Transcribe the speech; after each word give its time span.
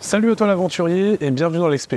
Salut 0.00 0.32
à 0.32 0.36
toi 0.36 0.46
l'aventurier 0.46 1.18
et 1.20 1.30
bienvenue 1.30 1.58
dans 1.58 1.68
l'XP. 1.68 1.96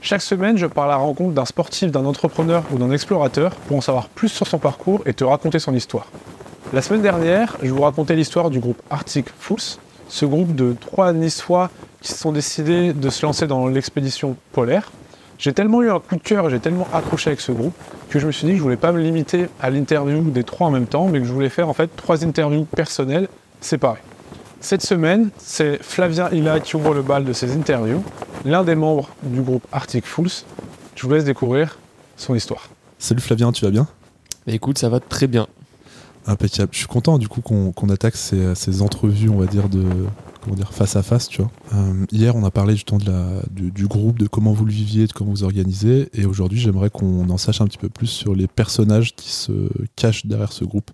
Chaque 0.00 0.20
semaine, 0.20 0.58
je 0.58 0.66
pars 0.66 0.84
à 0.84 0.88
la 0.88 0.96
rencontre 0.96 1.32
d'un 1.32 1.44
sportif, 1.44 1.90
d'un 1.90 2.04
entrepreneur 2.04 2.64
ou 2.72 2.78
d'un 2.78 2.90
explorateur 2.90 3.54
pour 3.54 3.76
en 3.76 3.80
savoir 3.80 4.08
plus 4.08 4.28
sur 4.28 4.46
son 4.46 4.58
parcours 4.58 5.02
et 5.06 5.14
te 5.14 5.24
raconter 5.24 5.58
son 5.58 5.74
histoire. 5.74 6.08
La 6.72 6.82
semaine 6.82 7.02
dernière, 7.02 7.56
je 7.62 7.70
vous 7.70 7.82
racontais 7.82 8.14
l'histoire 8.14 8.50
du 8.50 8.58
groupe 8.58 8.82
Arctic 8.90 9.26
Fools, 9.38 9.78
ce 10.08 10.26
groupe 10.26 10.54
de 10.54 10.74
trois 10.78 11.12
Niçois 11.12 11.70
qui 12.00 12.12
se 12.12 12.18
sont 12.18 12.32
décidés 12.32 12.92
de 12.92 13.10
se 13.10 13.24
lancer 13.24 13.46
dans 13.46 13.66
l'expédition 13.68 14.36
polaire. 14.52 14.90
J'ai 15.38 15.52
tellement 15.52 15.82
eu 15.82 15.90
un 15.90 16.00
coup 16.00 16.16
de 16.16 16.22
cœur, 16.22 16.50
j'ai 16.50 16.60
tellement 16.60 16.88
accroché 16.92 17.30
avec 17.30 17.40
ce 17.40 17.52
groupe 17.52 17.74
que 18.10 18.18
je 18.18 18.26
me 18.26 18.32
suis 18.32 18.46
dit 18.46 18.52
que 18.52 18.58
je 18.58 18.62
voulais 18.62 18.76
pas 18.76 18.92
me 18.92 19.00
limiter 19.00 19.46
à 19.60 19.70
l'interview 19.70 20.20
des 20.22 20.44
trois 20.44 20.66
en 20.66 20.70
même 20.70 20.86
temps, 20.86 21.08
mais 21.08 21.20
que 21.20 21.24
je 21.24 21.32
voulais 21.32 21.48
faire 21.48 21.68
en 21.68 21.72
fait 21.72 21.90
trois 21.96 22.24
interviews 22.24 22.64
personnelles 22.64 23.28
séparées. 23.62 24.02
Cette 24.60 24.82
semaine, 24.82 25.30
c'est 25.38 25.82
Flavien 25.82 26.30
Hilla 26.30 26.60
qui 26.60 26.76
ouvre 26.76 26.94
le 26.94 27.02
bal 27.02 27.24
de 27.24 27.32
ces 27.32 27.52
interviews, 27.56 28.04
l'un 28.44 28.62
des 28.62 28.74
membres 28.76 29.08
du 29.22 29.40
groupe 29.40 29.66
Arctic 29.72 30.06
Fools. 30.06 30.30
Je 30.94 31.06
vous 31.06 31.12
laisse 31.12 31.24
découvrir 31.24 31.78
son 32.16 32.34
histoire. 32.34 32.68
Salut 32.98 33.20
Flavien, 33.20 33.50
tu 33.50 33.64
vas 33.64 33.70
bien? 33.70 33.88
Bah 34.46 34.52
écoute, 34.52 34.78
ça 34.78 34.88
va 34.88 35.00
très 35.00 35.26
bien. 35.26 35.46
Impeccable. 36.26 36.68
Je 36.72 36.78
suis 36.78 36.86
content 36.86 37.18
du 37.18 37.26
coup 37.26 37.40
qu'on 37.40 37.88
attaque 37.88 38.14
ces, 38.14 38.54
ces 38.54 38.82
entrevues, 38.82 39.28
on 39.28 39.38
va 39.38 39.46
dire, 39.46 39.68
de 39.68 39.84
comment 40.40 40.54
dire, 40.54 40.72
face 40.72 40.94
à 40.94 41.02
face, 41.02 41.28
tu 41.28 41.42
vois. 41.42 41.50
Euh, 41.74 42.06
hier, 42.12 42.36
on 42.36 42.44
a 42.44 42.50
parlé 42.52 42.74
justement 42.74 42.98
de 42.98 43.10
la, 43.10 43.42
du, 43.50 43.72
du 43.72 43.86
groupe, 43.86 44.18
de 44.18 44.28
comment 44.28 44.52
vous 44.52 44.64
le 44.64 44.72
viviez, 44.72 45.08
de 45.08 45.12
comment 45.12 45.30
vous 45.32 45.42
organisez. 45.42 46.10
Et 46.14 46.24
aujourd'hui, 46.24 46.60
j'aimerais 46.60 46.90
qu'on 46.90 47.28
en 47.28 47.38
sache 47.38 47.60
un 47.60 47.66
petit 47.66 47.78
peu 47.78 47.88
plus 47.88 48.06
sur 48.06 48.36
les 48.36 48.46
personnages 48.46 49.16
qui 49.16 49.30
se 49.30 49.52
cachent 49.96 50.26
derrière 50.26 50.52
ce 50.52 50.64
groupe. 50.64 50.92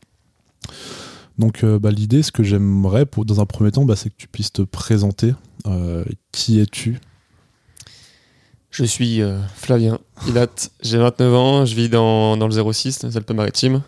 Donc, 1.39 1.63
euh, 1.63 1.79
bah, 1.79 1.91
l'idée, 1.91 2.23
ce 2.23 2.33
que 2.33 2.43
j'aimerais, 2.43 3.07
pour, 3.07 3.25
dans 3.25 3.41
un 3.41 3.47
premier 3.47 3.71
temps, 3.71 3.85
bah, 3.85 3.97
c'est 3.97 4.11
que 4.11 4.17
tu 4.17 4.27
puisses 4.27 4.53
te 4.53 4.63
présenter. 4.63 5.35
Euh, 5.67 6.05
qui 6.33 6.61
es-tu? 6.61 6.99
Je 8.71 8.85
suis 8.85 9.23
euh, 9.23 9.41
Flavien 9.55 9.99
Hilat, 10.27 10.49
j'ai 10.83 10.99
29 10.99 11.35
ans, 11.35 11.65
je 11.65 11.75
vis 11.75 11.89
dans, 11.89 12.37
dans 12.37 12.49
le 12.49 12.73
06, 12.73 12.99
dans 13.01 13.09
les 13.09 13.17
Alpes-Maritimes. 13.17 13.83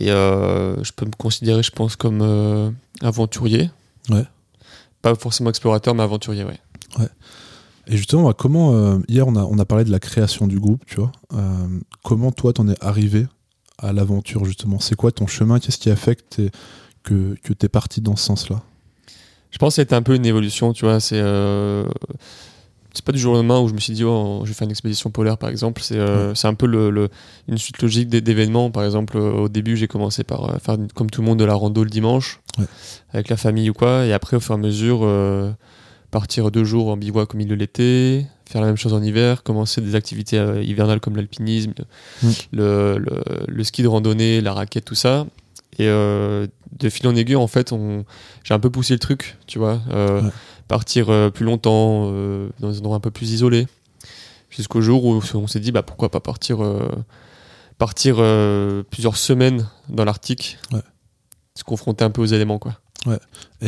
Et 0.00 0.08
je 0.08 0.92
peux 0.96 1.06
me 1.06 1.12
considérer, 1.16 1.62
je 1.62 1.70
pense, 1.70 1.94
comme 1.94 2.74
aventurier. 3.00 3.70
Ouais. 4.10 4.24
Pas 5.02 5.14
forcément 5.14 5.50
explorateur, 5.50 5.94
mais 5.94 6.02
aventurier, 6.02 6.42
ouais. 6.42 6.58
Et 7.86 7.96
justement, 7.96 8.24
bah, 8.24 8.34
comment 8.36 9.00
hier 9.06 9.28
on 9.28 9.36
a, 9.36 9.44
on 9.44 9.56
a 9.58 9.64
parlé 9.64 9.84
de 9.84 9.92
la 9.92 10.00
création 10.00 10.48
du 10.48 10.58
groupe, 10.58 10.84
tu 10.86 10.96
vois. 10.96 11.12
Comment 12.02 12.32
toi 12.32 12.52
t'en 12.52 12.66
es 12.66 12.74
arrivé 12.80 13.28
à 13.78 13.92
l'aventure 13.92 14.44
justement 14.44 14.78
C'est 14.80 14.94
quoi 14.96 15.12
ton 15.12 15.26
chemin? 15.26 15.58
Qu'est-ce 15.58 15.78
qui 15.78 15.90
a 15.90 15.96
fait 15.96 16.16
que 16.28 16.48
que, 17.02 17.34
que 17.42 17.52
t'es 17.52 17.68
parti 17.68 18.00
dans 18.00 18.16
ce 18.16 18.24
sens-là? 18.24 18.62
Je 19.50 19.58
pense 19.58 19.76
que 19.76 19.82
c'était 19.82 19.94
un 19.94 20.02
peu 20.02 20.14
une 20.14 20.26
évolution, 20.26 20.72
tu 20.72 20.84
vois. 20.84 20.98
C'est 21.00 21.20
euh, 21.20 21.84
c'est 22.92 23.04
pas 23.04 23.12
du 23.12 23.18
jour 23.18 23.32
au 23.34 23.36
lendemain 23.36 23.60
où 23.60 23.68
je 23.68 23.74
me 23.74 23.80
suis 23.80 23.92
dit, 23.92 24.04
oh, 24.04 24.40
je 24.44 24.48
vais 24.48 24.54
faire 24.54 24.66
une 24.66 24.70
expédition 24.70 25.10
polaire, 25.10 25.36
par 25.36 25.48
exemple. 25.50 25.82
C'est 25.82 25.98
euh, 25.98 26.32
un 26.44 26.54
peu 26.54 26.66
le, 26.66 26.90
le- 26.90 27.08
une 27.48 27.58
suite 27.58 27.82
logique 27.82 28.08
d'é- 28.08 28.20
d'événements. 28.20 28.70
Par 28.70 28.84
exemple, 28.84 29.16
euh, 29.16 29.32
au 29.32 29.48
début, 29.48 29.76
j'ai 29.76 29.88
commencé 29.88 30.22
par 30.24 30.60
faire, 30.62 30.76
comme 30.94 31.10
tout 31.10 31.20
le 31.20 31.26
monde, 31.26 31.38
de 31.40 31.44
la 31.44 31.54
rando 31.54 31.82
le 31.84 31.90
dimanche, 31.90 32.40
Ouais. 32.58 32.66
avec 33.12 33.28
la 33.28 33.36
famille 33.36 33.68
ou 33.68 33.72
quoi. 33.74 34.06
Et 34.06 34.12
après, 34.12 34.36
au 34.36 34.40
fur 34.40 34.52
et 34.54 34.58
à 34.58 34.60
mesure, 34.60 35.00
euh, 35.02 35.50
partir 36.12 36.50
deux 36.52 36.62
jours 36.64 36.88
en 36.88 36.96
bivouac 36.96 37.34
au 37.34 37.36
milieu 37.36 37.50
de 37.56 37.60
l'été, 37.60 38.26
faire 38.48 38.60
la 38.60 38.66
même 38.66 38.76
chose 38.76 38.92
en 38.92 39.02
hiver, 39.02 39.42
commencer 39.42 39.80
des 39.80 39.94
activités 39.94 40.38
euh, 40.38 40.62
hivernales 40.62 41.00
comme 41.00 41.16
l'alpinisme, 41.16 41.72
Mm. 42.22 42.28
le, 42.52 42.98
le, 42.98 43.22
le 43.48 43.64
ski 43.64 43.82
de 43.82 43.88
randonnée, 43.88 44.40
la 44.40 44.52
raquette, 44.52 44.84
tout 44.84 44.94
ça. 44.94 45.26
Et 45.78 45.88
euh, 45.88 46.46
de 46.78 46.88
fil 46.88 47.06
en 47.08 47.16
aiguille, 47.16 47.36
en 47.36 47.46
fait, 47.48 47.72
on, 47.72 48.04
j'ai 48.44 48.54
un 48.54 48.60
peu 48.60 48.70
poussé 48.70 48.92
le 48.94 49.00
truc, 49.00 49.36
tu 49.46 49.58
vois. 49.58 49.80
Euh, 49.90 50.22
Ouais. 50.22 50.30
Partir 50.68 51.30
plus 51.34 51.44
longtemps, 51.44 52.10
dans 52.58 52.70
des 52.70 52.78
endroits 52.78 52.96
un 52.96 53.00
peu 53.00 53.10
plus 53.10 53.32
isolés. 53.32 53.66
Jusqu'au 54.48 54.80
jour 54.80 55.04
où 55.04 55.20
on 55.34 55.46
s'est 55.46 55.60
dit, 55.60 55.72
bah, 55.72 55.82
pourquoi 55.82 56.10
pas 56.10 56.20
partir, 56.20 56.58
partir 57.78 58.16
plusieurs 58.90 59.16
semaines 59.16 59.68
dans 59.88 60.04
l'Arctique. 60.04 60.58
Ouais. 60.72 60.80
Se 61.54 61.64
confronter 61.64 62.04
un 62.04 62.10
peu 62.10 62.22
aux 62.22 62.26
éléments, 62.26 62.58
quoi. 62.58 62.78
Et, 63.06 63.14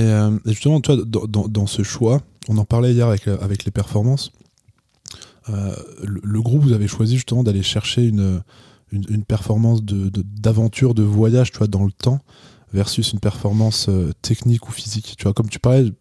euh, 0.00 0.30
et 0.46 0.50
justement, 0.52 0.80
toi, 0.80 0.96
dans, 1.04 1.26
dans- 1.26 1.48
dans 1.48 1.66
ce 1.66 1.82
choix, 1.82 2.22
on 2.48 2.56
en 2.56 2.64
parlait 2.64 2.92
hier 2.94 3.06
avec, 3.08 3.28
avec 3.28 3.64
les 3.64 3.70
performances. 3.70 4.32
Euh, 5.48 5.74
le, 6.02 6.40
groupe, 6.42 6.62
vous 6.62 6.72
avez 6.72 6.88
choisi 6.88 7.16
justement 7.16 7.42
d'aller 7.42 7.62
chercher 7.62 8.04
une, 8.04 8.42
une, 8.92 9.24
performance 9.24 9.82
de- 9.82 10.08
de- 10.08 10.24
d'aventure, 10.40 10.94
de, 10.94 11.02
voyage, 11.02 11.52
tu 11.52 11.58
vois, 11.58 11.66
dans 11.66 11.84
le 11.84 11.92
temps, 11.92 12.20
versus 12.72 13.12
une 13.12 13.20
performance 13.20 13.88
euh, 13.88 14.12
technique 14.22 14.68
ou 14.68 14.72
physique. 14.72 15.14
Tu 15.16 15.24
vois, 15.24 15.34
comme 15.34 15.48
tu 15.48 15.58
parlais, 15.58 15.92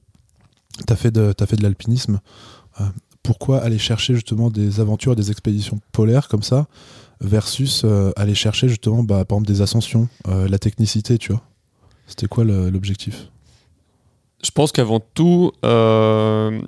tu 0.87 0.93
as 0.93 0.95
fait 0.95 1.11
de, 1.11 1.33
de 1.37 1.63
l'alpinisme. 1.63 2.19
Euh, 2.81 2.85
pourquoi 3.23 3.59
aller 3.61 3.79
chercher 3.79 4.15
justement 4.15 4.49
des 4.49 4.79
aventures, 4.79 5.15
des 5.15 5.31
expéditions 5.31 5.79
polaires 5.91 6.27
comme 6.27 6.43
ça, 6.43 6.67
versus 7.21 7.85
aller 8.17 8.35
chercher 8.35 8.67
justement, 8.67 9.01
bah, 9.01 9.25
par 9.25 9.37
exemple, 9.37 9.47
des 9.47 9.61
ascensions, 9.61 10.09
la 10.27 10.59
technicité, 10.59 11.17
tu 11.17 11.31
vois? 11.31 11.41
C'était 12.07 12.27
quoi 12.27 12.43
l'objectif? 12.43 13.29
Je 14.43 14.51
pense 14.51 14.71
qu'avant 14.71 14.99
tout, 14.99 15.51
euh, 15.63 16.61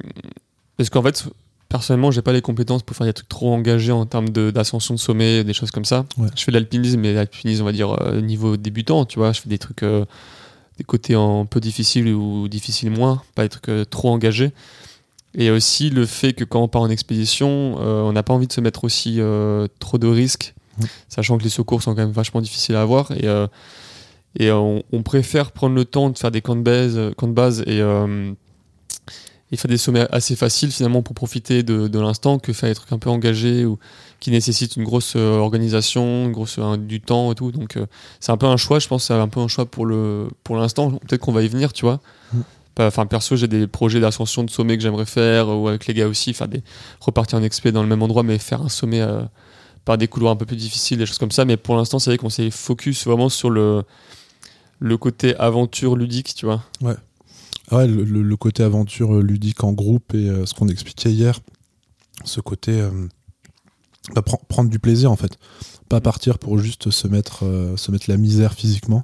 parce 0.78 0.90
qu'en 0.90 1.04
fait, 1.04 1.28
personnellement, 1.70 2.12
j'ai 2.12 2.22
pas 2.22 2.34
les 2.34 2.42
compétences 2.42 2.84
pour 2.84 2.96
faire 2.96 3.08
des 3.08 3.14
trucs 3.14 3.30
trop 3.30 3.54
engagés 3.54 3.92
en 3.92 4.06
termes 4.06 4.30
d'ascension 4.30 4.94
de, 4.94 5.00
sommet, 5.00 5.44
des 5.44 5.54
choses 5.54 5.72
comme 5.72 5.86
ça. 5.86 6.06
Ouais. 6.18 6.28
Je 6.36 6.44
fais 6.44 6.52
de 6.52 6.58
l'alpinisme, 6.58 7.00
mais 7.00 7.14
l'alpinisme, 7.14 7.64
on 7.64 7.66
va 7.66 7.72
dire, 7.72 7.96
euh, 8.02 8.22
niveau 8.22 8.58
débutant, 8.58 9.06
tu 9.06 9.20
vois. 9.20 9.32
Je 9.34 9.42
fais 9.42 9.50
des 9.50 9.58
trucs, 9.58 9.84
euh, 9.84 10.06
des 10.78 10.84
côtés 10.84 11.16
un 11.16 11.46
peu 11.46 11.60
difficiles 11.60 12.08
ou 12.14 12.48
difficiles 12.48 12.92
moins, 12.92 13.22
pas 13.36 13.44
des 13.44 13.50
trucs 13.50 13.70
euh, 13.70 13.86
trop 13.86 14.10
engagés. 14.10 14.52
Et 15.36 15.52
aussi 15.52 15.90
le 15.90 16.06
fait 16.06 16.34
que 16.34 16.44
quand 16.44 16.62
on 16.62 16.68
part 16.68 16.82
en 16.82 16.90
expédition, 16.90 17.76
on 17.78 18.12
n'a 18.12 18.24
pas 18.24 18.34
envie 18.34 18.48
de 18.48 18.54
se 18.54 18.62
mettre 18.62 18.86
aussi 18.86 19.20
trop 19.78 20.00
de 20.00 20.08
risques, 20.08 20.56
sachant 21.10 21.38
que 21.38 21.44
les 21.44 21.50
secours 21.50 21.84
sont 21.84 21.94
quand 21.94 22.02
même 22.02 22.12
vachement 22.12 22.42
difficiles 22.42 22.76
à 22.76 22.82
avoir. 22.82 23.12
Et, 23.12 23.28
et 24.40 24.52
on, 24.52 24.82
on 24.92 25.04
préfère 25.04 25.52
prendre 25.52 25.76
le 25.76 25.86
temps 25.86 26.10
de 26.10 26.18
faire 26.18 26.32
des 26.32 26.42
camps 26.42 26.56
de 26.56 26.62
base, 26.62 27.00
camps 27.18 27.28
de 27.28 27.34
base 27.34 27.62
et, 27.68 27.84
euh, 29.52 29.54
et 29.54 29.58
faire 29.58 29.70
des 29.70 29.78
sommets 29.78 30.08
assez 30.12 30.36
faciles 30.36 30.72
finalement 30.72 31.02
pour 31.02 31.16
profiter 31.16 31.64
de, 31.64 31.88
de 31.88 32.00
l'instant 32.00 32.40
que 32.40 32.52
faire 32.54 32.70
des 32.70 32.76
trucs 32.76 32.92
un 32.92 32.98
peu 33.00 33.10
engagés 33.10 33.66
ou 33.66 33.80
qui 34.20 34.32
nécessitent 34.32 34.76
une 34.76 34.84
grosse 34.84 35.14
euh, 35.16 35.38
organisation, 35.38 36.26
une 36.26 36.32
grosse, 36.32 36.58
un- 36.58 36.78
du 36.78 37.00
temps 37.02 37.32
et 37.32 37.36
tout. 37.36 37.52
Donc 37.52 37.78
euh, 37.78 37.86
c'est 38.20 38.32
un 38.32 38.38
peu 38.38 38.48
un 38.48 38.58
choix, 38.58 38.80
je 38.80 38.88
pense, 38.88 39.06
c'est 39.06 39.14
un 39.14 39.28
peu 39.28 39.40
un 39.40 39.48
choix 39.48 39.66
pour 39.66 39.86
le 39.86 40.28
pour 40.44 40.58
l'instant. 40.58 40.92
Peut-être 40.92 41.22
qu'on 41.22 41.32
va 41.32 41.44
y 41.44 41.48
venir, 41.48 41.72
tu 41.74 41.86
vois. 41.86 42.00
Mm. 42.34 42.40
Enfin 42.80 43.06
perso, 43.08 43.36
j'ai 43.36 43.48
des 43.48 43.66
projets 43.68 44.00
d'ascension 44.00 44.44
de 44.44 44.50
sommet 44.52 44.78
que 44.78 44.84
j'aimerais 44.84 45.06
faire 45.06 45.50
ou 45.50 45.68
avec 45.68 45.88
les 45.88 45.94
gars 45.96 46.08
aussi, 46.08 46.34
faire 46.34 46.48
des 46.48 46.62
repartir 47.00 47.40
en 47.40 47.44
expé 47.44 47.72
dans 47.72 47.82
le 47.82 47.88
même 47.90 48.04
endroit, 48.04 48.22
mais 48.24 48.38
faire 48.38 48.62
un 48.62 48.70
sommet 48.70 49.02
euh, 49.02 49.22
par 49.84 49.98
des 49.98 50.08
couloirs 50.08 50.34
un 50.34 50.36
peu 50.36 50.46
plus 50.46 50.58
difficiles, 50.58 50.98
des 51.00 51.06
choses 51.08 51.18
comme 51.18 51.32
ça. 51.32 51.44
Mais 51.46 51.58
pour 51.58 51.76
l'instant, 51.76 51.98
c'est 51.98 52.12
vrai 52.12 52.18
qu'on 52.18 52.30
s'est 52.30 52.52
focus 52.52 53.06
vraiment 53.08 53.30
sur 53.30 53.50
le 53.50 53.84
le 54.80 54.98
côté 54.98 55.36
aventure 55.38 55.96
ludique, 55.96 56.36
tu 56.36 56.46
vois. 56.46 56.62
Ah 56.86 56.96
le, 57.72 58.36
côté 58.36 58.64
aventure 58.64 59.16
euh, 59.16 59.22
ludique 59.22 59.64
en 59.64 59.74
groupe 59.74 60.14
et 60.14 60.30
euh, 60.30 60.46
ce 60.46 60.54
qu'on 60.54 60.68
expliquait 60.68 61.12
hier, 61.12 61.40
ce 62.24 62.40
côté 62.40 62.80
euh, 62.80 62.92
bah, 64.16 64.22
pren- 64.22 64.40
prendre 64.48 64.70
du 64.70 64.80
plaisir 64.80 65.12
en 65.12 65.16
fait, 65.16 65.38
pas 65.90 66.02
partir 66.02 66.40
pour 66.40 66.58
juste 66.58 66.92
se 66.92 67.08
mettre 67.08 67.44
la 68.08 68.18
misère 68.18 68.54
physiquement, 68.54 69.04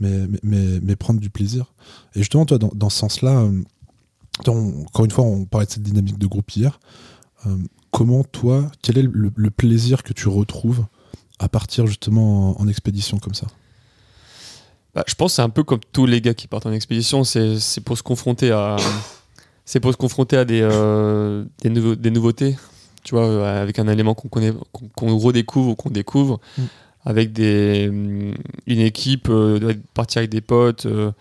mais 0.00 0.26
mais, 0.42 0.96
prendre 0.96 1.20
du 1.20 1.30
plaisir. 1.30 1.72
Et 2.14 2.20
justement 2.20 2.46
toi 2.46 2.58
dans, 2.58 2.90
ce 2.90 2.98
sens-là, 2.98 3.48
encore 4.46 5.04
une 5.04 5.10
fois 5.10 5.24
on 5.24 5.44
parlait 5.44 5.66
de 5.66 5.72
cette 5.72 5.82
dynamique 5.82 6.18
de 6.18 6.26
groupe 6.26 6.50
hier. 6.52 6.78
comment 7.90 8.22
toi, 8.22 8.70
quel 8.82 8.98
est 8.98 9.08
le, 9.10 9.50
plaisir 9.50 10.02
que 10.04 10.12
tu 10.12 10.28
retrouves 10.28 10.86
à 11.40 11.48
partir 11.48 11.86
justement 11.86 12.50
en, 12.50 12.62
en 12.62 12.68
expédition 12.68 13.18
comme 13.18 13.34
ça? 13.34 13.48
Bah, 14.98 15.04
je 15.06 15.14
pense 15.14 15.30
que 15.30 15.36
c'est 15.36 15.42
un 15.42 15.48
peu 15.48 15.62
comme 15.62 15.78
tous 15.92 16.06
les 16.06 16.20
gars 16.20 16.34
qui 16.34 16.48
partent 16.48 16.66
en 16.66 16.72
expédition, 16.72 17.22
c'est 17.22 17.60
c'est 17.60 17.80
pour 17.80 17.96
se 17.96 18.02
confronter 18.02 18.50
à 18.50 18.74
c'est 19.64 19.78
pour 19.78 19.92
se 19.92 19.96
confronter 19.96 20.36
à 20.36 20.44
des, 20.44 20.60
euh, 20.60 21.44
des, 21.62 21.70
nouveaux- 21.70 21.94
des 21.94 22.10
nouveautés, 22.10 22.56
tu 23.04 23.14
vois, 23.14 23.24
euh, 23.26 23.62
avec 23.62 23.78
un 23.78 23.86
élément 23.86 24.14
qu'on 24.14 24.26
connaît, 24.26 24.52
qu'on 24.96 25.16
redécouvre 25.16 25.68
ou 25.70 25.74
qu'on 25.76 25.90
découvre, 25.90 26.40
Mm. 26.56 26.62
avec 27.04 27.32
des, 27.32 27.86
hum, 27.90 28.34
une 28.66 28.80
équipe, 28.80 29.28
euh, 29.28 29.72
partir 29.94 30.18
avec 30.18 30.30
des 30.32 30.40
potes, 30.40 30.86
euh, 30.86 31.12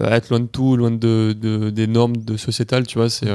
être 0.00 0.28
loin 0.30 0.38
de 0.38 0.46
tout, 0.46 0.76
loin 0.76 0.92
de, 0.92 1.34
de- 1.36 1.70
des 1.70 1.88
normes 1.88 2.18
de 2.18 2.36
sociétal, 2.36 2.86
tu 2.86 2.98
vois, 2.98 3.10
c'est 3.10 3.26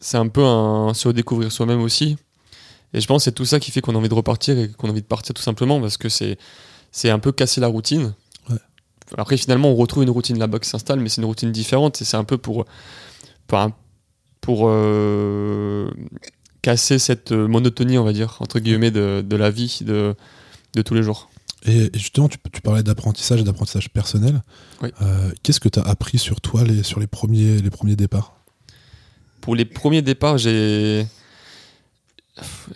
c'est 0.00 0.16
un 0.18 0.26
peu 0.26 0.42
un 0.44 0.92
se 0.94 1.06
redécouvrir 1.06 1.52
soi-même 1.52 1.80
aussi. 1.80 2.16
Et 2.92 3.00
je 3.00 3.06
pense 3.06 3.20
que 3.22 3.24
c'est 3.26 3.32
tout 3.36 3.44
ça 3.44 3.60
qui 3.60 3.70
fait 3.70 3.80
qu'on 3.80 3.94
a 3.94 3.98
envie 3.98 4.08
de 4.08 4.14
repartir 4.14 4.58
et 4.58 4.68
qu'on 4.68 4.88
a 4.88 4.90
envie 4.90 5.00
de 5.02 5.06
partir 5.06 5.32
tout 5.32 5.42
simplement 5.42 5.80
parce 5.80 5.96
que 5.96 6.08
c'est 6.08 6.38
c'est 6.90 7.10
un 7.10 7.20
peu 7.20 7.30
casser 7.30 7.60
la 7.60 7.68
routine. 7.68 8.14
Après, 9.16 9.36
finalement, 9.36 9.70
on 9.70 9.76
retrouve 9.76 10.02
une 10.02 10.10
routine 10.10 10.38
là-bas 10.38 10.58
qui 10.58 10.68
s'installe, 10.68 11.00
mais 11.00 11.08
c'est 11.08 11.20
une 11.20 11.26
routine 11.26 11.52
différente 11.52 12.00
et 12.00 12.04
c'est 12.04 12.16
un 12.16 12.24
peu 12.24 12.38
pour, 12.38 12.64
pour, 14.40 14.66
euh, 14.68 15.90
casser 16.62 16.98
cette 16.98 17.32
monotonie, 17.32 17.98
on 17.98 18.04
va 18.04 18.12
dire, 18.12 18.36
entre 18.40 18.58
guillemets, 18.58 18.90
de, 18.90 19.22
de 19.26 19.36
la 19.36 19.50
vie 19.50 19.80
de, 19.82 20.14
de 20.74 20.82
tous 20.82 20.94
les 20.94 21.02
jours. 21.02 21.28
Et, 21.66 21.90
justement, 21.94 22.28
tu, 22.28 22.38
tu 22.52 22.60
parlais 22.60 22.82
d'apprentissage 22.82 23.40
et 23.40 23.44
d'apprentissage 23.44 23.90
personnel. 23.90 24.42
Oui. 24.82 24.90
Euh, 25.00 25.30
Qu'est-ce 25.42 25.60
que 25.60 25.68
tu 25.68 25.78
as 25.78 25.82
appris 25.82 26.18
sur 26.18 26.40
toi 26.40 26.64
les, 26.64 26.82
sur 26.82 27.00
les 27.00 27.06
premiers, 27.06 27.60
les 27.60 27.70
premiers 27.70 27.96
départs? 27.96 28.36
Pour 29.40 29.54
les 29.54 29.64
premiers 29.64 30.02
départs, 30.02 30.38
j'ai. 30.38 31.06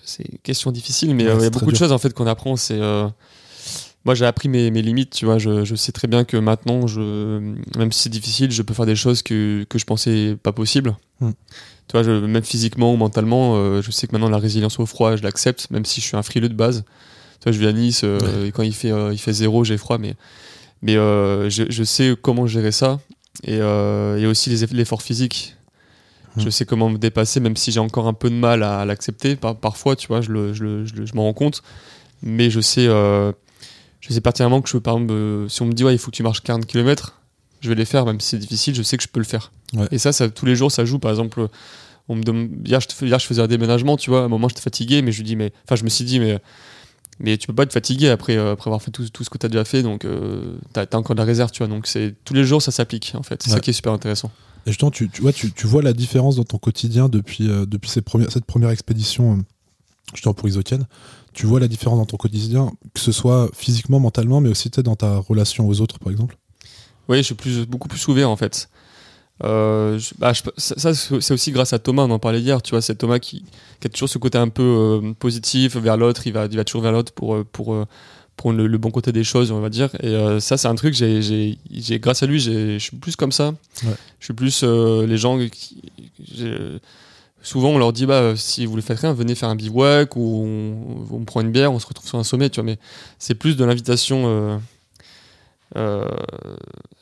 C'est 0.04 0.24
une 0.30 0.38
question 0.38 0.70
difficile, 0.70 1.14
mais 1.14 1.24
Ouais, 1.24 1.30
euh, 1.30 1.38
il 1.38 1.42
y 1.42 1.46
a 1.46 1.50
beaucoup 1.50 1.72
de 1.72 1.76
choses 1.76 1.92
en 1.92 1.98
fait 1.98 2.14
qu'on 2.14 2.26
apprend. 2.26 2.56
C'est 2.56 2.80
euh, 2.80 3.08
moi 4.04 4.14
j'ai 4.14 4.24
appris 4.26 4.48
mes, 4.48 4.70
mes 4.70 4.82
limites, 4.82 5.10
tu 5.10 5.24
vois. 5.24 5.38
Je, 5.38 5.64
je 5.64 5.74
sais 5.74 5.92
très 5.92 6.08
bien 6.08 6.24
que 6.24 6.36
maintenant, 6.36 6.86
je, 6.86 7.38
même 7.76 7.92
si 7.92 8.02
c'est 8.02 8.08
difficile, 8.08 8.50
je 8.50 8.62
peux 8.62 8.74
faire 8.74 8.86
des 8.86 8.96
choses 8.96 9.22
que, 9.22 9.64
que 9.68 9.78
je 9.78 9.84
pensais 9.84 10.36
pas 10.42 10.52
possible. 10.52 10.96
Hmm. 11.20 11.32
Tu 11.88 11.92
vois, 11.92 12.02
je, 12.02 12.10
même 12.10 12.42
physiquement 12.44 12.92
ou 12.92 12.96
mentalement, 12.96 13.56
euh, 13.56 13.82
je 13.82 13.90
sais 13.90 14.06
que 14.06 14.12
maintenant 14.12 14.28
la 14.30 14.38
résilience 14.38 14.78
au 14.78 14.86
froid, 14.86 15.16
je 15.16 15.22
l'accepte, 15.22 15.70
même 15.70 15.84
si 15.84 16.00
je 16.00 16.06
suis 16.06 16.16
un 16.16 16.22
frileux 16.22 16.48
de 16.48 16.54
base. 16.54 16.84
Tu 17.40 17.44
vois, 17.44 17.52
je 17.52 17.58
vis 17.58 17.66
à 17.66 17.72
Nice 17.72 18.02
euh, 18.04 18.46
et 18.46 18.52
quand 18.52 18.62
il 18.62 18.74
fait, 18.74 18.90
euh, 18.90 19.12
il 19.12 19.18
fait 19.18 19.32
zéro, 19.32 19.64
j'ai 19.64 19.78
froid, 19.78 19.98
mais, 19.98 20.14
mais 20.82 20.94
je, 20.94 21.64
je 21.68 21.84
sais 21.84 22.14
comment 22.20 22.46
gérer 22.46 22.72
ça. 22.72 23.00
Et, 23.44 23.56
et 23.56 24.26
aussi 24.26 24.50
l'effort 24.72 25.02
physique. 25.02 25.54
Hmm. 26.36 26.40
Je 26.42 26.50
sais 26.50 26.66
comment 26.66 26.90
me 26.90 26.98
dépasser, 26.98 27.40
même 27.40 27.56
si 27.56 27.72
j'ai 27.72 27.80
encore 27.80 28.06
un 28.06 28.12
peu 28.12 28.28
de 28.30 28.34
mal 28.34 28.62
à, 28.62 28.80
à 28.80 28.84
l'accepter. 28.84 29.36
Par- 29.36 29.56
parfois, 29.56 29.96
tu 29.96 30.08
vois, 30.08 30.20
je, 30.20 30.30
le, 30.30 30.52
je, 30.52 30.64
le- 30.64 30.84
je, 30.86 31.14
m'en 31.14 31.22
rends 31.22 31.32
compte. 31.32 31.62
Mais 32.22 32.50
je 32.50 32.60
sais, 32.60 32.86
je 34.00 34.12
sais 34.12 34.20
pertinemment 34.20 34.62
que 34.62 34.68
je 34.68 34.78
par 34.78 34.94
exemple, 34.94 35.12
euh, 35.12 35.48
si 35.48 35.62
on 35.62 35.66
me 35.66 35.72
dit, 35.72 35.84
ouais, 35.84 35.94
il 35.94 35.98
faut 35.98 36.10
que 36.10 36.16
tu 36.16 36.22
marches 36.22 36.42
40 36.42 36.66
km, 36.66 37.14
je 37.60 37.68
vais 37.68 37.74
les 37.74 37.84
faire, 37.84 38.06
même 38.06 38.20
si 38.20 38.30
c'est 38.30 38.38
difficile, 38.38 38.74
je 38.74 38.82
sais 38.82 38.96
que 38.96 39.02
je 39.02 39.08
peux 39.08 39.20
le 39.20 39.26
faire. 39.26 39.52
Ouais. 39.74 39.88
Et 39.90 39.98
ça, 39.98 40.12
ça, 40.12 40.28
tous 40.28 40.46
les 40.46 40.54
jours, 40.54 40.70
ça 40.70 40.84
joue. 40.84 40.98
Par 40.98 41.10
exemple, 41.10 41.48
on 42.08 42.16
me 42.16 42.22
demande, 42.22 42.50
hier, 42.64 42.80
je, 42.80 43.04
hier, 43.04 43.18
je 43.18 43.26
faisais 43.26 43.42
un 43.42 43.46
déménagement, 43.46 43.96
tu 43.96 44.10
vois, 44.10 44.22
à 44.22 44.24
un 44.24 44.28
moment, 44.28 44.48
j'étais 44.48 44.60
fatigué, 44.60 45.02
mais 45.02 45.12
je 45.12 45.22
dis, 45.22 45.36
mais, 45.36 45.52
enfin, 45.64 45.76
je 45.76 45.84
me 45.84 45.88
suis 45.88 46.04
dit, 46.04 46.20
mais, 46.20 46.38
mais 47.20 47.36
tu 47.36 47.46
peux 47.46 47.54
pas 47.54 47.64
être 47.64 47.72
fatigué 47.72 48.08
après, 48.08 48.36
euh, 48.36 48.52
après 48.52 48.68
avoir 48.68 48.82
fait 48.82 48.90
tout, 48.90 49.08
tout 49.08 49.24
ce 49.24 49.30
que 49.30 49.38
tu 49.38 49.46
as 49.46 49.48
déjà 49.48 49.64
fait, 49.64 49.82
donc 49.82 50.04
euh, 50.04 50.56
t'as 50.72 50.84
as 50.90 50.96
encore 50.96 51.16
de 51.16 51.20
la 51.20 51.26
réserve, 51.26 51.50
tu 51.50 51.58
vois. 51.58 51.68
Donc, 51.68 51.86
c'est 51.86 52.14
tous 52.24 52.34
les 52.34 52.44
jours, 52.44 52.62
ça 52.62 52.70
s'applique, 52.70 53.12
en 53.16 53.22
fait. 53.22 53.42
C'est 53.42 53.50
ça 53.50 53.60
qui 53.60 53.70
est 53.70 53.74
super 53.74 53.92
intéressant. 53.92 54.30
Et 54.66 54.70
justement, 54.70 54.90
tu, 54.90 55.08
tu, 55.08 55.22
vois, 55.22 55.32
tu, 55.32 55.52
tu 55.52 55.66
vois 55.66 55.82
la 55.82 55.92
différence 55.92 56.36
dans 56.36 56.44
ton 56.44 56.58
quotidien 56.58 57.08
depuis, 57.08 57.48
euh, 57.48 57.66
depuis 57.66 57.90
ces 57.90 58.02
premières, 58.02 58.30
cette 58.30 58.44
première 58.44 58.70
expédition, 58.70 59.44
justement 60.14 60.34
pour 60.34 60.48
Isoken. 60.48 60.86
Tu 61.32 61.46
vois 61.46 61.60
la 61.60 61.68
différence 61.68 61.98
dans 61.98 62.06
ton 62.06 62.16
quotidien, 62.16 62.72
que 62.94 63.00
ce 63.00 63.12
soit 63.12 63.48
physiquement, 63.54 64.00
mentalement, 64.00 64.40
mais 64.40 64.48
aussi 64.48 64.70
dans 64.70 64.96
ta 64.96 65.18
relation 65.18 65.68
aux 65.68 65.80
autres, 65.80 65.98
par 65.98 66.10
exemple? 66.10 66.36
Oui, 67.08 67.18
je 67.18 67.22
suis 67.22 67.34
plus, 67.34 67.66
beaucoup 67.66 67.88
plus 67.88 68.06
ouvert 68.08 68.28
en 68.30 68.36
fait. 68.36 68.68
Euh, 69.44 69.98
je- 70.00 70.14
bah, 70.18 70.32
je- 70.32 70.42
ça, 70.56 70.92
c'est 70.94 71.32
aussi 71.32 71.52
grâce 71.52 71.72
à 71.72 71.78
Thomas, 71.78 72.02
on 72.02 72.10
en 72.10 72.18
parlait 72.18 72.40
hier, 72.40 72.60
tu 72.60 72.70
vois, 72.70 72.82
c'est 72.82 72.96
Thomas 72.96 73.20
qui, 73.20 73.44
qui 73.78 73.86
a 73.86 73.90
toujours 73.90 74.08
ce 74.08 74.18
côté 74.18 74.36
un 74.36 74.48
peu 74.48 74.62
euh, 75.02 75.12
positif 75.14 75.76
vers 75.76 75.96
l'autre, 75.96 76.26
il 76.26 76.32
va, 76.32 76.46
il 76.46 76.56
va 76.56 76.64
toujours 76.64 76.82
vers 76.82 76.90
l'autre 76.92 77.12
pour, 77.12 77.34
euh, 77.36 77.44
pour, 77.52 77.86
pour 78.36 78.52
le, 78.52 78.66
le 78.66 78.78
bon 78.78 78.90
côté 78.90 79.12
des 79.12 79.22
choses, 79.22 79.52
on 79.52 79.60
va 79.60 79.68
dire. 79.70 79.90
Et 80.00 80.08
euh, 80.08 80.40
ça, 80.40 80.56
c'est 80.56 80.66
un 80.68 80.74
truc, 80.74 80.94
j'ai, 80.94 81.22
j'ai, 81.22 81.56
j'ai- 81.70 82.00
grâce 82.00 82.22
à 82.24 82.26
lui, 82.26 82.40
je 82.40 82.78
suis 82.78 82.96
plus 82.96 83.14
comme 83.14 83.30
ça. 83.32 83.50
Ouais. 83.84 83.94
Je 84.18 84.24
suis 84.24 84.34
plus 84.34 84.64
les 84.64 85.18
gens 85.18 85.38
qui. 85.48 85.82
Souvent, 87.42 87.68
on 87.70 87.78
leur 87.78 87.92
dit, 87.92 88.04
bah, 88.04 88.34
si 88.36 88.66
vous 88.66 88.76
ne 88.76 88.80
faites 88.80 88.98
rien, 88.98 89.12
venez 89.12 89.34
faire 89.34 89.48
un 89.48 89.54
bivouac 89.56 90.16
ou 90.16 90.44
on, 90.44 91.16
on 91.16 91.24
prend 91.24 91.40
une 91.40 91.50
bière, 91.52 91.72
on 91.72 91.78
se 91.78 91.86
retrouve 91.86 92.06
sur 92.08 92.18
un 92.18 92.24
sommet, 92.24 92.50
tu 92.50 92.56
vois. 92.60 92.64
Mais 92.64 92.78
c'est 93.18 93.34
plus 93.34 93.56
de 93.56 93.64
l'invitation. 93.64 94.24
euh, 94.26 94.58
euh, 95.76 96.04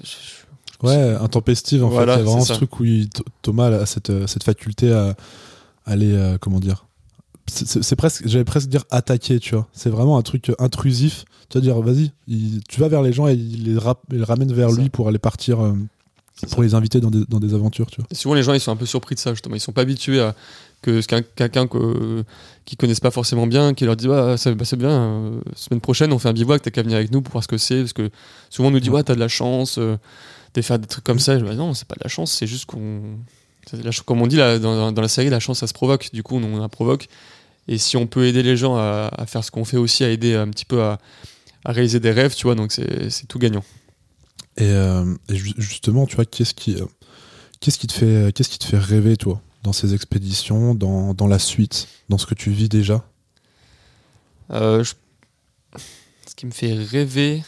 je- 0.02 0.86
Ouais, 0.86 1.14
intempestive, 1.20 1.82
en 1.84 1.88
Voilà, 1.88 2.14
fait. 2.16 2.20
Il 2.20 2.24
y 2.24 2.28
a 2.28 2.30
vraiment 2.30 2.44
ce 2.44 2.52
truc 2.52 2.78
où 2.80 2.84
il- 2.84 3.08
Thomas 3.40 3.68
a 3.68 3.86
cette, 3.86 4.10
euh, 4.10 4.26
cette 4.26 4.42
faculté 4.44 4.92
à 4.92 5.16
aller, 5.86 6.12
euh, 6.12 6.36
comment 6.38 6.60
dire 6.60 6.84
c'est- 7.48 7.94
presque, 7.96 8.26
j'allais 8.26 8.44
presque 8.44 8.68
dire 8.68 8.82
attaquer, 8.90 9.38
tu 9.38 9.54
vois. 9.54 9.68
C'est 9.72 9.88
vraiment 9.88 10.18
un 10.18 10.22
truc 10.22 10.50
intrusif. 10.58 11.24
Tu 11.48 11.56
vas 11.58 11.62
dire, 11.62 11.80
vas-y, 11.80 12.10
tu 12.68 12.80
vas 12.80 12.88
vers 12.88 13.02
les 13.02 13.12
gens 13.12 13.28
et 13.28 13.34
il 13.34 13.64
les, 13.64 13.78
il 14.10 14.18
les 14.18 14.24
ramène 14.24 14.52
vers 14.52 14.72
lui 14.72 14.84
ça. 14.84 14.90
pour 14.90 15.06
aller 15.08 15.18
partir, 15.20 15.60
pour 16.50 16.62
les 16.62 16.74
inviter 16.74 17.00
dans 17.00 17.10
des, 17.10 17.24
dans 17.28 17.40
des 17.40 17.54
aventures, 17.54 17.86
tu 17.90 17.96
vois. 18.00 18.06
Et 18.10 18.14
souvent, 18.14 18.34
les 18.34 18.42
gens, 18.42 18.52
ils 18.52 18.60
sont 18.60 18.70
un 18.72 18.76
peu 18.76 18.86
surpris 18.86 19.14
de 19.14 19.20
ça, 19.20 19.32
justement. 19.32 19.54
Ils 19.56 19.60
sont 19.60 19.72
pas 19.72 19.80
habitués 19.82 20.20
à 20.20 20.34
que 20.82 21.00
qu'un- 21.06 21.22
quelqu'un 21.22 21.66
que, 21.66 22.22
qui 22.66 22.76
connaissent 22.76 23.00
pas 23.00 23.10
forcément 23.10 23.46
bien, 23.46 23.72
qui 23.74 23.84
leur 23.86 23.96
dit, 23.96 24.06
bah, 24.08 24.36
ça 24.36 24.54
passer 24.54 24.76
bien, 24.76 24.90
euh, 24.90 25.40
semaine 25.54 25.80
prochaine, 25.80 26.12
on 26.12 26.18
fait 26.18 26.28
un 26.28 26.32
bivouac, 26.34 26.60
t'as 26.62 26.70
qu'à 26.70 26.82
venir 26.82 26.96
avec 26.98 27.10
nous 27.10 27.22
pour 27.22 27.32
voir 27.32 27.42
ce 27.42 27.48
que 27.48 27.56
c'est. 27.58 27.80
Parce 27.80 27.92
que 27.94 28.10
souvent, 28.50 28.68
on 28.68 28.70
nous 28.72 28.80
dit, 28.80 28.90
Ouais. 28.90 28.96
ouais, 28.96 29.02
t'as 29.02 29.14
de 29.14 29.20
la 29.20 29.28
chance 29.28 29.78
euh, 29.78 29.96
de 30.54 30.62
faire 30.62 30.78
des 30.78 30.86
trucs 30.86 31.04
comme 31.04 31.18
ça. 31.18 31.34
Et 31.34 31.38
je 31.38 31.44
dis, 31.44 31.48
bah, 31.48 31.54
non, 31.56 31.72
c'est 31.74 31.88
pas 31.88 31.94
de 31.96 32.02
la 32.04 32.08
chance, 32.10 32.32
c'est 32.32 32.46
juste 32.46 32.66
qu'on. 32.66 33.00
c'est 33.70 34.04
Comme 34.04 34.20
on 34.20 34.26
dit 34.26 34.36
là, 34.36 34.58
dans, 34.58 34.92
dans 34.92 35.02
la 35.02 35.08
série, 35.08 35.30
la 35.30 35.40
chance, 35.40 35.58
ça 35.60 35.66
se 35.66 35.72
provoque. 35.74 36.10
Du 36.12 36.22
coup, 36.22 36.36
on, 36.36 36.44
on 36.44 36.60
la 36.60 36.68
provoque. 36.68 37.08
Et 37.68 37.78
si 37.78 37.96
on 37.96 38.06
peut 38.06 38.26
aider 38.26 38.42
les 38.42 38.56
gens 38.56 38.76
à, 38.76 39.10
à 39.16 39.26
faire 39.26 39.42
ce 39.42 39.50
qu'on 39.50 39.64
fait 39.64 39.76
aussi, 39.78 40.04
à 40.04 40.10
aider 40.10 40.34
un 40.36 40.48
petit 40.48 40.64
peu 40.66 40.82
à, 40.82 40.98
à 41.64 41.72
réaliser 41.72 41.98
des 41.98 42.12
rêves, 42.12 42.34
tu 42.34 42.44
vois, 42.44 42.54
donc 42.54 42.70
c'est 42.72 43.10
c'est 43.10 43.26
tout 43.26 43.38
gagnant. 43.40 43.64
Et, 44.58 44.64
euh, 44.70 45.04
et 45.28 45.36
justement, 45.36 46.06
tu 46.06 46.16
vois, 46.16 46.24
qu'est-ce 46.24 46.54
qui, 46.54 46.76
euh, 46.76 46.84
qu'est-ce 47.60 47.78
qui 47.78 47.86
te 47.86 47.92
fait, 47.92 48.32
qu'est-ce 48.34 48.48
qui 48.48 48.58
te 48.58 48.64
fait 48.64 48.78
rêver, 48.78 49.16
toi, 49.16 49.40
dans 49.62 49.72
ces 49.72 49.94
expéditions, 49.94 50.74
dans, 50.74 51.12
dans 51.14 51.26
la 51.26 51.38
suite, 51.38 51.88
dans 52.08 52.18
ce 52.18 52.26
que 52.26 52.34
tu 52.34 52.50
vis 52.50 52.68
déjà? 52.68 53.04
Euh, 54.50 54.82
je- 54.84 54.94
Ce 56.28 56.34
qui 56.34 56.46
me 56.46 56.52
fait 56.52 56.72
rêver, 56.74 57.42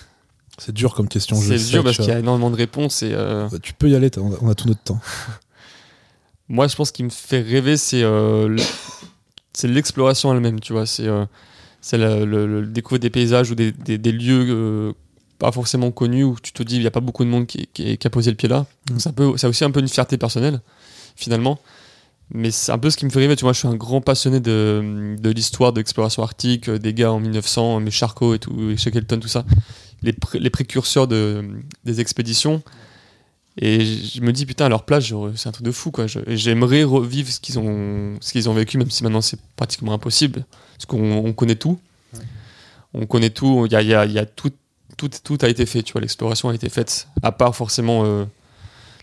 C'est 0.58 0.72
dur 0.75 0.94
comme 0.94 1.08
question. 1.08 1.40
je 1.40 1.49
c'est 1.49 1.58
sais, 1.58 1.70
dur 1.72 1.84
parce 1.84 1.96
qu'il 1.96 2.06
y 2.06 2.10
a 2.10 2.19
énormément 2.19 2.50
de 2.50 2.56
réponses 2.56 3.02
et 3.02 3.11
euh, 3.12 3.49
Tu 3.62 3.72
peux 3.72 3.88
y 3.88 3.94
aller, 3.94 4.11
on 4.19 4.32
a, 4.32 4.37
on 4.43 4.49
a 4.50 4.54
tout 4.54 4.66
notre 4.69 4.82
temps. 4.82 5.00
moi 6.49 6.66
je 6.66 6.75
pense 6.76 6.90
qu'il 6.90 7.04
me 7.04 7.11
fait 7.11 7.40
rêver 7.43 7.76
c'est 7.76 8.02
euh, 8.02 8.56
l'exploration 9.64 10.32
elle-même 10.32 10.61
tu 10.61 10.72
vois 10.72 10.87
c'est 10.87 11.06
euh, 11.06 11.26
le, 11.93 12.25
le- 12.25 12.61
le 12.62 12.66
découvrir 12.66 13.00
des 13.00 13.11
paysages 13.11 13.50
ou 13.50 13.54
des, 13.54 13.70
des- 13.72 13.99
des 13.99 14.12
lieux 14.12 14.94
pas 15.38 15.52
forcément 15.52 15.90
connus 15.90 16.25
où 16.25 16.37
tu 16.43 16.52
te 16.52 16.62
dis 16.62 16.76
il 16.76 16.81
n'y 16.81 16.87
a 16.87 16.90
pas 16.90 17.00
beaucoup 17.00 17.25
de 17.25 17.31
monde 17.31 17.46
qui, 17.46 17.69
qui- 17.73 17.96
qui 17.99 18.06
a 18.06 18.11
posé 18.11 18.31
le 18.31 18.37
pied 18.37 18.49
là 18.49 18.67
Mm. 18.88 18.93
Donc 18.93 19.00
c'est 19.00 19.08
un 19.08 19.12
peu 19.12 19.37
c'est 19.37 19.46
aussi 19.46 19.64
un 19.64 19.70
peu 19.70 19.81
une 19.81 19.88
fierté 19.88 20.17
personnelle 20.19 20.61
finalement 21.17 21.58
mais 22.35 22.50
c'est 22.50 22.73
un 22.73 22.79
peu 22.79 22.90
ce 22.90 22.96
qui 22.96 23.05
me 23.06 23.11
fait 23.11 23.20
rêver 23.20 23.37
tu 23.37 23.43
vois 23.44 23.52
je 23.52 23.58
suis 23.61 23.69
un 23.69 23.75
grand 23.76 24.00
passionné 24.00 24.40
de, 24.40 25.17
de 25.19 25.31
l'histoire 25.31 25.73
de 25.73 25.81
l'exploration 25.81 26.23
arctique 26.23 26.69
euh, 26.69 26.79
des 26.79 26.93
gars 26.94 27.12
en 27.12 27.20
1900 27.20 27.81
mais 27.81 27.90
Charcot 27.90 28.35
et 28.35 28.38
tout 28.38 28.70
et 28.70 28.76
Shackleton 28.76 29.19
tout 29.20 29.29
ça 29.29 29.44
les, 30.02 30.12
pré- 30.12 30.38
les 30.38 30.50
précurseurs 30.50 31.06
de, 31.08 31.44
des 31.85 32.00
expéditions 32.00 32.62
et 33.61 33.85
je 33.85 34.20
me 34.20 34.32
dis, 34.32 34.46
putain, 34.46 34.67
à 34.67 34.69
leur 34.69 34.85
place, 34.85 35.12
c'est 35.35 35.49
un 35.49 35.50
truc 35.52 35.67
de 35.67 35.73
fou, 35.73 35.90
quoi. 35.90 36.06
Je- 36.06 36.20
J'aimerais 36.29 36.85
revivre 36.85 37.29
ce 37.29 37.40
qu'ils 37.40 37.58
ont, 37.58 38.14
ce 38.20 38.31
qu'ils 38.31 38.49
ont 38.49 38.55
vécu, 38.55 38.79
même 38.79 38.88
si 38.88 39.02
maintenant 39.02 39.20
c'est 39.20 39.40
pratiquement 39.56 39.93
impossible. 39.94 40.44
Parce 40.76 40.87
qu'on 40.87 41.11
on 41.26 41.32
connaît 41.32 41.56
tout. 41.56 41.76
On 42.94 43.05
connaît 43.06 43.31
tout. 43.31 43.67
Il 43.67 43.73
y 43.73 43.75
a, 43.75 43.82
il 43.82 43.88
y 43.88 43.94
a- 43.94 44.06
y 44.06 44.19
a 44.20 44.26
tout, 44.26 44.52
tout, 44.99 45.09
tout 45.25 45.38
a 45.40 45.49
été 45.49 45.64
fait, 45.64 45.83
tu 45.83 45.93
vois. 45.93 46.02
L'exploration 46.02 46.50
a 46.50 46.55
été 46.55 46.69
faite. 46.69 47.09
À 47.23 47.33
part 47.33 47.57
forcément 47.57 48.05
euh, 48.05 48.25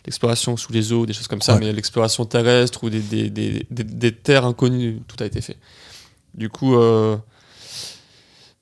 l'exploration 0.06 0.56
sous 0.58 0.72
les 0.72 0.94
eaux, 0.94 1.08
des 1.08 1.14
choses 1.14 1.28
comme 1.28 1.42
ça, 1.42 1.54
Ouais. 1.56 1.62
mais 1.62 1.74
l'exploration 1.74 2.26
terrestre 2.26 2.84
ou 2.84 2.90
des, 2.92 3.00
des, 3.00 3.30
des, 3.32 3.66
des- 3.72 3.84
des 3.84 4.12
terres 4.12 4.46
inconnues, 4.46 5.02
tout 5.08 5.16
a 5.24 5.26
été 5.26 5.42
fait. 5.42 5.58
Du 6.36 6.50
coup, 6.50 6.76
euh, 6.76 7.18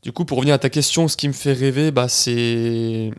du 0.04 0.12
coup, 0.12 0.25
pour 0.25 0.38
revenir 0.38 0.54
à 0.56 0.60
ta 0.60 0.70
question, 0.70 1.08
ce 1.08 1.18
qui 1.18 1.28
me 1.28 1.34
fait 1.34 1.54
rêver, 1.54 1.92
bah, 1.92 2.08
c'est 2.08 3.12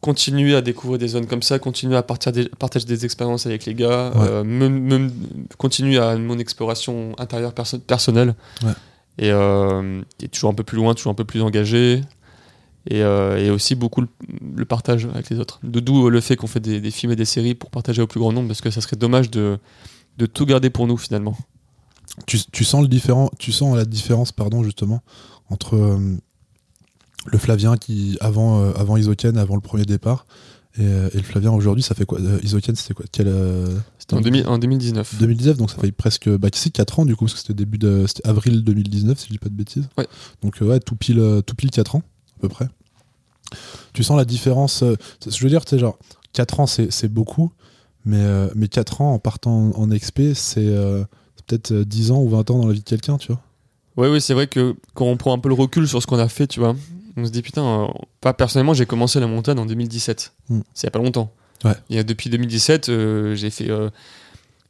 continuer 0.00 0.54
à 0.54 0.60
découvrir 0.60 0.98
des 0.98 1.08
zones 1.08 1.26
comme 1.26 1.42
ça, 1.42 1.58
continuer 1.58 1.96
à 1.96 2.02
partager 2.02 2.84
des 2.86 3.04
expériences 3.06 3.46
avec 3.46 3.64
les 3.64 3.74
gars, 3.74 4.10
Ouais. 4.14 4.26
euh, 4.28 4.44
me- 4.44 4.68
me- 4.68 5.10
continuer 5.56 5.96
à 5.98 6.16
mon 6.16 6.38
exploration 6.38 7.14
intérieure 7.18 7.54
perso- 7.54 7.78
personnelle. 7.78 8.34
Ouais. 8.62 8.72
Et, 9.16 9.30
euh, 9.30 10.02
et 10.20 10.28
toujours 10.28 10.50
un 10.50 10.54
peu 10.54 10.64
plus 10.64 10.76
loin, 10.76 10.92
toujours 10.94 11.12
un 11.12 11.14
peu 11.14 11.24
plus 11.24 11.40
engagé. 11.40 12.02
Et, 12.90 13.02
euh, 13.02 13.38
et 13.38 13.50
aussi 13.50 13.74
beaucoup 13.74 14.02
le, 14.02 14.08
le 14.56 14.64
partage 14.66 15.06
avec 15.06 15.30
les 15.30 15.38
autres. 15.38 15.58
De 15.62 15.80
d'où 15.80 16.10
le 16.10 16.20
fait 16.20 16.36
qu'on 16.36 16.46
fait 16.46 16.60
des, 16.60 16.80
des 16.80 16.90
films 16.90 17.12
et 17.12 17.16
des 17.16 17.24
séries 17.24 17.54
pour 17.54 17.70
partager 17.70 18.02
au 18.02 18.06
plus 18.06 18.20
grand 18.20 18.32
nombre, 18.32 18.48
parce 18.48 18.60
que 18.60 18.70
ça 18.70 18.80
serait 18.82 18.96
dommage 18.96 19.30
de, 19.30 19.58
de 20.18 20.26
tout 20.26 20.44
garder 20.46 20.70
pour 20.70 20.86
nous 20.86 20.96
finalement. 20.96 21.36
tu, 22.26 22.38
tu 22.52 22.64
sens 22.64 22.82
le 22.82 22.88
différent, 22.88 23.30
tu 23.38 23.52
sens 23.52 23.76
la 23.76 23.84
différence, 23.84 24.32
pardon, 24.32 24.62
justement, 24.62 25.02
entre 25.48 25.76
euh, 25.76 26.16
le 27.26 27.38
Flavien 27.38 27.76
qui 27.76 28.16
avant 28.20 28.60
euh, 28.60 28.72
avant 28.76 28.96
Isoken, 28.96 29.38
avant 29.38 29.54
le 29.54 29.60
premier 29.60 29.84
départ, 29.84 30.26
et, 30.76 30.82
euh, 30.84 31.08
et 31.14 31.16
le 31.16 31.22
Flavien 31.22 31.52
aujourd'hui, 31.52 31.82
ça 31.82 31.94
fait 31.94 32.04
quoi 32.04 32.18
Isoken, 32.42 32.74
c'était 32.76 32.94
quoi 32.94 33.06
Quel 33.10 33.32
C'était 33.98 34.14
en, 34.14 34.20
2000 34.20 34.46
en 34.46 34.58
2019. 34.58 35.16
2019, 35.20 35.56
donc 35.56 35.70
ça 35.70 35.78
fait 35.78 35.92
presque 35.92 36.28
bah, 36.28 36.48
c'est 36.52 36.70
4 36.70 37.00
ans 37.00 37.06
du 37.06 37.16
coup, 37.16 37.24
parce 37.24 37.34
que 37.34 37.40
c'était 37.40 37.54
début 37.54 37.78
de 37.78 38.04
c'était 38.06 38.28
avril 38.28 38.62
2019 38.62 39.18
si 39.18 39.28
je 39.28 39.32
dis 39.32 39.38
pas 39.38 39.48
de 39.48 39.54
bêtises. 39.54 39.88
Ouais. 39.96 40.06
Donc 40.42 40.58
ouais, 40.60 40.80
tout 40.80 40.96
pile 40.96 41.42
tout 41.46 41.54
pile 41.54 41.70
4 41.70 41.96
ans 41.96 42.02
à 42.38 42.40
peu 42.40 42.48
près. 42.48 42.68
Tu 43.92 44.02
sens 44.02 44.16
la 44.16 44.24
différence 44.24 44.82
euh, 44.82 44.96
je 45.26 45.42
veux 45.42 45.50
dire, 45.50 45.64
tu 45.64 45.70
sais 45.70 45.78
genre 45.78 45.98
4 46.32 46.60
ans 46.60 46.66
c'est 46.66 47.08
beaucoup, 47.08 47.52
mais 48.04 48.20
euh, 48.20 48.48
mais 48.54 48.68
4 48.68 49.00
ans 49.00 49.14
en 49.14 49.18
partant 49.18 49.70
en, 49.70 49.82
en 49.82 49.90
expé, 49.90 50.34
c'est 50.34 50.66
euh, 50.66 51.04
c'est 51.36 51.46
peut-être 51.46 51.72
euh, 51.72 51.84
10 51.84 52.10
ans 52.10 52.18
ou 52.18 52.28
20 52.28 52.50
ans 52.50 52.58
dans 52.58 52.66
la 52.66 52.74
vie 52.74 52.80
de 52.80 52.84
quelqu'un, 52.84 53.16
tu 53.16 53.28
vois. 53.28 53.40
Oui, 53.96 54.08
oui, 54.08 54.20
c'est 54.20 54.34
vrai 54.34 54.48
que 54.48 54.74
quand 54.94 55.06
on 55.06 55.16
prend 55.16 55.32
un 55.32 55.38
peu 55.38 55.48
le 55.48 55.54
recul 55.54 55.88
sur 55.88 56.02
ce 56.02 56.06
qu'on 56.06 56.18
a 56.18 56.28
fait, 56.28 56.48
tu 56.48 56.60
vois, 56.60 56.74
on 57.16 57.24
se 57.24 57.30
dit 57.30 57.42
putain, 57.42 57.88
pas 58.20 58.34
personnellement, 58.34 58.74
j'ai 58.74 58.86
commencé 58.86 59.20
la 59.20 59.28
montagne 59.28 59.58
en 59.58 59.66
2017. 59.66 60.32
Mm. 60.48 60.60
C'est 60.74 60.84
il 60.84 60.86
y 60.86 60.88
a 60.88 60.90
pas 60.90 60.98
longtemps. 60.98 61.32
Ouais. 61.64 61.74
Et 61.88 62.02
depuis 62.02 62.28
2017, 62.28 62.88
euh, 62.88 63.34
j'ai 63.36 63.50
fait 63.50 63.70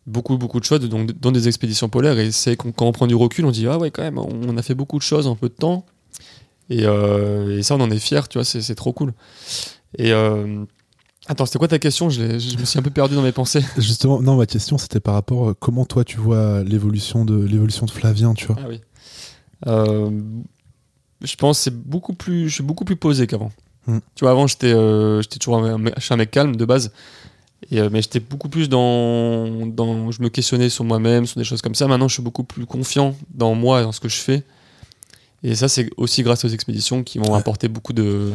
beaucoup, 0.07 0.37
beaucoup 0.37 0.61
de 0.61 0.65
choses, 0.65 0.81
donc, 0.81 1.19
dans 1.19 1.33
des 1.33 1.49
expéditions 1.49 1.89
polaires. 1.89 2.19
Et 2.19 2.31
c'est 2.31 2.57
quand 2.57 2.83
on 2.83 2.93
prend 2.93 3.07
du 3.07 3.15
recul, 3.15 3.47
on 3.47 3.51
dit 3.51 3.67
ah 3.67 3.79
ouais, 3.79 3.91
quand 3.91 4.03
même, 4.03 4.19
on 4.19 4.57
a 4.59 4.63
fait 4.63 4.75
beaucoup 4.75 4.99
de 4.99 5.03
choses 5.03 5.27
en 5.27 5.35
peu 5.35 5.49
de 5.49 5.55
temps. 5.55 5.87
Et, 6.71 6.85
euh, 6.85 7.59
et 7.59 7.63
ça, 7.63 7.75
on 7.77 7.81
en 7.81 7.91
est 7.91 7.99
fiers, 7.99 8.27
tu 8.29 8.39
vois, 8.39 8.45
c'est 8.45 8.63
c'est 8.63 8.75
trop 8.75 8.93
cool. 8.93 9.13
Et 9.99 10.13
euh, 10.13 10.65
attends, 11.27 11.47
c'était 11.47 11.59
quoi 11.59 11.69
ta 11.69 11.79
question? 11.79 12.11
Je, 12.11 12.23
me 12.23 12.65
suis 12.65 12.79
un 12.79 12.83
peu 12.83 12.91
perdu 12.91 13.15
dans 13.15 13.23
mes 13.23 13.33
pensées. 13.33 13.65
Justement, 13.79 14.21
non, 14.21 14.37
ma 14.37 14.47
question 14.47 14.79
c'était 14.79 15.01
par 15.01 15.15
rapport 15.15 15.51
à 15.51 15.55
comment 15.55 15.85
toi 15.85 16.05
tu 16.05 16.17
vois 16.19 16.63
l'évolution 16.63 17.25
de 17.25 17.39
l'évolution 17.45 17.87
de 17.87 17.91
Flavien, 17.91 18.35
tu 18.35 18.47
vois? 18.47 18.57
Ah 18.61 18.67
oui. 18.69 18.81
Euh, 19.67 20.11
je 21.23 21.37
pense 21.37 21.59
que 21.59 21.65
c'est 21.65 21.77
beaucoup 21.77 22.15
plus, 22.15 22.49
je 22.49 22.55
suis 22.55 22.65
beaucoup 22.65 22.85
plus 22.85 22.97
posé 22.97 23.27
qu'avant. 23.27 23.53
Hmm. 23.87 23.99
Tu 24.15 24.25
vois, 24.25 24.31
avant 24.31 24.47
j'étais, 24.47 24.73
euh, 24.73 25.21
j'étais 25.23 25.39
toujours 25.39 25.59
un, 25.59 25.79
mec- 25.79 25.95
je 25.97 26.05
suis 26.05 26.15
un 26.15 26.17
mec 26.17 26.31
calme 26.31 26.57
de 26.57 26.65
base, 26.65 26.93
et, 27.71 27.81
euh, 27.81 27.89
mais 27.91 28.03
j'étais 28.03 28.21
beaucoup 28.21 28.49
plus 28.49 28.69
dans, 28.69 29.67
dans, 29.67 30.11
je 30.11 30.23
me 30.23 30.29
questionnais 30.29 30.69
sur 30.69 30.85
moi-même, 30.85 31.27
sur 31.27 31.39
des 31.39 31.45
choses 31.45 31.63
comme 31.63 31.75
ça. 31.75 31.87
Maintenant, 31.87 32.09
je 32.09 32.15
suis 32.15 32.23
beaucoup 32.23 32.45
plus 32.45 32.67
confiant 32.67 33.17
dans 33.33 33.55
moi 33.55 33.81
et 33.81 33.85
dans 33.85 33.93
ce 33.93 34.01
que 34.01 34.09
je 34.09 34.17
fais. 34.17 34.43
Et 35.45 35.55
ça, 35.55 35.69
c'est 35.69 35.91
aussi 35.99 36.23
grâce 36.23 36.45
aux 36.45 36.49
expéditions 36.49 37.05
qui 37.05 37.19
m'ont 37.19 37.33
Ouais. 37.33 37.39
apporté 37.39 37.69
beaucoup 37.69 37.93
de, 37.93 38.33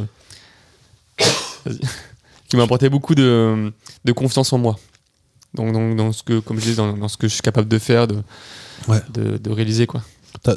qui 2.48 2.56
m'ont 2.56 2.64
apporté 2.64 2.90
beaucoup 2.90 3.16
de, 3.16 3.72
de 4.06 4.12
confiance 4.12 4.54
en 4.54 4.58
moi. 4.58 4.78
Donc, 5.54 5.74
donc 5.74 5.96
dans 5.96 6.12
ce 6.12 6.24
que, 6.24 6.40
comme 6.40 6.58
je 6.60 6.64
disais, 6.64 6.76
dans, 6.76 6.96
dans 6.96 7.08
ce 7.08 7.18
que 7.18 7.28
je 7.28 7.34
suis 7.34 7.42
capable 7.42 7.68
de 7.68 7.80
faire, 7.80 8.08
de, 8.08 8.22
Ouais. 8.88 9.02
de, 9.14 9.38
de 9.38 9.50
réaliser 9.52 9.88
quoi. 9.88 10.02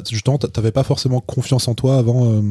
Justement, 0.09 0.37
t'a- 0.37 0.47
t'avais 0.47 0.71
pas 0.71 0.83
forcément 0.83 1.19
confiance 1.19 1.67
en 1.67 1.73
toi 1.75 1.97
avant, 1.97 2.31
euh, 2.31 2.41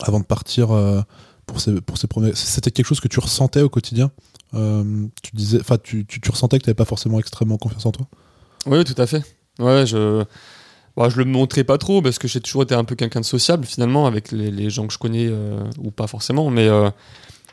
avant 0.00 0.18
de 0.20 0.24
partir 0.24 0.70
euh, 0.70 1.02
pour 1.46 1.60
ces, 1.60 1.80
pour 1.80 1.98
ces 1.98 2.06
premiers. 2.06 2.34
C'était 2.34 2.70
quelque 2.70 2.86
chose 2.86 3.00
que 3.00 3.08
tu 3.08 3.20
ressentais 3.20 3.60
au 3.60 3.68
quotidien. 3.68 4.10
Euh, 4.54 5.06
tu 5.22 5.34
disais, 5.34 5.58
enfin, 5.60 5.76
tu, 5.82 6.06
tu, 6.06 6.20
tu 6.20 6.30
ressentais 6.30 6.58
que 6.58 6.64
t'avais 6.64 6.74
pas 6.76 6.84
forcément 6.84 7.18
extrêmement 7.18 7.58
confiance 7.58 7.84
en 7.86 7.92
toi? 7.92 8.06
Oui, 8.66 8.82
tout 8.84 8.94
à 9.00 9.06
fait. 9.06 9.22
Ouais, 9.58 9.84
je, 9.84 10.24
bah, 10.96 11.08
je 11.08 11.18
le 11.18 11.24
montrais 11.24 11.64
pas 11.64 11.78
trop 11.78 12.02
parce 12.02 12.18
que 12.18 12.28
j'ai 12.28 12.40
toujours 12.40 12.62
été 12.62 12.74
un 12.74 12.84
peu 12.84 12.94
quelqu'un 12.94 13.20
de 13.20 13.24
sociable 13.24 13.64
finalement 13.66 14.06
avec 14.06 14.30
les, 14.32 14.50
les 14.50 14.70
gens 14.70 14.86
que 14.86 14.92
je 14.92 14.98
connais 14.98 15.26
euh, 15.28 15.58
ou 15.78 15.90
pas 15.90 16.06
forcément. 16.06 16.50
Mais, 16.50 16.68
euh, 16.68 16.90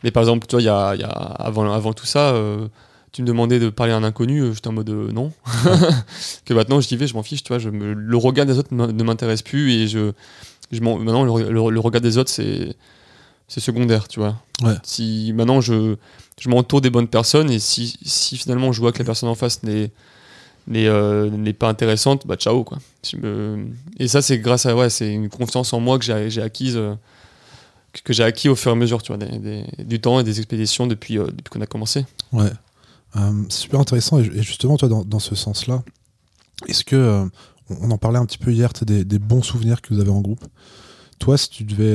mais 0.04 0.12
par 0.12 0.22
exemple, 0.24 0.46
tu 0.48 0.56
vois, 0.56 0.62
y 0.64 0.70
a, 0.70 0.96
il 0.96 1.02
y 1.02 1.04
a- 1.04 1.08
avant, 1.10 1.72
avant 1.72 1.94
tout 1.94 2.06
ça, 2.06 2.34
euh, 2.34 2.68
tu 3.12 3.22
me 3.24 3.28
demandais 3.28 3.60
de 3.60 3.70
parler 3.70 3.92
à 3.94 3.98
un 3.98 4.04
inconnu, 4.04 4.54
j'étais 4.54 4.68
en 4.70 4.74
mode 4.74 4.90
non. 4.90 5.32
que 6.46 6.54
maintenant, 6.54 6.80
je 6.82 6.88
dis 6.88 6.96
vais, 6.96 7.08
je 7.08 7.14
m'en 7.14 7.24
fiche, 7.24 7.44
tu 7.44 7.50
vois. 7.50 7.60
Je 7.60 7.70
me- 7.70 7.94
le 7.94 8.18
regard 8.18 8.46
des 8.46 8.58
autres 8.58 8.74
ne 8.74 9.04
m'intéresse 9.04 9.42
plus 9.42 9.72
et 9.74 9.88
je, 9.88 10.12
je 10.72 10.80
maintenant, 10.82 11.24
le, 11.26 11.50
le- 11.52 11.70
le 11.70 11.80
regard 11.80 12.02
des 12.02 12.18
autres, 12.18 12.30
c'est 12.30 12.76
c'est 13.48 13.60
secondaire, 13.60 14.08
tu 14.08 14.22
vois. 14.22 14.38
Ouais. 14.64 14.76
Si 14.84 15.34
maintenant 15.36 15.60
je, 15.60 15.96
je 16.40 16.48
m'entoure 16.48 16.80
des 16.80 16.90
bonnes 16.90 17.10
personnes 17.10 17.52
et 17.52 17.60
si, 17.60 17.98
si 18.06 18.38
finalement 18.38 18.72
je 18.72 18.80
vois 18.80 18.94
que 18.94 19.00
la 19.00 19.04
personne 19.04 19.28
en 19.28 19.36
face 19.36 19.62
n'est 19.64 19.92
n'est 20.72 20.88
euh, 20.88 21.30
n'est 21.30 21.54
pas 21.54 21.70
intéressante, 21.70 22.26
bah 22.26 22.36
ciao 22.36 22.64
quoi. 22.64 22.80
Et 24.00 24.08
ça 24.08 24.22
c'est 24.22 24.40
grâce 24.40 24.66
à 24.66 24.76
ouais, 24.76 24.90
c'est 24.90 25.12
une 25.12 25.30
confiance 25.30 25.74
en 25.74 25.80
moi 25.80 26.00
que 26.00 26.06
j'ai 26.06 26.42
acquise 26.42 26.78
euh, 26.78 26.96
que 28.04 28.14
j'ai 28.14 28.24
acquis 28.24 28.50
au 28.50 28.56
fur 28.56 28.72
et 28.72 28.74
à 28.74 28.76
mesure, 28.76 29.02
tu 29.02 29.14
vois, 29.14 29.24
du 29.80 30.00
temps 30.00 30.20
et 30.20 30.24
des 30.24 30.40
expéditions 30.40 30.88
depuis 30.88 31.18
euh, 31.18 31.26
depuis 31.28 31.50
qu'on 31.52 31.62
a 31.62 31.68
commencé. 31.68 32.06
Ouais. 32.32 32.52
C'est 33.50 33.64
super 33.64 33.82
intéressant. 33.82 34.20
Et, 34.20 34.42
justement, 34.42 34.78
toi, 34.78 34.88
dans, 34.88 35.04
dans 35.04 35.20
ce 35.20 35.36
sens-là, 35.36 35.84
est-ce 36.68 36.86
que. 36.86 37.30
on, 37.70 37.92
en 37.92 37.98
parlait 37.98 38.20
un 38.20 38.26
petit 38.26 38.38
peu 38.38 38.54
hier, 38.54 38.72
des, 38.84 39.04
des 39.04 39.20
bons 39.20 39.42
souvenirs 39.42 39.82
que 39.82 39.94
vous 39.94 40.00
avez 40.00 40.12
en 40.12 40.22
groupe. 40.22 40.46
Toi, 41.20 41.38
si 41.38 41.50
tu 41.50 41.66
devais 41.66 41.94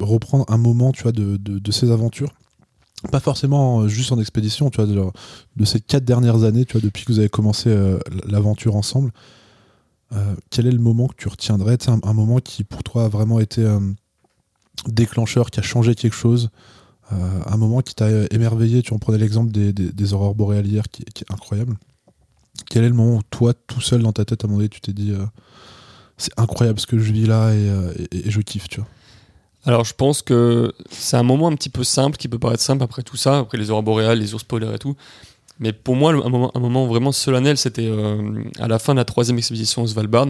reprendre 0.00 0.44
un 0.48 0.56
moment, 0.56 0.90
tu 0.90 1.04
vois, 1.04 1.12
de, 1.12 1.36
de 1.36 1.70
ces 1.70 1.92
aventures, 1.92 2.32
pas 3.10 3.20
forcément 3.20 3.80
euh, 3.80 3.88
juste 3.88 4.12
en 4.12 4.18
expédition, 4.18 4.70
tu 4.70 4.82
vois, 4.82 4.86
de, 4.86 5.64
ces 5.64 5.80
quatre 5.80 6.04
dernières 6.04 6.44
années, 6.44 6.64
tu 6.64 6.72
vois, 6.72 6.80
depuis 6.80 7.04
que 7.04 7.12
vous 7.12 7.18
avez 7.18 7.28
commencé 7.28 7.70
euh, 7.70 7.98
l'aventure 8.26 8.76
ensemble, 8.76 9.12
euh, 10.12 10.34
quel 10.50 10.66
est 10.66 10.72
le 10.72 10.78
moment 10.78 11.06
que 11.06 11.16
tu 11.16 11.28
retiendrais, 11.28 11.76
un, 11.88 12.12
moment 12.12 12.38
qui 12.38 12.64
pour 12.64 12.82
toi 12.82 13.04
a 13.04 13.08
vraiment 13.08 13.40
été 13.40 13.62
euh, 13.62 13.78
déclencheur, 14.86 15.50
qui 15.50 15.60
a 15.60 15.62
changé 15.62 15.94
quelque 15.94 16.16
chose, 16.16 16.50
un 17.10 17.56
moment 17.56 17.80
qui 17.80 17.94
t'a 17.94 18.10
émerveillé, 18.30 18.82
tu 18.82 18.92
en 18.92 18.98
prenais 18.98 19.16
l'exemple 19.16 19.50
des, 19.50 20.12
aurores 20.12 20.34
boréalières 20.34 20.90
qui, 20.90 21.02
est 21.02 21.32
incroyable. 21.32 21.74
Quel 22.68 22.84
est 22.84 22.88
le 22.88 22.94
moment 22.94 23.16
où 23.16 23.22
toi, 23.30 23.54
tout 23.54 23.80
seul 23.80 24.02
dans 24.02 24.12
ta 24.12 24.26
tête, 24.26 24.44
à 24.44 24.46
un 24.46 24.48
moment 24.48 24.58
donné, 24.58 24.68
tu 24.68 24.82
t'es 24.82 24.92
dit 24.92 25.14
c'est 26.18 26.38
incroyable 26.38 26.78
ce 26.78 26.86
que 26.86 26.98
je 26.98 27.10
vis 27.10 27.24
là 27.24 27.54
et, 27.54 28.30
je 28.30 28.40
kiffe. 28.42 28.66
Alors 29.68 29.84
je 29.84 29.92
pense 29.94 30.22
que 30.22 30.72
c'est 30.90 31.16
un 31.18 31.22
moment 31.22 31.48
un 31.48 31.54
petit 31.54 31.68
peu 31.68 31.84
simple 31.84 32.16
qui 32.16 32.26
peut 32.26 32.38
paraître 32.38 32.62
simple 32.62 32.82
après 32.82 33.02
tout 33.02 33.16
ça, 33.18 33.38
après 33.40 33.58
les 33.58 33.70
aurores 33.70 33.82
boréales, 33.82 34.18
les 34.18 34.32
ours 34.34 34.42
polaires 34.42 34.72
et 34.74 34.78
tout. 34.78 34.96
Mais 35.60 35.72
pour 35.72 35.94
moi, 35.94 36.12
le- 36.12 36.24
un 36.24 36.28
moment, 36.30 36.50
un 36.54 36.60
moment 36.60 36.86
vraiment 36.86 37.12
solennel, 37.12 37.58
c'était 37.58 37.86
euh, 37.86 38.42
à 38.58 38.66
la 38.68 38.78
fin 38.78 38.94
de 38.94 38.98
la 38.98 39.04
troisième 39.04 39.36
expédition 39.38 39.82
au 39.82 39.86
Svalbard. 39.86 40.28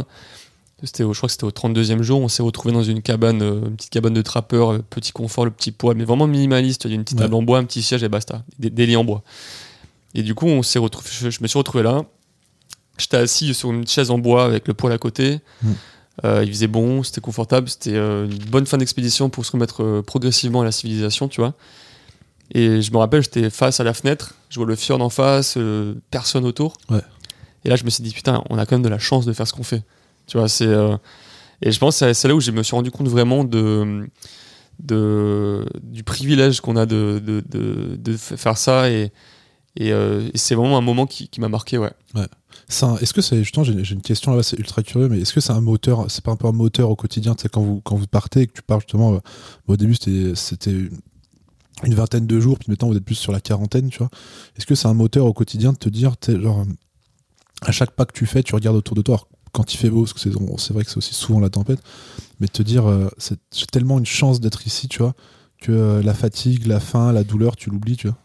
C'était, 0.82 1.04
au- 1.04 1.12
je 1.12 1.18
crois 1.18 1.28
que 1.28 1.32
c'était 1.32 1.44
au 1.44 1.50
32e 1.52 2.02
jour. 2.02 2.20
On 2.20 2.28
s'est 2.28 2.42
retrouvé 2.42 2.72
dans 2.74 2.82
une 2.82 3.00
cabane, 3.02 3.42
euh, 3.42 3.60
une 3.66 3.76
petite 3.76 3.90
cabane 3.90 4.14
de 4.14 4.22
trappeur, 4.22 4.72
euh, 4.72 4.78
petit 4.90 5.12
confort, 5.12 5.44
le 5.44 5.50
petit 5.52 5.70
poids, 5.70 5.94
mais 5.94 6.04
vraiment 6.04 6.26
minimaliste. 6.26 6.84
Il 6.86 6.90
y 6.90 6.92
a 6.92 6.96
une 6.96 7.04
petite 7.04 7.18
Ouais. 7.18 7.24
table 7.24 7.34
en 7.34 7.42
bois, 7.42 7.58
un 7.58 7.64
petit 7.64 7.82
siège 7.82 8.02
et 8.02 8.08
basta. 8.08 8.42
Des, 8.58 8.70
des 8.70 8.86
lits 8.86 8.96
en 8.96 9.04
bois. 9.04 9.22
Et 10.14 10.22
du 10.22 10.34
coup, 10.34 10.46
on 10.46 10.62
s'est 10.62 10.78
retrouvé, 10.78 11.08
je, 11.12 11.30
je 11.30 11.38
me 11.42 11.46
suis 11.46 11.58
retrouvé 11.58 11.84
là. 11.84 12.02
J'étais 12.96 13.18
assis 13.18 13.54
sur 13.54 13.70
une 13.70 13.86
chaise 13.86 14.10
en 14.10 14.18
bois 14.18 14.44
avec 14.44 14.66
le 14.66 14.74
poêle 14.74 14.94
à 14.94 14.98
côté. 14.98 15.40
Mm. 15.62 15.72
Euh, 16.24 16.42
il 16.44 16.48
faisait 16.48 16.66
bon, 16.66 17.02
c'était 17.02 17.20
confortable. 17.20 17.68
C'était 17.68 17.94
euh, 17.94 18.26
une 18.26 18.50
bonne 18.50 18.66
fin 18.66 18.76
d'expédition 18.78 19.30
pour 19.30 19.44
se 19.44 19.52
remettre 19.52 19.82
euh, 19.82 20.02
progressivement 20.02 20.62
à 20.62 20.64
la 20.64 20.72
civilisation, 20.72 21.28
tu 21.28 21.40
vois. 21.40 21.54
Et 22.54 22.80
je 22.82 22.92
me 22.92 22.96
rappelle, 22.96 23.22
j'étais 23.22 23.50
face 23.50 23.78
à 23.78 23.84
la 23.84 23.92
fenêtre, 23.92 24.34
je 24.48 24.58
vois 24.58 24.66
le 24.66 24.74
fjord 24.74 25.02
en 25.02 25.10
face, 25.10 25.58
personne 26.10 26.46
autour. 26.46 26.78
Ouais. 26.88 27.02
Et 27.64 27.68
là, 27.68 27.76
je 27.76 27.84
me 27.84 27.90
suis 27.90 28.02
dit, 28.02 28.10
putain, 28.10 28.42
on 28.48 28.56
a 28.56 28.64
quand 28.64 28.76
même 28.76 28.82
de 28.82 28.88
la 28.88 28.98
chance 28.98 29.26
de 29.26 29.34
faire 29.34 29.46
ce 29.46 29.52
qu'on 29.52 29.62
fait. 29.64 29.82
Tu 30.26 30.38
vois, 30.38 30.48
c'est. 30.48 30.68
Et 31.60 31.72
je 31.72 31.78
pense 31.78 32.00
que 32.00 32.10
c'est- 32.14 32.28
là 32.28 32.34
où 32.34 32.40
je 32.40 32.50
me 32.50 32.62
suis 32.62 32.74
rendu 32.74 32.90
compte 32.90 33.08
vraiment 33.08 33.44
de, 33.44 34.08
de, 34.78 35.66
du 35.82 36.04
privilège 36.04 36.62
qu'on 36.62 36.76
a 36.76 36.86
de, 36.86 37.20
de, 37.22 37.42
de, 37.50 38.16
faire 38.16 38.56
ça. 38.56 38.88
Et, 38.88 39.12
et, 39.76 39.88
et 39.90 40.30
c'est 40.36 40.54
vraiment 40.54 40.78
un 40.78 40.82
moment 40.82 41.06
qui, 41.06 41.28
qui 41.28 41.42
m'a 41.42 41.50
marqué, 41.50 41.76
ouais. 41.76 41.92
Est-ce 42.68 43.14
que 43.14 43.22
c'est 43.22 43.38
justement 43.42 43.64
j'ai 43.64 43.94
une 43.94 44.02
question 44.02 44.34
là, 44.34 44.42
c'est 44.42 44.58
ultra 44.58 44.82
curieux, 44.82 45.08
mais 45.08 45.20
est-ce 45.20 45.32
que 45.32 45.40
c'est 45.40 45.52
un 45.52 45.60
moteur, 45.62 46.10
c'est 46.10 46.22
pas 46.22 46.32
un 46.32 46.36
peu 46.36 46.46
un 46.48 46.52
moteur 46.52 46.90
au 46.90 46.96
quotidien, 46.96 47.34
tu 47.34 47.42
sais, 47.42 47.48
quand 47.48 47.62
vous 47.62 47.80
quand 47.82 47.96
vous 47.96 48.06
partez 48.06 48.42
et 48.42 48.46
que 48.46 48.52
tu 48.52 48.62
pars 48.62 48.80
justement, 48.80 49.14
euh, 49.14 49.18
au 49.68 49.76
début 49.76 49.94
c'était 49.94 50.70
une- 50.70 51.94
vingtaine 51.94 52.26
de 52.26 52.40
jours, 52.40 52.58
puis 52.58 52.70
maintenant 52.70 52.88
vous 52.88 52.96
êtes 52.96 53.04
plus 53.04 53.14
sur 53.14 53.32
la 53.32 53.40
quarantaine, 53.40 53.88
tu 53.88 53.98
vois. 53.98 54.10
Est-ce 54.56 54.66
que 54.66 54.74
c'est 54.74 54.88
un 54.88 54.94
moteur 54.94 55.24
au 55.26 55.32
quotidien 55.32 55.72
de 55.72 55.78
te 55.78 55.88
dire, 55.88 56.14
genre 56.26 56.66
à 57.62 57.72
chaque 57.72 57.92
pas 57.92 58.04
que 58.04 58.12
tu 58.12 58.26
fais, 58.26 58.42
tu 58.42 58.54
regardes 58.54 58.76
autour 58.76 58.94
de 58.96 59.02
toi. 59.02 59.26
Quand 59.52 59.72
il 59.72 59.78
fait 59.78 59.88
beau, 59.88 60.02
parce 60.02 60.12
que 60.12 60.20
c'est 60.20 60.72
vrai 60.74 60.84
que 60.84 60.90
c'est 60.90 60.98
aussi 60.98 61.14
souvent 61.14 61.40
la 61.40 61.48
tempête, 61.48 61.80
mais 62.38 62.48
de 62.48 62.52
te 62.52 62.62
dire, 62.62 62.86
euh, 62.86 63.08
c'est 63.16 63.38
tellement 63.72 63.98
une 63.98 64.06
chance 64.06 64.40
d'être 64.40 64.66
ici, 64.66 64.88
tu 64.88 64.98
vois, 64.98 65.14
que 65.60 65.72
euh, 65.72 66.02
la 66.02 66.12
fatigue, 66.14 66.66
la 66.66 66.80
faim, 66.80 67.12
la 67.12 67.24
douleur, 67.24 67.56
tu 67.56 67.70
l'oublies, 67.70 67.96
tu 67.96 68.08
vois. 68.08 68.16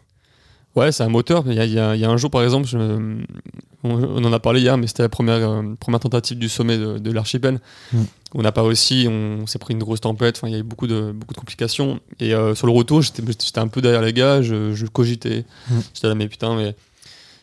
Ouais, 0.76 0.90
c'est 0.92 1.02
un 1.04 1.08
moteur. 1.08 1.44
Il 1.46 1.54
y 1.54 1.60
a, 1.60 1.94
il 1.94 2.00
y 2.00 2.04
un 2.04 2.16
jour, 2.16 2.30
par 2.30 2.42
exemple, 2.42 2.66
je- 2.66 2.76
on, 2.78 3.90
on 3.90 4.24
en 4.24 4.32
a 4.32 4.40
parlé 4.40 4.60
hier, 4.60 4.76
mais 4.76 4.86
c'était 4.86 5.02
la 5.02 5.08
première, 5.08 5.48
euh, 5.48 5.62
première 5.78 6.00
tentative 6.00 6.38
du 6.38 6.48
sommet 6.48 6.78
de, 6.78 6.98
de 6.98 7.10
l'archipel. 7.12 7.60
Mm. 7.92 7.98
On 8.34 8.42
n'a 8.42 8.50
pas 8.50 8.62
réussi, 8.62 9.06
on, 9.08 9.46
s'est 9.46 9.58
pris 9.60 9.74
une 9.74 9.78
grosse 9.80 10.00
tempête, 10.00 10.40
il 10.44 10.50
y 10.52 10.54
a 10.54 10.58
eu 10.58 10.62
beaucoup 10.64 10.86
de, 10.88 11.12
beaucoup 11.12 11.34
de 11.34 11.38
complications. 11.38 12.00
Et 12.18 12.34
euh, 12.34 12.54
sur 12.54 12.66
le 12.66 12.72
retour, 12.72 13.02
j'étais 13.02 13.58
un 13.58 13.68
peu 13.68 13.80
derrière 13.82 14.02
les 14.02 14.12
gars, 14.12 14.42
je, 14.42 14.74
je 14.74 14.86
cogitais. 14.86 15.44
Mm. 15.70 15.74
J'étais 15.94 16.08
là, 16.08 16.14
mais 16.16 16.28
putain, 16.28 16.56
mais 16.56 16.74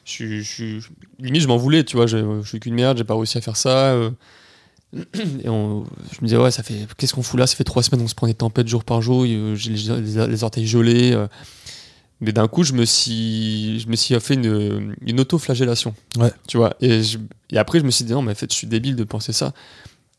je 0.03 0.41
je 0.41 0.79
limite, 1.19 1.41
je 1.43 1.47
m'en 1.47 1.57
voulais, 1.57 1.83
tu 1.85 1.95
vois, 1.95 2.07
je, 2.07 2.41
suis 2.43 2.59
qu'une 2.59 2.73
merde, 2.73 2.97
j'ai 2.97 3.03
pas 3.05 3.15
réussi 3.15 3.37
à 3.37 3.41
faire 3.41 3.55
ça. 3.57 3.91
euh. 3.93 4.09
Et 5.43 5.47
on- 5.47 5.85
je 6.11 6.17
me 6.21 6.25
disais, 6.27 6.37
ouais, 6.37 6.51
ça 6.51 6.63
fait. 6.63 6.85
Qu'est-ce 6.97 7.13
qu'on 7.13 7.23
fout 7.23 7.39
là? 7.39 7.47
Ça 7.47 7.55
fait 7.55 7.63
trois 7.63 7.83
semaines, 7.83 8.03
on 8.03 8.07
se 8.09 8.15
prend 8.15 8.27
des 8.27 8.33
tempêtes 8.33 8.67
jour 8.67 8.83
par 8.83 9.01
jour, 9.01 9.25
j'ai 9.25 9.71
les 9.71 10.43
orteils 10.43 10.67
gelés. 10.67 11.15
Mais 12.21 12.31
d'un 12.31 12.47
coup, 12.47 12.63
je 12.63 12.73
me 12.73 12.85
suis, 12.85 13.79
je 13.79 13.87
me 13.89 13.95
suis 13.95 14.17
fait 14.19 14.35
une, 14.35 14.95
une 15.05 15.19
auto-flagellation. 15.19 15.95
Ouais. 16.17 16.31
Tu 16.47 16.57
vois. 16.57 16.75
Et, 16.79 17.01
je- 17.03 17.17
et 17.49 17.57
après, 17.57 17.79
je 17.79 17.83
me 17.85 17.89
suis 17.91 18.05
dit, 18.05 18.13
non, 18.13 18.21
mais 18.21 18.31
en 18.33 18.35
fait, 18.35 18.51
je 18.51 18.55
suis 18.55 18.67
débile 18.67 18.95
de 18.95 19.03
penser 19.03 19.33
ça. 19.33 19.53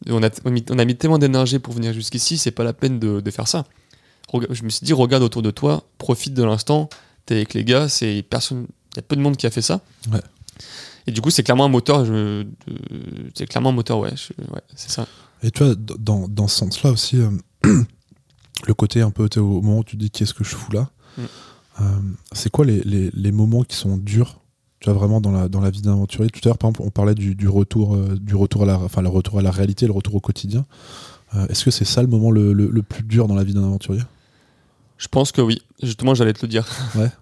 On 0.09 0.21
a, 0.23 0.28
on 0.44 0.49
a 0.49 0.50
mis, 0.50 0.64
on 0.71 0.78
a 0.80 0.85
mis 0.85 0.97
tellement 0.97 1.18
d'énergie 1.18 1.61
pour 1.61 1.75
venir 1.75 1.92
jusqu'ici, 1.92 2.37
c'est 2.38 2.50
pas 2.50 2.64
la 2.64 2.73
peine 2.73 2.99
de, 2.99 3.21
de 3.21 3.30
faire 3.30 3.47
ça. 3.47 3.64
Je 4.50 4.62
me 4.64 4.68
suis 4.71 4.85
dit, 4.85 4.92
regarde 4.92 5.23
autour 5.23 5.42
de 5.42 5.50
toi, 5.52 5.85
profite 5.99 6.35
de 6.35 6.42
l'instant, 6.42 6.88
t'es 7.26 7.37
avec 7.37 7.54
les 7.54 7.64
gars, 7.64 7.88
c'est 7.88 8.25
personne, 8.28 8.66
il 8.92 8.97
y 8.97 8.99
a 8.99 9.02
peu 9.02 9.14
de 9.14 9.21
monde 9.21 9.37
qui 9.37 9.47
a 9.47 9.50
fait 9.50 9.62
ça. 9.62 9.80
Ouais. 10.11 10.21
Et 11.06 11.12
du 11.12 11.21
coup, 11.21 11.30
c'est 11.30 11.42
clairement 11.44 11.66
un 11.66 11.68
moteur, 11.68 12.04
c'est 13.35 13.47
clairement 13.47 13.68
un 13.71 13.75
moteur, 13.75 13.99
ouais, 14.00 14.11
je- 14.16 14.32
ouais 14.52 14.61
c'est 14.75 14.90
ça. 14.90 15.06
Et 15.44 15.50
tu 15.52 15.62
vois, 15.64 15.75
dans, 15.76 16.26
dans 16.28 16.49
ce 16.49 16.56
sens-là 16.59 16.90
aussi, 16.90 17.18
euh, 17.18 17.30
le 18.66 18.75
côté 18.75 19.02
un 19.02 19.11
peu, 19.11 19.28
au 19.37 19.61
moment 19.61 19.78
où 19.80 19.85
tu 19.85 19.97
te 19.97 20.02
dis 20.02 20.11
qu'est-ce 20.11 20.35
que 20.35 20.42
je 20.44 20.54
fous 20.56 20.73
là, 20.73 20.90
Mm. 21.18 21.23
Euh, 21.81 21.85
c'est 22.33 22.50
quoi 22.50 22.64
les, 22.64 22.81
les, 22.83 23.11
les 23.14 23.33
moments 23.33 23.62
qui 23.62 23.76
sont 23.76 23.97
durs, 23.97 24.41
tu 24.81 24.91
vois, 24.91 24.99
vraiment 24.99 25.21
dans 25.21 25.31
la, 25.33 25.49
dans 25.49 25.61
la 25.61 25.71
vie 25.71 25.81
d'un 25.83 25.93
aventurier? 25.93 26.31
Tout 26.31 26.41
à 26.45 26.49
l'heure, 26.49 26.59
par 26.59 26.69
exemple, 26.71 26.87
on 26.87 26.91
parlait 26.91 27.14
du, 27.14 27.35
du 27.35 27.49
retour, 27.49 27.95
euh, 27.95 28.17
du 28.21 28.35
retour 28.35 28.62
à 28.64 28.67
la, 28.67 28.79
enfin, 28.79 29.02
le 29.02 29.09
retour 29.09 29.38
à 29.38 29.43
la 29.43 29.50
réalité, 29.50 29.87
le 29.87 29.93
retour 29.93 30.14
au 30.14 30.21
quotidien. 30.21 30.67
Euh, 31.35 31.47
Est-ce 31.49 31.64
que 31.64 31.71
c'est 31.71 31.85
ça 31.87 32.02
le 32.02 32.09
moment 32.09 32.31
le, 32.31 32.52
le, 32.52 32.69
le 32.69 32.83
plus 32.83 33.02
dur 33.02 33.26
dans 33.29 33.35
la 33.35 33.45
vie 33.45 33.55
d'un 33.55 33.64
aventurier? 33.64 34.02
Je 34.99 35.09
pense 35.09 35.33
que 35.33 35.41
oui. 35.41 35.62
Justement, 35.83 36.14
j'allais 36.14 36.33
te 36.35 36.43
le 36.43 36.49
dire. 36.49 36.69
Ouais. 36.95 37.11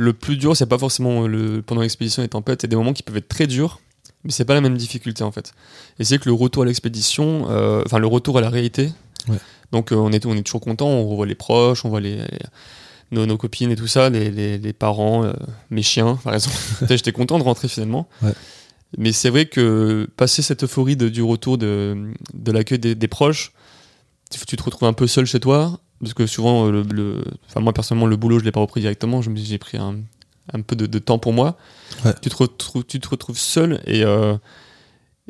Le 0.00 0.12
plus 0.12 0.36
dur, 0.36 0.56
c'est 0.56 0.66
pas 0.66 0.78
forcément 0.78 1.26
le, 1.26 1.60
pendant 1.60 1.80
l'expédition 1.80 2.22
et 2.22 2.28
tempêtes. 2.28 2.60
C'est 2.60 2.68
des 2.68 2.76
moments 2.76 2.92
qui 2.92 3.02
peuvent 3.02 3.16
être 3.16 3.26
très 3.26 3.48
durs, 3.48 3.80
mais 4.22 4.30
c'est 4.30 4.44
pas 4.44 4.54
la 4.54 4.60
même 4.60 4.76
difficulté 4.76 5.24
en 5.24 5.32
fait. 5.32 5.52
Et 5.98 6.04
c'est 6.04 6.18
que 6.20 6.28
le 6.28 6.34
retour 6.34 6.62
à 6.62 6.66
l'expédition, 6.66 7.46
euh, 7.50 7.82
enfin 7.84 7.98
le 7.98 8.06
retour 8.06 8.38
à 8.38 8.40
la 8.40 8.48
réalité, 8.48 8.92
Ouais. 9.28 9.38
Donc 9.72 9.90
on, 9.90 10.12
est, 10.12 10.24
on 10.24 10.34
est 10.36 10.42
toujours 10.44 10.60
content, 10.60 10.86
on 10.86 11.08
revoit 11.08 11.26
les 11.26 11.34
proches, 11.34 11.84
on 11.84 11.88
voit 11.88 12.00
les, 12.00 12.18
nos, 13.10 13.26
nos, 13.26 13.36
copines 13.36 13.70
et 13.70 13.76
tout 13.76 13.86
ça, 13.86 14.10
les, 14.10 14.30
les, 14.30 14.58
les 14.58 14.72
parents, 14.72 15.30
mes 15.70 15.82
chiens, 15.82 16.18
par 16.22 16.34
exemple. 16.34 16.56
J'étais 16.88 17.12
content 17.12 17.38
de 17.38 17.44
rentrer 17.44 17.68
finalement. 17.68 18.08
Ouais. 18.22 18.32
Mais 18.96 19.12
c'est 19.12 19.28
vrai 19.28 19.46
que 19.46 20.08
passer 20.16 20.40
cette 20.40 20.64
euphorie 20.64 20.96
de, 20.96 21.08
du 21.08 21.22
retour 21.22 21.58
de, 21.58 22.12
de 22.32 22.52
l'accueil 22.52 22.78
des, 22.78 22.94
des, 22.94 23.08
proches, 23.08 23.52
tu 24.30 24.56
te 24.56 24.62
retrouves 24.62 24.88
un 24.88 24.94
peu 24.94 25.06
seul 25.06 25.26
chez 25.26 25.40
toi, 25.40 25.78
parce 26.00 26.14
que 26.14 26.26
souvent, 26.26 26.68
le, 26.68 26.82
le 26.82 27.22
enfin 27.48 27.60
moi 27.60 27.72
personnellement, 27.72 28.06
le 28.06 28.16
boulot, 28.16 28.38
je 28.38 28.44
l'ai 28.44 28.52
pas 28.52 28.60
repris 28.60 28.80
directement, 28.80 29.20
j'ai 29.20 29.58
pris 29.58 29.76
un, 29.76 29.96
un, 30.52 30.60
peu 30.62 30.74
de, 30.74 30.86
de, 30.86 30.98
temps 30.98 31.18
pour 31.18 31.34
moi. 31.34 31.58
Ouais. 32.04 32.14
Tu, 32.22 32.30
te 32.30 32.36
retrouves, 32.36 32.84
tu 32.84 32.98
te 32.98 33.08
retrouves 33.08 33.38
seul 33.38 33.82
et, 33.86 34.04
euh, 34.04 34.36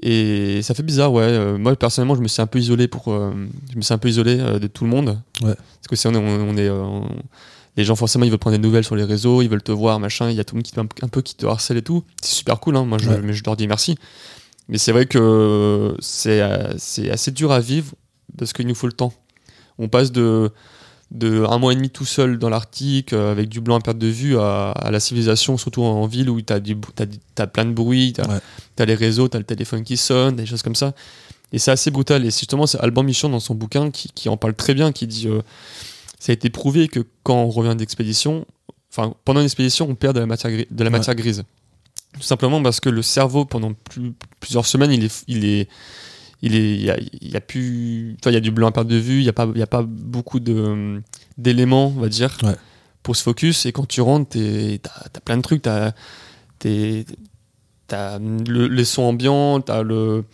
et 0.02 0.62
ça 0.62 0.75
fait 0.75 0.85
bizarre, 0.85 1.12
ouais. 1.12 1.25
Euh, 1.25 1.58
moi 1.58 1.75
personnellement, 1.75 2.14
je 2.14 2.20
me 2.20 2.28
suis 2.28 2.42
un 2.42 2.47
peu 2.47 2.61
isolé 2.61 2.87
pour, 2.87 3.12
euh, 3.12 3.32
je 3.73 3.76
me 3.76 3.82
suis 3.82 3.94
un 3.94 3.99
peu 3.99 4.08
isolé 4.08 4.37
de 4.37 4.66
tout 4.68 4.85
le 4.85 4.90
monde. 4.90 5.20
Ouais. 5.42 5.54
Parce 5.54 5.88
que 5.88 5.97
si 5.97 6.06
on 6.06 6.14
est, 6.14 6.18
on, 6.18 6.50
on 6.50 6.56
est 6.56 6.70
on, 6.70 7.08
les 7.78 7.85
gens 7.85 7.97
forcément 7.97 8.25
ils 8.25 8.30
veulent 8.30 8.38
prendre 8.38 8.56
des 8.56 8.62
nouvelles 8.62 8.85
sur 8.85 8.97
les 8.97 9.04
réseaux, 9.04 9.40
ils 9.40 9.49
veulent 9.49 9.62
te 9.62 9.73
voir, 9.73 10.00
machin, 10.00 10.30
il 10.30 10.37
y 10.37 10.40
a 10.40 10.44
tout 10.44 10.54
le 10.56 10.58
monde 10.58 10.90
qui 10.90 11.04
un 11.04 11.08
peu 11.08 11.23
qui 11.23 11.35
te 11.35 11.47
harcèle 11.47 11.76
et 11.76 11.82
tout. 11.82 12.04
C'est 12.20 12.35
super 12.35 12.58
cool, 12.61 12.76
hein, 12.76 12.85
moi 12.85 12.99
je, 12.99 13.08
ouais. 13.08 13.20
mais 13.23 13.32
je 13.32 13.42
leur 13.44 13.56
dis 13.56 13.68
merci. 13.68 13.97
Mais 14.68 14.78
c'est 14.78 14.92
vrai 14.92 15.06
que 15.06 15.97
c'est 16.00 16.42
c'est 16.76 17.11
assez 17.11 17.30
dur 17.30 17.52
à 17.52 17.61
vivre 17.61 17.94
parce 18.37 18.52
qu'il 18.52 18.66
nous 18.66 18.75
faut 18.75 18.88
le 18.88 18.92
temps. 18.92 19.14
On 19.78 19.88
passe 19.88 20.12
de 20.12 20.50
de 21.11 21.44
un 21.49 21.58
mois 21.58 21.73
et 21.73 21.76
demi 21.76 21.88
tout 21.88 22.04
seul 22.04 22.38
dans 22.38 22.50
l'Arctique 22.50 23.12
euh, 23.12 23.32
avec 23.32 23.49
du 23.49 23.61
blanc 23.61 23.76
à 23.76 23.80
perte 23.80 23.97
de 23.97 24.08
vue 24.08 24.38
à, 24.38 24.73
à 24.73 24.90
la 24.90 25.00
civilisation, 25.00 25.56
surtout 25.56 25.82
en, 25.82 26.06
ville 26.06 26.28
où 26.28 26.40
tu 26.42 26.52
as, 26.52 26.61
as, 27.38 27.47
plein 27.47 27.64
de 27.64 27.73
bruit, 27.73 28.12
tu 28.12 28.20
as, 28.20 28.28
ouais. 28.28 28.40
as, 28.78 28.85
les 28.85 28.94
réseaux, 28.94 29.28
tu 29.28 29.37
as 29.37 29.40
le 29.40 29.47
téléphone 29.47 29.85
qui 29.85 29.97
sonne, 29.97 30.37
des 30.37 30.44
choses 30.44 30.62
comme 30.62 30.75
ça. 30.75 30.92
Et 31.52 31.58
c'est 31.58 31.70
assez 31.70 31.90
brutal. 31.90 32.26
Et 32.26 32.30
justement, 32.30 32.66
c'est 32.66 32.78
Alban 32.80 33.02
Michon 33.02 33.30
dans 33.30 33.40
son 33.40 33.54
bouquin 33.54 33.90
qui, 33.90 34.11
qui, 34.14 34.28
en 34.28 34.37
parle 34.37 34.54
très 34.54 34.75
bien, 34.75 34.92
qui 34.92 35.06
dit 35.06 35.28
euh, 35.28 35.40
ça 36.18 36.32
a 36.32 36.34
été 36.34 36.50
prouvé 36.50 36.88
que 36.88 37.00
quand 37.22 37.42
on 37.42 37.48
revient 37.48 37.76
d'expédition, 37.76 38.46
enfin 38.90 39.14
pendant 39.25 39.40
une 39.40 39.46
expédition, 39.46 39.88
on 39.88 39.94
perd 39.94 40.14
de 40.14 40.20
la 40.20 40.26
matière, 40.26 40.52
grise, 40.52 40.66
de 40.70 40.84
la 40.84 40.90
matière 40.90 41.14
ouais. 41.14 41.22
grise. 41.22 41.44
Tout 42.14 42.22
simplement 42.22 42.62
parce 42.62 42.80
que 42.80 42.88
le 42.88 43.02
cerveau, 43.02 43.44
pendant 43.44 43.72
plus, 43.75 44.12
plusieurs 44.40 44.66
semaines, 44.66 44.92
il 44.92 45.04
est, 45.04 45.25
il 45.28 45.44
est, 45.44 45.68
il 46.42 46.54
est, 46.56 46.75
il 46.75 46.82
y 46.82 46.90
a, 46.90 46.98
il 46.98 47.30
y 47.30 47.37
a 47.37 47.40
plus, 47.40 48.16
enfin 48.20 48.30
il 48.30 48.34
y 48.34 48.37
a 48.37 48.40
du 48.40 48.50
blanc 48.50 48.68
à 48.68 48.72
perte 48.72 48.88
de 48.88 48.96
vue, 48.96 49.18
il 49.18 49.25
y 49.25 49.28
a 49.28 49.32
pas, 49.32 49.48
il 49.54 49.58
y 49.58 49.62
a 49.62 49.66
pas 49.66 49.82
beaucoup 49.82 50.40
de 50.40 51.00
d'éléments, 51.37 51.88
on 51.96 52.00
va 52.00 52.08
dire, 52.08 52.37
ouais. 52.42 52.56
pour 53.02 53.14
se 53.14 53.22
focus. 53.22 53.66
Et 53.66 53.72
quand 53.72 53.87
tu 53.87 54.00
rentres, 54.00 54.37
t'as 54.82 54.90
as 55.14 55.20
plein 55.20 55.37
de 55.37 55.42
trucs, 55.42 55.62
t'as 55.62 55.92
as 57.90 58.18
le, 58.18 58.66
les 58.66 58.84
sons 58.84 59.02
ambiants, 59.02 59.60
t'as 59.60 59.82
le 59.82 60.25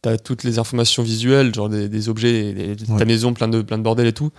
T'as 0.00 0.16
toutes 0.16 0.44
les 0.44 0.60
informations 0.60 1.02
visuelles, 1.02 1.52
genre 1.52 1.68
des, 1.68 1.88
des 1.88 2.08
objets, 2.08 2.52
des, 2.52 2.68
ouais. 2.68 2.98
ta 2.98 3.04
maison 3.04 3.34
plein 3.34 3.48
de, 3.48 3.62
plein 3.62 3.78
de 3.78 3.82
bordel 3.82 4.06
et 4.06 4.12
tout. 4.12 4.30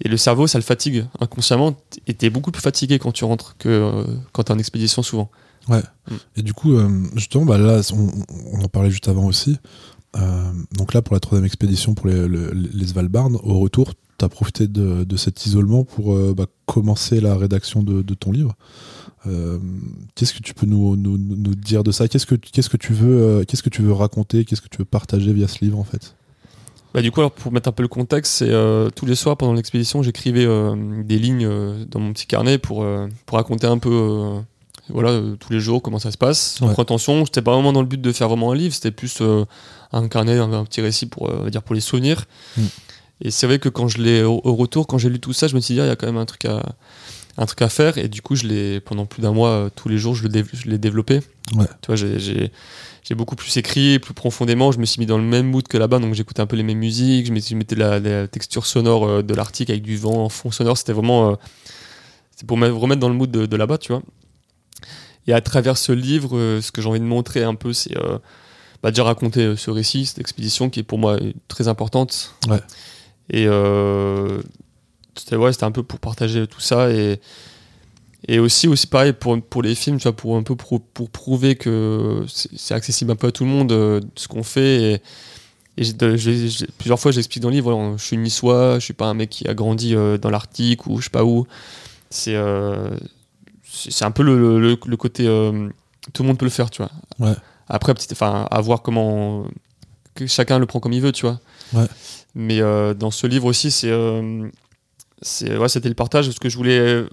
Et 0.00 0.08
le 0.08 0.16
cerveau, 0.16 0.46
ça 0.46 0.58
le 0.58 0.64
fatigue 0.64 1.06
inconsciemment. 1.20 1.76
Et 2.06 2.14
t'es 2.14 2.30
beaucoup 2.30 2.50
plus 2.50 2.62
fatigué 2.62 2.98
quand 2.98 3.12
tu 3.12 3.24
rentres 3.24 3.56
que 3.58 3.68
euh, 3.68 4.04
quand 4.32 4.44
t'es 4.44 4.52
en 4.52 4.58
expédition 4.58 5.02
souvent. 5.02 5.30
Ouais. 5.68 5.82
Mm. 6.10 6.14
Et 6.36 6.42
du 6.42 6.54
coup, 6.54 6.74
euh, 6.74 6.88
justement, 7.16 7.44
bah 7.44 7.58
là, 7.58 7.80
on, 7.92 8.10
on, 8.52 8.64
en 8.64 8.68
parlait 8.68 8.90
juste 8.90 9.08
avant 9.08 9.26
aussi. 9.26 9.58
Euh, 10.16 10.52
donc 10.72 10.94
là, 10.94 11.02
pour 11.02 11.14
la 11.14 11.20
troisième 11.20 11.44
expédition 11.44 11.94
pour 11.94 12.06
les, 12.06 12.28
les, 12.28 12.52
les 12.52 12.86
Svalbard, 12.86 13.30
au 13.44 13.58
retour, 13.58 13.92
tu 14.18 14.24
as 14.24 14.28
profité 14.28 14.66
de, 14.66 15.04
de, 15.04 15.16
cet 15.16 15.46
isolement 15.46 15.84
pour 15.84 16.14
euh, 16.14 16.34
bah, 16.36 16.46
commencer 16.66 17.20
la 17.20 17.36
rédaction 17.36 17.82
de, 17.82 18.02
de 18.02 18.14
ton 18.14 18.32
livre. 18.32 18.56
Euh, 19.26 19.58
qu'est-ce 20.14 20.32
que 20.32 20.42
tu 20.42 20.54
peux 20.54 20.66
nous, 20.66 20.96
nous, 20.96 21.18
nous 21.18 21.54
dire 21.54 21.84
de 21.84 21.92
ça? 21.92 22.08
Qu'est-ce 22.08 22.26
que 22.26 22.34
qu'est-ce 22.36 22.70
que 22.70 22.76
tu 22.76 22.92
veux 22.92 23.22
euh, 23.22 23.44
qu'est-ce 23.44 23.62
que 23.62 23.68
tu 23.68 23.82
veux 23.82 23.92
raconter? 23.92 24.44
Qu'est-ce 24.44 24.60
que 24.60 24.68
tu 24.68 24.78
veux 24.78 24.84
partager 24.84 25.32
via 25.32 25.48
ce 25.48 25.64
livre 25.64 25.78
en 25.78 25.84
fait? 25.84 26.14
Bah, 26.94 27.02
du 27.02 27.10
coup, 27.10 27.20
alors 27.20 27.32
pour 27.32 27.52
mettre 27.52 27.68
un 27.68 27.72
peu 27.72 27.82
le 27.82 27.88
contexte, 27.88 28.32
c'est 28.34 28.48
euh, 28.48 28.88
tous 28.90 29.06
les 29.06 29.14
soirs 29.14 29.36
pendant 29.36 29.52
l'expédition, 29.52 30.02
j'écrivais 30.02 30.44
euh, 30.46 30.74
des 31.02 31.18
lignes 31.18 31.46
euh, 31.46 31.84
dans 31.84 32.00
mon 32.00 32.12
petit 32.12 32.26
carnet 32.26 32.58
pour, 32.58 32.86
pour 33.26 33.36
raconter 33.36 33.66
un 33.66 33.78
peu, 33.78 34.40
voilà, 34.88 35.20
tous 35.38 35.52
les 35.52 35.60
jours 35.60 35.82
comment 35.82 35.98
ça 35.98 36.10
se 36.10 36.18
passe, 36.18 36.56
sans 36.58 36.68
Ouais. 36.68 36.72
prétention. 36.72 37.24
J'étais 37.24 37.42
pas 37.42 37.52
vraiment 37.52 37.72
dans 37.72 37.82
le 37.82 37.86
but 37.86 38.00
de 38.00 38.12
faire 38.12 38.28
vraiment 38.28 38.52
un 38.52 38.54
livre, 38.54 38.74
c'était 38.74 38.90
plus 38.90 39.22
un 39.92 40.08
carnet, 40.08 40.38
un, 40.38 40.52
un, 40.52 40.64
petit 40.64 40.80
récit 40.80 41.06
pour, 41.06 41.30
dire, 41.50 41.62
pour 41.62 41.74
les 41.74 41.80
souvenirs. 41.80 42.24
Mm. 42.56 42.62
Et 43.20 43.30
c'est 43.30 43.46
vrai 43.46 43.58
que 43.58 43.68
quand 43.68 43.88
je 43.88 43.98
l'ai 43.98 44.22
au, 44.22 44.40
au, 44.44 44.54
retour, 44.54 44.86
quand 44.86 44.96
j'ai 44.96 45.10
lu 45.10 45.18
tout 45.18 45.32
ça, 45.32 45.48
je 45.48 45.56
me 45.56 45.60
suis 45.60 45.74
dit, 45.74 45.80
ah, 45.80 45.84
il 45.84 45.88
y 45.88 45.90
a 45.90 45.96
quand 45.96 46.06
même 46.06 46.18
un 46.18 46.24
truc 46.24 46.44
à, 46.44 46.62
un 47.38 47.46
truc 47.46 47.62
à 47.62 47.68
faire. 47.68 47.96
Et 47.96 48.08
du 48.08 48.20
coup, 48.20 48.36
je 48.36 48.46
l'ai 48.46 48.80
pendant 48.80 49.06
plus 49.06 49.22
d'un 49.22 49.32
mois, 49.32 49.70
tous 49.74 49.88
les 49.88 49.96
jours, 49.96 50.14
je 50.14 50.26
l'ai 50.28 50.78
développé. 50.78 51.20
Ouais. 51.54 51.66
Tu 51.80 51.86
vois, 51.86 51.96
j'ai 51.96 52.50
j'ai 53.08 53.14
beaucoup 53.14 53.36
plus 53.36 53.56
écrit, 53.56 53.98
plus 53.98 54.12
profondément. 54.12 54.70
Je 54.70 54.78
me 54.78 54.84
suis 54.84 55.00
mis 55.00 55.06
dans 55.06 55.16
le 55.16 55.24
même 55.24 55.46
mood 55.48 55.66
que 55.66 55.78
là-bas, 55.78 55.98
donc 55.98 56.12
j'écoutais 56.12 56.42
un 56.42 56.46
peu 56.46 56.56
les 56.56 56.62
mêmes 56.62 56.78
musiques. 56.78 57.26
Je 57.26 57.32
mettais, 57.32 57.48
je 57.48 57.54
mettais 57.54 57.74
la, 57.74 57.98
la, 58.00 58.28
texture 58.28 58.66
sonore 58.66 59.08
euh, 59.08 59.22
de 59.22 59.32
l'Arctique 59.32 59.70
avec 59.70 59.80
du 59.80 59.96
vent 59.96 60.24
en 60.24 60.28
fond 60.28 60.50
sonore. 60.50 60.76
C'était 60.76 60.92
vraiment. 60.92 61.30
Euh, 61.30 61.34
c'est 62.36 62.46
pour 62.46 62.58
me 62.58 62.68
remettre 62.68 63.00
dans 63.00 63.08
le 63.08 63.14
mood 63.14 63.30
de, 63.30 63.46
de 63.46 63.56
là-bas, 63.56 63.78
tu 63.78 63.92
vois. 63.92 64.02
Et 65.26 65.32
à 65.32 65.40
travers 65.40 65.78
ce 65.78 65.92
livre, 65.92 66.36
euh, 66.36 66.60
ce 66.60 66.70
que 66.70 66.82
j'ai 66.82 66.88
envie 66.88 67.00
de 67.00 67.04
montrer 67.04 67.44
un 67.44 67.54
peu, 67.54 67.72
c'est 67.72 67.96
euh, 67.96 68.18
bah, 68.82 68.90
déjà 68.90 69.04
raconter 69.04 69.40
euh, 69.40 69.56
ce 69.56 69.70
récit, 69.70 70.06
cette 70.06 70.18
expédition 70.18 70.70
qui 70.70 70.80
est 70.80 70.84
pour 70.84 70.98
moi 70.98 71.18
très 71.48 71.68
importante. 71.68 72.34
Ouais. 72.48 72.60
Et 73.30 73.46
euh, 73.46 74.40
c'était 75.18 75.36
ouais, 75.36 75.50
un 75.62 75.70
peu 75.72 75.82
pour 75.82 75.98
partager 75.98 76.46
tout 76.46 76.60
ça. 76.60 76.90
Et. 76.90 77.20
Et 78.26 78.40
aussi, 78.40 78.66
aussi 78.66 78.88
pareil 78.88 79.12
pour, 79.12 79.40
pour 79.40 79.62
les 79.62 79.76
films, 79.76 79.98
tu 79.98 80.02
vois, 80.02 80.12
pour 80.12 80.36
un 80.36 80.42
peu 80.42 80.56
pour, 80.56 80.82
pour 80.82 81.08
prouver 81.08 81.54
que 81.54 82.26
c'est 82.26 82.74
accessible 82.74 83.12
un 83.12 83.16
peu 83.16 83.28
à 83.28 83.32
tout 83.32 83.44
le 83.44 83.48
monde 83.50 83.70
euh, 83.70 84.00
ce 84.16 84.26
qu'on 84.26 84.42
fait. 84.42 84.82
Et, 84.82 85.02
et 85.76 85.84
j 85.84 85.94
ai, 86.02 86.18
j 86.18 86.30
ai, 86.30 86.48
j 86.48 86.64
ai, 86.64 86.66
plusieurs 86.78 86.98
fois, 86.98 87.12
j'explique 87.12 87.44
dans 87.44 87.48
le 87.48 87.54
livre, 87.54 87.72
voilà, 87.72 87.96
je 87.96 88.04
suis 88.04 88.16
niçois, 88.16 88.80
je 88.80 88.84
suis 88.84 88.92
pas 88.92 89.06
un 89.06 89.14
mec 89.14 89.30
qui 89.30 89.46
a 89.46 89.54
grandi 89.54 89.94
euh, 89.94 90.18
dans 90.18 90.30
l'Arctique 90.30 90.88
ou 90.88 90.98
je 90.98 91.04
sais 91.04 91.10
pas 91.10 91.24
où. 91.24 91.46
C'est 92.10 92.34
euh, 92.34 92.90
c'est 93.64 94.04
un 94.04 94.10
peu 94.10 94.24
le, 94.24 94.58
le, 94.58 94.76
le 94.84 94.96
côté 94.96 95.24
tout 96.12 96.22
le 96.22 96.26
monde 96.26 96.38
peut 96.38 96.44
le 96.44 96.50
faire, 96.50 96.70
tu 96.70 96.82
vois. 96.82 96.90
Ouais. 97.20 97.36
Après, 97.68 97.94
enfin, 98.10 98.48
à 98.50 98.60
voir 98.60 98.82
comment 98.82 99.44
que 100.16 100.26
chacun 100.26 100.58
le 100.58 100.66
prend 100.66 100.80
comme 100.80 100.92
il 100.92 101.02
veut, 101.02 101.12
tu 101.12 101.24
vois. 101.24 101.38
Ouais. 101.72 101.86
Mais 102.34 102.60
dans 102.94 103.12
ce 103.12 103.28
livre 103.28 103.46
aussi, 103.46 103.70
c'est 103.70 103.92
c'est 105.22 105.56
ouais, 105.56 105.68
c'était 105.68 105.88
le 105.88 105.94
partage 105.94 106.26
parce 106.26 106.38
que 106.38 106.48
je 106.48 106.56
voulais 106.56 107.04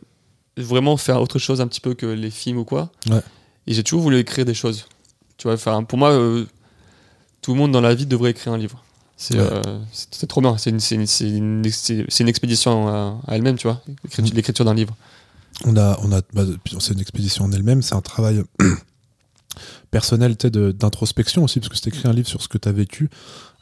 vraiment 0.57 0.97
faire 0.97 1.21
autre 1.21 1.39
chose 1.39 1.61
un 1.61 1.67
petit 1.67 1.81
peu 1.81 1.93
que 1.93 2.05
les 2.05 2.29
films 2.29 2.57
ou 2.57 2.65
quoi. 2.65 2.91
Ouais. 3.09 3.21
Et 3.67 3.73
j'ai 3.73 3.83
toujours 3.83 4.01
voulu 4.01 4.17
écrire 4.19 4.45
des 4.45 4.53
choses. 4.53 4.85
Tu 5.37 5.47
vois, 5.47 5.53
enfin, 5.53 5.83
pour 5.83 5.97
moi, 5.97 6.11
euh, 6.11 6.45
tout 7.41 7.53
le 7.53 7.57
monde 7.57 7.71
dans 7.71 7.81
la 7.81 7.95
vie 7.95 8.05
devrait 8.05 8.31
écrire 8.31 8.53
un 8.53 8.57
livre. 8.57 8.83
C'est 9.17 9.39
ouais. 9.39 9.47
euh, 9.65 10.27
trop 10.27 10.41
bien. 10.41 10.57
C'est 10.57 10.69
une, 10.69 10.79
une, 10.91 11.05
une, 11.21 11.71
une, 12.19 12.27
expédition 12.27 12.87
à, 12.87 13.19
à 13.27 13.35
elle-même, 13.35 13.57
tu 13.57 13.67
vois, 13.67 13.81
l'écriture 14.33 14.65
d'un 14.65 14.73
livre. 14.73 14.95
On 15.63 15.77
a, 15.77 15.97
on 16.03 16.11
a, 16.11 16.21
bah, 16.33 16.43
c'est 16.79 16.93
une 16.93 16.99
expédition 16.99 17.45
en 17.45 17.51
elle-même. 17.51 17.81
C'est 17.81 17.95
un 17.95 18.01
travail 18.01 18.43
personnel 19.91 20.35
d'introspection 20.35 21.43
aussi, 21.43 21.59
parce 21.59 21.69
que 21.69 21.75
c'est 21.77 21.87
écrit 21.87 22.07
un 22.07 22.13
livre 22.13 22.27
sur 22.27 22.41
ce 22.41 22.47
que 22.47 22.57
tu 22.57 22.67
as 22.67 22.73
vécu. 22.73 23.09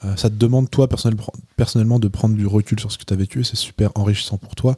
Euh, 0.05 0.15
ça 0.15 0.29
te 0.29 0.35
demande, 0.35 0.69
toi, 0.69 0.87
personnel, 0.87 1.17
personnellement, 1.55 1.99
de 1.99 2.07
prendre 2.07 2.35
du 2.35 2.45
recul 2.47 2.79
sur 2.79 2.91
ce 2.91 2.97
que 2.97 3.05
tu 3.05 3.13
as 3.13 3.17
vécu. 3.17 3.43
C'est 3.43 3.55
super 3.55 3.91
enrichissant 3.95 4.37
pour 4.37 4.55
toi. 4.55 4.75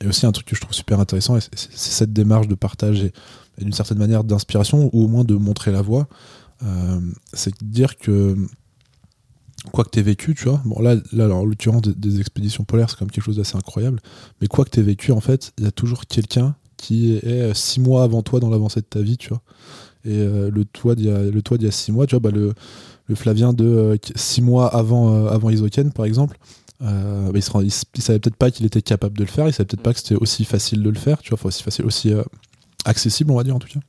Et 0.00 0.06
aussi, 0.06 0.26
un 0.26 0.32
truc 0.32 0.46
que 0.46 0.56
je 0.56 0.60
trouve 0.60 0.74
super 0.74 1.00
intéressant, 1.00 1.38
c'est 1.40 1.72
cette 1.72 2.12
démarche 2.12 2.48
de 2.48 2.54
partage 2.54 3.02
et, 3.02 3.12
et 3.58 3.64
d'une 3.64 3.72
certaine 3.72 3.98
manière 3.98 4.24
d'inspiration, 4.24 4.90
ou 4.92 5.04
au 5.04 5.08
moins 5.08 5.24
de 5.24 5.34
montrer 5.34 5.72
la 5.72 5.82
voie. 5.82 6.08
Euh, 6.62 7.00
c'est 7.32 7.50
de 7.50 7.66
dire 7.66 7.96
que 7.98 8.36
quoi 9.72 9.84
que 9.84 9.90
tu 9.90 9.98
aies 9.98 10.02
vécu, 10.02 10.34
tu 10.34 10.48
vois, 10.48 10.60
bon 10.64 10.80
là, 10.80 10.96
là 11.12 11.28
en 11.28 11.44
l'occurrence 11.44 11.82
des, 11.82 11.94
des, 11.94 12.20
expéditions 12.20 12.64
polaires, 12.64 12.90
c'est 12.90 12.96
quand 12.96 13.04
même 13.04 13.10
quelque 13.10 13.24
chose 13.24 13.36
d'assez 13.36 13.56
incroyable, 13.56 14.00
mais 14.40 14.48
quoi 14.48 14.64
que 14.64 14.70
tu 14.70 14.80
aies 14.80 14.84
vécu, 14.84 15.12
en 15.12 15.20
fait, 15.20 15.52
il 15.58 15.64
y 15.64 15.66
a 15.66 15.70
toujours 15.70 16.06
quelqu'un 16.06 16.56
qui 16.76 17.14
est 17.14 17.54
six 17.54 17.80
mois 17.80 18.02
avant 18.02 18.22
toi 18.22 18.40
dans 18.40 18.50
l'avancée 18.50 18.80
de 18.80 18.86
ta 18.86 19.00
vie, 19.00 19.16
tu 19.16 19.28
vois. 19.28 19.40
Et 20.04 20.18
euh, 20.18 20.50
le 20.50 20.64
toi 20.64 20.96
d'il 20.96 21.06
y, 21.06 21.64
y, 21.64 21.66
a 21.66 21.70
six 21.70 21.92
mois, 21.92 22.06
tu 22.06 22.16
vois, 22.16 22.20
bah, 22.20 22.36
le, 22.36 22.54
le 23.12 23.16
Flavien 23.16 23.52
de 23.52 23.64
euh, 23.64 23.96
six 24.16 24.40
mois 24.40 24.74
avant, 24.74 25.14
euh, 25.14 25.28
avant 25.28 25.50
Isoken, 25.50 25.92
par 25.92 26.06
exemple, 26.06 26.38
euh, 26.80 27.30
bah, 27.30 27.38
il, 27.62 28.02
savait 28.02 28.18
peut-être 28.18 28.36
pas 28.36 28.50
qu'il 28.50 28.64
était 28.64 28.82
capable 28.82 29.16
de 29.16 29.22
le 29.22 29.28
faire, 29.28 29.46
il 29.46 29.52
savait 29.52 29.66
peut-être 29.66 29.82
pas 29.82 29.92
que 29.92 30.00
c'était 30.00 30.16
aussi 30.16 30.44
facile 30.44 30.82
de 30.82 30.88
le 30.88 30.98
faire, 30.98 31.20
tu 31.20 31.34
vois, 31.34 31.46
aussi 31.46 31.62
facile, 31.62 31.84
aussi 31.84 32.12
euh, 32.12 32.22
accessible, 32.86 33.30
on 33.30 33.36
va 33.36 33.44
dire 33.44 33.54
en 33.54 33.58
tout 33.58 33.68
cas. 33.68 33.80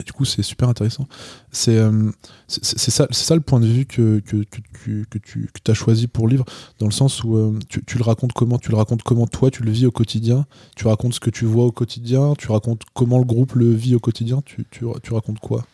Et 0.00 0.02
du 0.02 0.12
coup, 0.12 0.24
c'est 0.24 0.42
super 0.42 0.68
intéressant. 0.68 1.06
C'est 1.52 1.76
euh, 1.76 2.10
ça, 2.48 3.34
le 3.34 3.40
point 3.40 3.60
de 3.60 3.66
vue 3.66 3.86
que, 3.86 4.20
que, 4.20 4.44
que, 4.44 5.18
tu, 5.18 5.48
que 5.52 5.70
as 5.70 5.74
choisi 5.74 6.08
pour 6.08 6.26
le 6.26 6.32
livre, 6.32 6.44
dans 6.80 6.86
le 6.86 6.92
sens 6.92 7.24
où 7.24 7.36
euh, 7.36 7.58
tu, 7.68 7.96
le 7.96 8.04
racontes 8.04 8.32
comment 8.32 8.58
Tu 8.58 8.70
le 8.70 8.76
racontes 8.76 9.02
comment 9.02 9.26
toi 9.26 9.50
tu 9.50 9.62
le 9.62 9.70
vis 9.70 9.86
au 9.86 9.92
quotidien 9.92 10.44
Tu 10.74 10.86
racontes 10.88 11.14
ce 11.14 11.20
que 11.20 11.30
tu 11.30 11.44
vois 11.44 11.64
au 11.64 11.72
quotidien 11.72 12.34
Tu 12.36 12.50
racontes 12.50 12.82
comment 12.94 13.18
le 13.18 13.24
groupe 13.24 13.54
le 13.54 13.72
vit 13.72 13.94
au 13.94 14.00
quotidien 14.00 14.42
tu, 14.44 14.66
tu 14.70 15.12
racontes 15.12 15.38
quoi? 15.38 15.64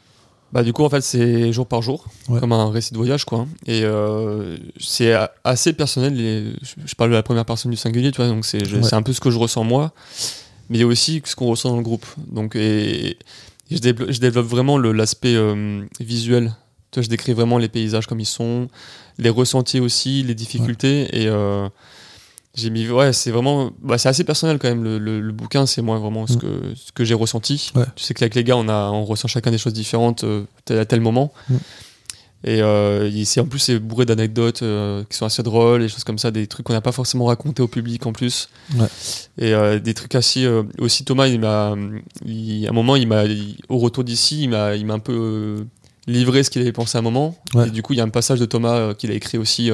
Bah 0.52 0.62
du 0.62 0.72
coup 0.72 0.84
en 0.84 0.90
fait 0.90 1.00
c'est 1.00 1.52
jour 1.52 1.66
par 1.66 1.80
jour 1.82 2.06
ouais. 2.28 2.38
comme 2.38 2.52
un 2.52 2.70
récit 2.70 2.92
de 2.92 2.98
voyage 2.98 3.24
quoi 3.24 3.46
et 3.66 3.82
euh, 3.84 4.56
c'est 4.78 5.14
assez 5.44 5.72
personnel 5.72 6.14
les, 6.14 6.52
je 6.84 6.94
parle 6.94 7.10
de 7.10 7.16
la 7.16 7.22
première 7.22 7.44
personne 7.44 7.70
du 7.70 7.76
singulier 7.76 8.12
tu 8.12 8.18
vois 8.18 8.28
donc 8.28 8.44
c'est 8.44 8.62
ouais. 8.70 8.94
un 8.94 9.02
peu 9.02 9.12
ce 9.12 9.20
que 9.20 9.30
je 9.30 9.38
ressens 9.38 9.64
moi 9.64 9.92
mais 10.68 10.78
il 10.78 10.80
y 10.82 10.84
a 10.84 10.86
aussi 10.86 11.22
ce 11.24 11.34
qu'on 11.34 11.46
ressent 11.46 11.70
dans 11.70 11.76
le 11.76 11.82
groupe 11.82 12.06
donc 12.30 12.54
et, 12.54 13.16
je 13.74 13.78
développe, 13.78 14.10
je 14.10 14.20
développe 14.20 14.46
vraiment 14.46 14.78
l'aspect 14.78 15.34
euh, 15.34 15.82
visuel. 16.00 16.54
Tu 16.90 16.98
vois, 16.98 17.04
je 17.04 17.08
décris 17.08 17.32
vraiment 17.32 17.58
les 17.58 17.68
paysages 17.68 18.06
comme 18.06 18.20
ils 18.20 18.26
sont, 18.26 18.68
les 19.18 19.30
ressentis 19.30 19.80
aussi, 19.80 20.22
les 20.22 20.34
difficultés. 20.34 21.08
Ouais. 21.12 21.20
Et, 21.20 21.26
euh, 21.26 21.68
j'ai 22.54 22.70
mis 22.70 22.88
ouais 22.88 23.12
c'est 23.12 23.30
vraiment 23.30 23.70
bah, 23.82 23.96
c'est 23.98 24.08
assez 24.10 24.24
personnel 24.24 24.58
quand 24.58 24.68
même 24.68 24.84
le, 24.84 24.98
le, 24.98 25.20
le 25.20 25.32
bouquin 25.32 25.64
c'est 25.66 25.80
moi 25.82 25.98
vraiment 25.98 26.26
ce 26.26 26.34
Mm. 26.34 26.38
que 26.40 26.46
ce 26.76 26.92
que 26.92 27.04
j'ai 27.04 27.14
ressenti 27.14 27.72
Ouais. 27.74 27.84
tu 27.96 28.04
sais 28.04 28.12
qu'avec 28.14 28.34
les 28.34 28.44
gars 28.44 28.56
on 28.56 28.68
a 28.68 28.90
on 28.90 29.04
ressent 29.04 29.28
chacun 29.28 29.50
des 29.50 29.58
choses 29.58 29.72
différentes 29.72 30.24
euh, 30.24 30.44
à 30.68 30.84
tel 30.84 31.00
moment 31.00 31.32
Mm. 31.48 31.54
et 32.44 32.60
euh, 32.60 33.10
en 33.38 33.44
plus 33.46 33.58
c'est 33.58 33.78
bourré 33.78 34.04
d'anecdotes 34.04 34.62
euh, 34.62 35.02
qui 35.08 35.16
sont 35.16 35.24
assez 35.26 35.42
drôles 35.42 35.80
des 35.82 35.88
choses 35.88 36.04
comme 36.04 36.18
ça 36.18 36.30
des 36.30 36.46
trucs 36.46 36.66
qu'on 36.66 36.72
n'a 36.74 36.80
pas 36.80 36.92
forcément 36.92 37.24
raconté 37.26 37.62
au 37.62 37.68
public 37.68 38.04
en 38.06 38.12
plus 38.12 38.48
Ouais. 38.78 38.86
et 39.38 39.54
euh, 39.54 39.78
des 39.78 39.94
trucs 39.94 40.14
assez 40.14 40.44
euh, 40.44 40.64
aussi 40.78 41.04
Thomas 41.04 41.28
il 41.28 41.40
m'a 41.40 41.68
à 41.68 41.72
un 41.72 42.72
moment 42.72 42.96
il 42.96 43.06
m'a 43.08 43.22
au 43.68 43.78
retour 43.78 44.04
d'ici 44.04 44.42
il 44.42 44.50
m'a 44.50 44.74
il 44.76 44.84
m'a 44.84 44.94
un 44.94 44.98
peu 44.98 45.64
livré 46.06 46.42
ce 46.42 46.50
qu'il 46.50 46.60
avait 46.62 46.72
pensé 46.72 46.98
à 46.98 47.00
un 47.00 47.02
moment 47.02 47.34
Ouais. 47.54 47.68
et 47.68 47.70
du 47.70 47.80
coup 47.80 47.92
il 47.94 47.96
y 47.96 48.00
a 48.00 48.04
un 48.04 48.08
passage 48.10 48.40
de 48.40 48.44
Thomas 48.44 48.92
qu'il 48.94 49.10
a 49.10 49.14
écrit 49.14 49.38
aussi 49.38 49.70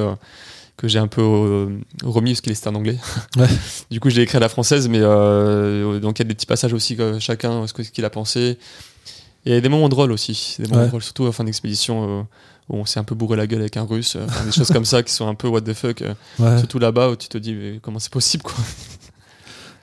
que 0.79 0.87
j'ai 0.87 0.97
un 0.99 1.07
peu 1.07 1.21
euh, 1.21 1.67
remis 2.03 2.31
parce 2.31 2.41
qu'il 2.41 2.53
était 2.53 2.67
en 2.69 2.75
anglais. 2.75 2.97
Ouais. 3.37 3.47
du 3.91 3.99
coup, 3.99 4.09
j'ai 4.09 4.21
écrit 4.21 4.37
à 4.37 4.39
la 4.39 4.47
française, 4.49 4.87
mais 4.87 4.99
euh, 5.01 5.99
donc 5.99 6.19
il 6.19 6.23
y 6.23 6.25
a 6.25 6.27
des 6.29 6.33
petits 6.35 6.45
passages 6.45 6.73
aussi, 6.73 6.95
que 6.95 7.19
chacun, 7.19 7.67
ce 7.67 7.73
qu'il 7.73 8.05
a 8.05 8.09
pensé. 8.09 8.57
Et 9.45 9.51
il 9.51 9.53
y 9.53 9.57
a 9.57 9.61
des 9.61 9.69
moments 9.69 9.89
drôles 9.89 10.11
aussi, 10.11 10.55
des 10.59 10.67
moments 10.69 10.81
Ouais. 10.83 10.87
drôles, 10.87 11.03
surtout 11.03 11.23
à 11.23 11.27
la 11.27 11.31
fin 11.33 11.43
d'expédition 11.43 12.19
euh, 12.19 12.23
où 12.69 12.77
on 12.77 12.85
s'est 12.85 12.99
un 12.99 13.03
peu 13.03 13.13
bourré 13.15 13.35
la 13.37 13.45
gueule 13.47 13.59
avec 13.61 13.75
un 13.77 13.83
russe, 13.83 14.15
euh, 14.15 14.25
enfin, 14.25 14.45
des 14.45 14.51
choses 14.51 14.69
comme 14.71 14.85
ça 14.85 15.03
qui 15.03 15.11
sont 15.13 15.27
un 15.27 15.35
peu 15.35 15.47
what 15.49 15.61
the 15.61 15.73
fuck. 15.73 16.01
euh, 16.01 16.13
Ouais. 16.39 16.57
Surtout 16.59 16.79
là-bas 16.79 17.09
où 17.09 17.15
tu 17.17 17.27
te 17.27 17.37
dis, 17.37 17.53
mais 17.55 17.79
comment 17.81 17.99
c'est 17.99 18.11
possible 18.11 18.43
quoi? 18.43 18.55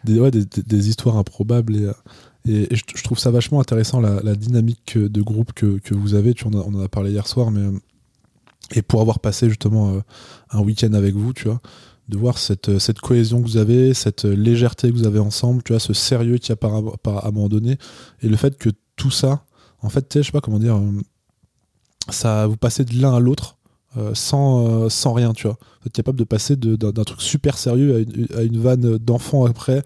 Des, 0.04 0.88
histoires 0.88 1.16
improbables 1.16 1.74
et, 1.76 1.84
euh, 1.84 2.66
je, 2.70 2.82
je 2.94 3.02
trouve 3.02 3.18
ça 3.18 3.30
vachement 3.30 3.60
intéressant 3.60 4.00
la, 4.00 4.20
la 4.22 4.34
dynamique 4.36 4.80
que- 4.86 5.08
de 5.08 5.20
groupe 5.22 5.52
que, 5.52 5.78
que 5.78 5.94
vous 5.94 6.14
avez. 6.14 6.32
Tu, 6.32 6.46
on, 6.46 6.52
a- 6.52 6.62
on 6.64 6.74
en 6.74 6.80
a 6.84 6.88
parlé 6.88 7.10
hier 7.10 7.26
soir, 7.26 7.50
mais 7.50 7.60
euh, 7.60 7.72
et 8.74 8.82
pour 8.82 9.00
avoir 9.00 9.20
passé 9.20 9.48
justement 9.48 9.94
euh, 9.94 10.00
un 10.50 10.60
week-end 10.60 10.92
avec 10.92 11.14
vous, 11.14 11.32
tu 11.32 11.44
vois, 11.44 11.60
de 12.08 12.16
voir 12.16 12.38
cette, 12.38 12.68
euh, 12.68 12.78
cette 12.78 13.00
cohésion 13.00 13.42
que 13.42 13.46
vous 13.46 13.56
avez, 13.56 13.94
cette 13.94 14.24
euh, 14.24 14.34
légèreté 14.34 14.90
que 14.90 14.96
vous 14.96 15.06
avez 15.06 15.18
ensemble, 15.18 15.62
tu 15.62 15.72
vois, 15.72 15.80
ce 15.80 15.92
sérieux 15.92 16.38
qu'il 16.38 16.50
y 16.50 16.52
a 16.52 16.56
par, 16.56 16.98
par- 16.98 17.30
et 18.22 18.28
le 18.28 18.36
fait 18.36 18.56
que 18.58 18.70
tout 18.96 19.10
ça, 19.10 19.44
en 19.82 19.88
fait, 19.88 20.08
tu 20.08 20.14
sais, 20.14 20.22
je 20.22 20.26
sais 20.26 20.32
pas 20.32 20.40
comment 20.40 20.58
dire, 20.58 20.80
ça 22.10 22.46
vous 22.46 22.56
passez 22.56 22.84
de 22.84 23.00
l'un 23.00 23.14
à 23.14 23.20
l'autre 23.20 23.56
sans, 24.14 24.88
sans 24.90 25.12
rien, 25.12 25.32
tu 25.32 25.46
vois. 25.46 25.58
Vous 25.80 25.86
êtes 25.86 25.92
capable 25.92 26.18
de 26.18 26.24
passer 26.24 26.56
d'un 26.56 27.04
truc 27.04 27.20
super 27.20 27.56
sérieux 27.56 28.06
à 28.34 28.42
une, 28.42 28.58
vanne 28.58 28.98
d'enfant 28.98 29.44
après, 29.44 29.82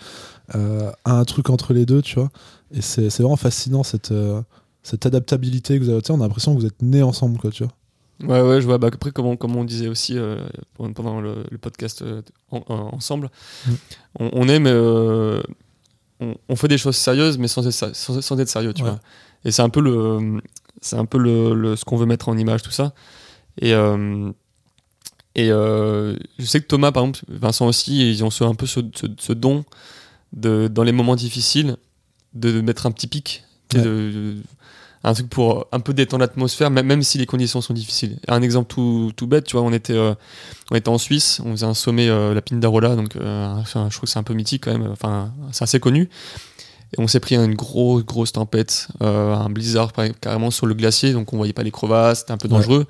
à 0.53 0.93
un 1.05 1.25
truc 1.25 1.51
entre 1.51 1.73
les 1.75 1.87
deux, 1.87 2.03
tu 2.03 2.17
vois. 2.17 2.31
Et 2.73 2.83
c'est 2.83 3.09
vraiment 3.19 3.37
fascinant 3.37 3.83
cette, 3.83 4.15
cette 4.83 5.07
adaptabilité 5.07 5.79
que 5.79 5.85
vous 5.85 5.91
avez. 5.91 6.03
Tu 6.03 6.07
sais, 6.09 6.13
on 6.13 6.21
a 6.21 6.25
l'impression 6.25 6.55
que 6.55 6.61
vous 6.61 6.67
êtes 6.67 6.83
nés 6.83 7.03
ensemble, 7.03 7.39
quoi, 7.39 7.51
tu 7.51 7.65
vois. 7.65 7.73
Ouais, 8.23 8.41
ouais, 8.43 8.61
je 8.61 8.67
vois. 8.67 8.79
Bah, 8.79 8.89
après, 8.93 9.11
comme 9.13 9.27
on, 9.27 9.37
comme 9.37 9.57
on 9.57 9.65
disait 9.65 9.89
aussi 9.89 10.19
euh, 10.19 10.47
pendant- 10.77 11.21
le, 11.21 11.45
le 11.51 11.59
podcast 11.59 12.03
euh, 12.03 12.23
en- 12.51 12.63
en- 12.69 12.95
ensemble, 12.95 13.31
Mm. 13.67 13.73
on, 14.21 14.31
on 14.33 14.49
aime. 14.49 14.67
euh, 14.67 15.41
on, 16.21 16.35
on 16.49 16.57
fait 16.57 16.69
des 16.69 16.77
choses 16.79 16.97
sérieuses, 16.97 17.39
mais 17.39 17.49
sans 17.49 17.67
être, 17.67 17.73
sa- 17.73 17.95
sans, 17.95 18.21
sans 18.21 18.39
être 18.39 18.49
sérieux, 18.49 18.75
tu 18.75 18.83
Ouais. 18.83 18.91
vois. 18.91 19.01
Et 19.45 19.51
c'est 19.51 19.63
un 19.63 19.71
peu 19.71 19.81
le, 19.81 20.41
c'est 20.83 20.97
un 20.97 21.07
peu 21.07 21.17
le, 21.19 21.55
le- 21.55 21.77
ce 21.77 21.85
qu'on 21.87 21.97
veut 21.97 22.05
mettre 22.07 22.29
en 22.29 22.37
image, 22.37 22.63
tout 22.63 22.71
ça. 22.71 22.93
Et 23.61 23.73
euh, 23.75 24.31
et 25.35 25.51
euh, 25.51 26.17
je 26.39 26.45
sais 26.45 26.61
que 26.61 26.67
Thomas, 26.67 26.93
par 26.93 27.05
exemple, 27.05 27.21
Vincent 27.29 27.67
aussi, 27.67 28.11
ils 28.11 28.25
ont 28.25 28.31
ce, 28.31 28.45
un 28.45 28.55
peu 28.55 28.67
ce, 28.67 28.81
ce- 28.95 29.07
ce 29.19 29.33
don 29.33 29.65
de, 30.35 30.69
dans 30.69 30.83
les 30.83 30.93
moments 30.93 31.17
difficiles, 31.17 31.77
de 32.35 32.61
mettre 32.61 32.85
un 32.87 32.91
petit 32.91 33.07
pic, 33.07 33.45
Ouais. 33.75 33.81
de- 33.83 34.37
un 35.03 35.15
truc 35.15 35.29
pour 35.31 35.67
un 35.73 35.81
peu 35.81 35.95
détendre 35.95 36.21
l'atmosphère, 36.21 36.71
même, 36.71 37.03
si 37.03 37.17
les 37.19 37.27
conditions 37.27 37.61
sont 37.63 37.73
difficiles. 37.73 38.19
Un 38.29 38.43
exemple 38.43 38.69
tout, 38.73 39.13
tout 39.17 39.27
bête, 39.27 39.45
tu 39.45 39.57
vois, 39.57 39.65
on 39.65 39.73
était, 39.73 39.95
euh, 39.95 40.15
on 40.71 40.77
était 40.77 40.91
en 40.91 40.99
Suisse, 40.99 41.41
on 41.45 41.53
faisait 41.53 41.67
un 41.67 41.75
sommet, 41.75 42.09
euh, 42.09 42.35
la 42.35 42.43
Pindarola, 42.43 42.97
donc 42.97 43.17
euh, 43.17 43.55
je 43.65 43.71
trouve 43.73 44.01
que 44.01 44.07
c'est 44.07 44.19
un 44.19 44.23
peu 44.23 44.35
mythique 44.35 44.65
quand 44.65 44.73
même, 44.79 44.91
enfin, 44.91 45.33
c'est 45.53 45.65
assez 45.65 45.81
connu. 45.81 46.11
Et 46.97 47.01
on 47.01 47.07
s'est 47.07 47.21
pris 47.21 47.37
une 47.37 47.55
grosse, 47.55 48.05
grosse 48.05 48.33
tempête, 48.33 48.89
euh, 49.01 49.35
un 49.35 49.49
blizzard 49.49 49.93
carrément 50.21 50.51
sur 50.51 50.67
le 50.67 50.75
glacier, 50.75 51.13
donc 51.13 51.33
on 51.33 51.37
voyait 51.37 51.53
pas 51.53 51.63
les 51.63 51.71
crevasses, 51.71 52.21
c'était 52.21 52.33
un 52.33 52.37
peu 52.39 52.49
dangereux. 52.49 52.87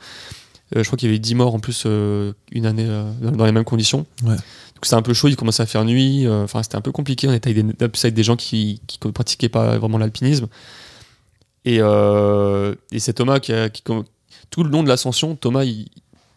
Euh, 0.75 0.83
je 0.83 0.89
crois 0.89 0.97
qu'il 0.97 1.09
y 1.09 1.13
avait 1.13 1.19
10 1.19 1.35
morts 1.35 1.55
en 1.55 1.59
plus 1.61 1.83
euh, 1.87 2.33
une 2.53 2.65
année 2.67 2.87
euh, 2.89 3.05
dans- 3.21 3.45
les 3.45 3.53
mêmes 3.53 3.65
conditions. 3.65 4.07
Ouais. 4.25 4.31
Donc 4.37 4.85
c'était 4.85 4.95
un 4.97 5.03
peu 5.03 5.13
chaud, 5.15 5.29
il 5.29 5.37
commençait 5.37 5.63
à 5.63 5.67
faire 5.67 5.85
nuit, 5.85 6.27
euh, 6.27 6.45
enfin 6.45 6.63
c'était 6.63 6.77
un 6.77 6.81
peu 6.81 6.93
compliqué, 6.93 7.29
on 7.29 7.33
était 7.33 7.51
avec 7.51 7.65
des, 7.77 7.85
avec 7.85 8.15
des 8.15 8.23
gens 8.23 8.37
qui, 8.37 8.81
qui 8.87 8.99
ne 9.05 9.11
pratiquaient 9.11 9.49
pas 9.51 9.77
vraiment 9.79 9.99
l'alpinisme. 9.99 10.47
Et, 11.65 11.79
euh, 11.81 12.75
et 12.93 12.99
c'est 13.01 13.13
Thomas 13.13 13.39
qui, 13.41 13.53
a, 13.53 13.69
qui- 13.69 13.83
tout 14.51 14.63
le 14.65 14.71
long 14.71 14.83
de 14.83 14.89
l'ascension, 14.89 15.37
Thomas 15.37 15.65
il, 15.65 15.89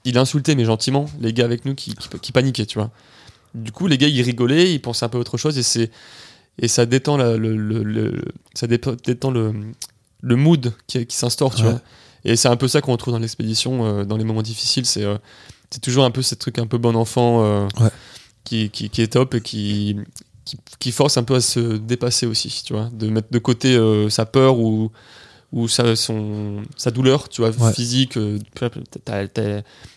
il 0.05 0.17
insultait 0.17 0.55
mais 0.55 0.65
gentiment 0.65 1.05
les 1.21 1.31
gars 1.33 1.45
avec 1.45 1.63
nous 1.65 1.75
qui, 1.75 1.95
qui, 1.95 2.09
qui 2.19 2.31
paniquaient, 2.31 2.65
tu 2.65 2.77
vois. 2.77 2.91
Du 3.55 3.71
coup 3.71 3.87
les 3.87 3.97
gars 3.97 4.07
ils 4.07 4.21
rigolaient, 4.21 4.73
ils 4.73 4.81
pensaient 4.81 5.05
un 5.05 5.09
peu 5.09 5.17
à 5.17 5.21
autre 5.21 5.37
chose 5.37 5.57
et 5.57 5.63
c'est 5.63 5.91
et 6.59 6.67
ça 6.67 6.85
détend 6.85 7.17
la- 7.17 7.37
le, 7.37 7.55
le- 7.55 7.83
le- 7.83 8.21
ça 8.53 8.67
détend 8.67 9.31
le, 9.31 9.53
le 10.21 10.35
mood 10.35 10.73
qui, 10.87 11.05
qui 11.05 11.15
s'instaure, 11.15 11.55
tu 11.55 11.63
Ouais. 11.63 11.71
vois. 11.71 11.81
Et 12.25 12.35
c'est 12.35 12.47
un 12.47 12.55
peu 12.57 12.67
ça 12.67 12.79
qu'on 12.81 12.91
retrouve 12.93 13.13
dans 13.13 13.19
l'expédition, 13.19 13.85
euh, 13.85 14.03
dans 14.05 14.17
les 14.17 14.23
moments 14.23 14.41
difficiles. 14.43 14.85
C'est 14.85 15.03
euh, 15.03 15.17
c'est 15.71 15.81
toujours 15.81 16.03
un 16.05 16.11
peu 16.11 16.21
ce 16.21 16.35
truc 16.35 16.59
un 16.59 16.67
peu 16.67 16.77
bon 16.77 16.95
enfant 16.95 17.43
euh, 17.43 17.67
Ouais. 17.79 17.89
qui, 18.43 18.69
qui, 18.69 18.89
qui 18.89 19.01
est 19.01 19.07
top 19.13 19.33
et 19.35 19.41
qui, 19.41 19.97
qui, 20.45 20.57
qui 20.79 20.91
force 20.91 21.17
un 21.17 21.23
peu 21.23 21.35
à 21.35 21.41
se 21.41 21.77
dépasser 21.77 22.25
aussi, 22.25 22.63
tu 22.65 22.73
vois. 22.73 22.89
De 22.93 23.07
mettre 23.09 23.29
de 23.31 23.39
côté 23.39 23.75
euh, 23.75 24.09
sa 24.09 24.25
peur 24.25 24.59
ou, 24.59 24.91
ou 25.51 25.67
sa, 25.67 25.95
son, 25.95 26.63
sa 26.77 26.91
douleur, 26.91 27.29
tu 27.29 27.41
vois, 27.41 27.51
Ouais. 27.51 27.73
physique. 27.73 28.17
euh, 28.17 28.39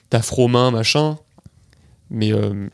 T'as 0.09 0.23
froid 0.23 0.45
aux 0.45 0.49
mains, 0.49 0.71
machin. 0.71 1.19
Mais, 2.11 2.33
euh, 2.33 2.69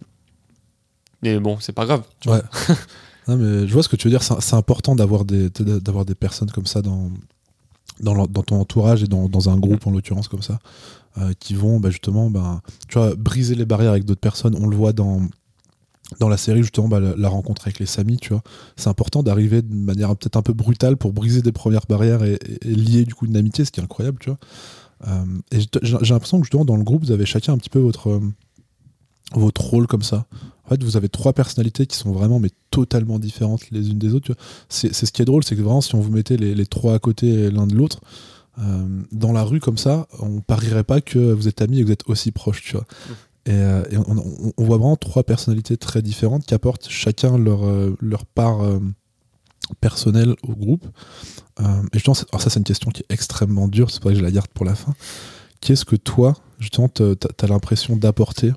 mais 1.23 1.39
bon, 1.41 1.59
c'est 1.61 1.73
pas 1.73 1.87
grave. 1.87 2.03
tu 2.21 2.29
vois. 2.29 2.39
Ouais. 2.39 2.75
Non, 3.29 3.37
mais 3.37 3.69
je 3.69 3.73
vois 3.73 3.85
ce 3.85 3.89
que 3.89 3.95
tu 3.95 4.09
veux 4.09 4.11
dire. 4.11 4.21
C'est 4.25 4.57
important 4.57 4.97
d'avoir 4.97 5.25
des, 5.25 5.49
d'avoir 5.49 6.05
des 6.05 6.17
personnes 6.17 6.51
comme 6.51 6.67
ça 6.67 6.83
dans, 6.83 7.09
dans, 8.01 8.27
ton 8.27 8.61
entourage 8.61 9.05
et 9.05 9.07
dans, 9.07 9.29
dans 9.29 9.49
un 9.49 9.57
groupe, 9.59 9.87
en 9.87 9.93
l'occurrence, 9.93 10.27
comme 10.27 10.43
ça, 10.43 10.59
euh, 11.19 11.33
qui 11.39 11.55
vont 11.55 11.79
bah, 11.79 11.91
justement 11.91 12.31
bah, 12.31 12.63
tu 12.89 12.99
vois, 12.99 13.15
briser 13.15 13.55
les 13.55 13.65
barrières 13.65 13.93
avec 13.93 14.05
d'autres 14.07 14.21
personnes. 14.21 14.57
On 14.61 14.67
le 14.67 14.77
voit 14.77 14.93
dans, 14.93 15.21
dans 16.19 16.29
la 16.29 16.37
série, 16.37 16.63
justement, 16.63 16.89
bah, 16.89 17.01
la, 17.01 17.29
rencontre 17.29 17.63
avec 17.63 17.79
les 17.79 17.87
Samis, 17.87 18.19
tu 18.19 18.31
vois. 18.31 18.43
C'est 18.77 18.89
important 18.89 19.23
d'arriver 19.23 19.63
de 19.63 19.75
manière 19.75 20.15
peut-être 20.17 20.37
un 20.37 20.43
peu 20.43 20.53
brutale 20.53 20.97
pour 20.97 21.13
briser 21.13 21.43
des 21.43 21.53
premières 21.53 21.87
barrières 21.89 22.23
et, 22.23 22.39
lier 22.65 23.05
du 23.05 23.15
coup 23.15 23.27
une 23.27 23.37
amitié, 23.37 23.65
ce 23.65 23.71
qui 23.71 23.81
est 23.81 23.83
incroyable, 23.83 24.19
tu 24.21 24.31
vois. 24.31 24.39
Euh, 25.09 25.25
et 25.51 25.61
j'ai 25.83 26.15
l'impression 26.15 26.39
que 26.39 26.45
justement, 26.45 26.65
dans 26.65 26.77
le 26.77 26.85
groupe, 26.85 27.05
vous 27.05 27.13
avez 27.13 27.27
chacun 27.27 27.55
un 27.55 27.59
petit 27.59 27.71
peu 27.71 27.79
votre, 27.79 28.11
euh, 28.11 28.21
votre 29.35 29.63
rôle 29.63 29.87
comme 29.87 30.03
ça. 30.03 30.27
En 30.65 30.69
fait, 30.69 30.83
vous 30.83 30.97
avez 30.97 31.09
trois 31.09 31.33
personnalités 31.33 31.87
qui 31.87 31.97
sont 31.97 32.13
vraiment 32.13 32.39
mais 32.39 32.51
totalement 32.71 33.19
différentes 33.19 33.71
les 33.71 33.91
unes 33.91 33.99
des 33.99 34.15
autres. 34.15 34.35
C'est 34.69 34.93
ce 34.93 35.11
qui 35.11 35.23
est 35.23 35.25
drôle, 35.25 35.45
c'est 35.45 35.57
que 35.57 35.63
vraiment, 35.63 35.81
si 35.81 35.95
on 35.95 36.01
vous 36.01 36.13
mettait 36.13 36.37
les, 36.37 36.55
les 36.55 36.67
trois 36.67 36.95
à 36.95 36.99
côté 36.99 37.51
l'un 37.51 37.67
de 37.67 37.75
l'autre, 37.75 38.01
euh, 38.59 39.03
dans 39.13 39.33
la 39.33 39.45
rue 39.45 39.61
comme 39.61 39.79
ça, 39.79 40.07
on 40.19 40.41
parierait 40.41 40.85
pas 40.85 41.01
que 41.01 41.19
vous 41.19 41.49
êtes 41.49 41.63
amis 41.63 41.79
et 41.79 41.81
que 41.81 41.87
vous 41.87 41.93
êtes 41.93 42.09
aussi 42.09 42.33
proches, 42.33 42.63
tu 42.63 42.73
vois. 42.73 42.87
Et, 43.47 43.53
euh, 43.53 43.83
on, 44.07 44.65
voit 44.65 44.77
vraiment 44.77 44.97
trois 44.97 45.25
personnalités 45.25 45.77
très 45.77 46.01
différentes 46.01 46.47
qui 46.47 46.55
apportent 46.55 46.89
chacun 46.89 47.37
leur, 47.37 47.65
euh, 47.65 47.97
leur 48.01 48.25
part 48.25 48.63
euh, 48.63 48.79
personnelle 49.81 50.35
au 50.47 50.55
groupe. 50.55 50.87
Et 51.61 51.99
c'est- 51.99 52.09
alors 52.33 52.41
ça, 52.41 52.51
c'est 52.51 52.59
une 52.59 52.65
question 52.65 52.91
qui 52.91 53.03
est 53.03 53.13
extrêmement 53.13 53.69
dure, 53.69 53.91
c'est 53.91 54.01
pour 54.01 54.11
ça 54.11 54.15
que 54.15 54.19
je 54.21 54.25
la 54.25 54.31
garde 54.31 54.49
pour 54.49 54.65
la 54.65 54.75
fin. 54.75 54.95
Qu'est-ce 55.61 55.85
que 55.85 55.97
toi, 55.97 56.35
justement, 56.59 56.89
t'as 56.89 57.15
as, 57.41 57.47
l'impression 57.47 57.97
d'apporter 57.97 58.53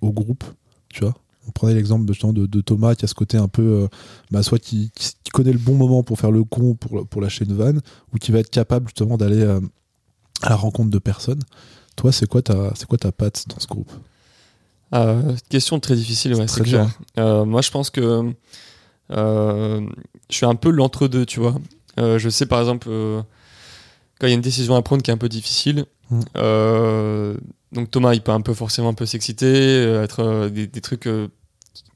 au 0.00 0.12
groupe, 0.12 0.44
tu 0.88 1.00
vois? 1.00 1.14
On 1.48 1.50
prenait 1.50 1.74
l'exemple 1.74 2.04
de, 2.06 2.12
justement 2.12 2.32
de, 2.32 2.46
de 2.46 2.60
Thomas 2.60 2.94
qui 2.94 3.04
a 3.04 3.08
ce 3.08 3.14
côté 3.14 3.36
un 3.36 3.48
peu, 3.48 3.88
bah, 4.30 4.42
soit 4.42 4.58
qui, 4.58 4.90
qui- 4.94 5.12
connaît 5.32 5.52
le 5.52 5.58
bon 5.58 5.74
moment 5.74 6.02
pour 6.02 6.18
faire 6.18 6.30
le 6.32 6.42
con 6.42 6.74
pour, 6.74 7.06
pour 7.06 7.20
lâcher 7.20 7.44
une 7.44 7.54
vanne, 7.54 7.80
ou 8.12 8.18
qui 8.18 8.32
va 8.32 8.38
être 8.40 8.50
capable 8.50 8.88
justement 8.88 9.16
d'aller 9.16 9.44
à 9.44 10.48
la 10.48 10.56
rencontre 10.56 10.90
de 10.90 10.98
personnes. 10.98 11.42
Toi, 12.00 12.12
c'est 12.12 12.26
quoi 12.26 12.40
ta, 12.42 12.72
c'est 12.74 12.86
quoi 12.86 12.98
ta 12.98 13.12
patte 13.12 13.44
dans 13.48 13.60
ce 13.60 13.66
groupe? 13.66 13.92
Euh, 14.94 15.36
question 15.50 15.78
très 15.80 15.94
difficile, 15.94 16.34
ouais, 16.34 16.46
très 16.46 16.62
clair. 16.62 16.88
Euh, 17.18 17.44
moi, 17.44 17.60
je 17.60 17.70
pense 17.70 17.90
que 17.90 18.32
euh, 19.12 19.86
je 20.30 20.34
suis 20.34 20.46
un 20.46 20.54
peu 20.54 20.70
l'entre-deux, 20.70 21.26
tu 21.26 21.40
vois. 21.40 21.54
Euh, 21.98 22.18
je 22.18 22.28
sais, 22.28 22.46
par 22.46 22.58
exemple, 22.60 22.88
quand 24.18 24.26
il 24.26 24.30
y 24.30 24.32
a 24.32 24.34
une 24.34 24.40
décision 24.40 24.74
à 24.76 24.82
prendre 24.82 25.02
qui 25.02 25.10
est 25.10 25.14
un 25.14 25.18
peu 25.18 25.28
difficile, 25.28 25.84
Mm. 26.10 26.20
euh, 26.38 27.36
donc 27.70 27.88
Thomas, 27.92 28.14
il 28.14 28.20
peut 28.20 28.32
un 28.32 28.40
peu 28.40 28.52
forcément 28.52 28.88
un 28.88 28.94
peu 28.94 29.06
s'exciter, 29.06 29.84
être 30.02 30.48
des, 30.48 30.66
des 30.66 30.80
trucs 30.80 31.08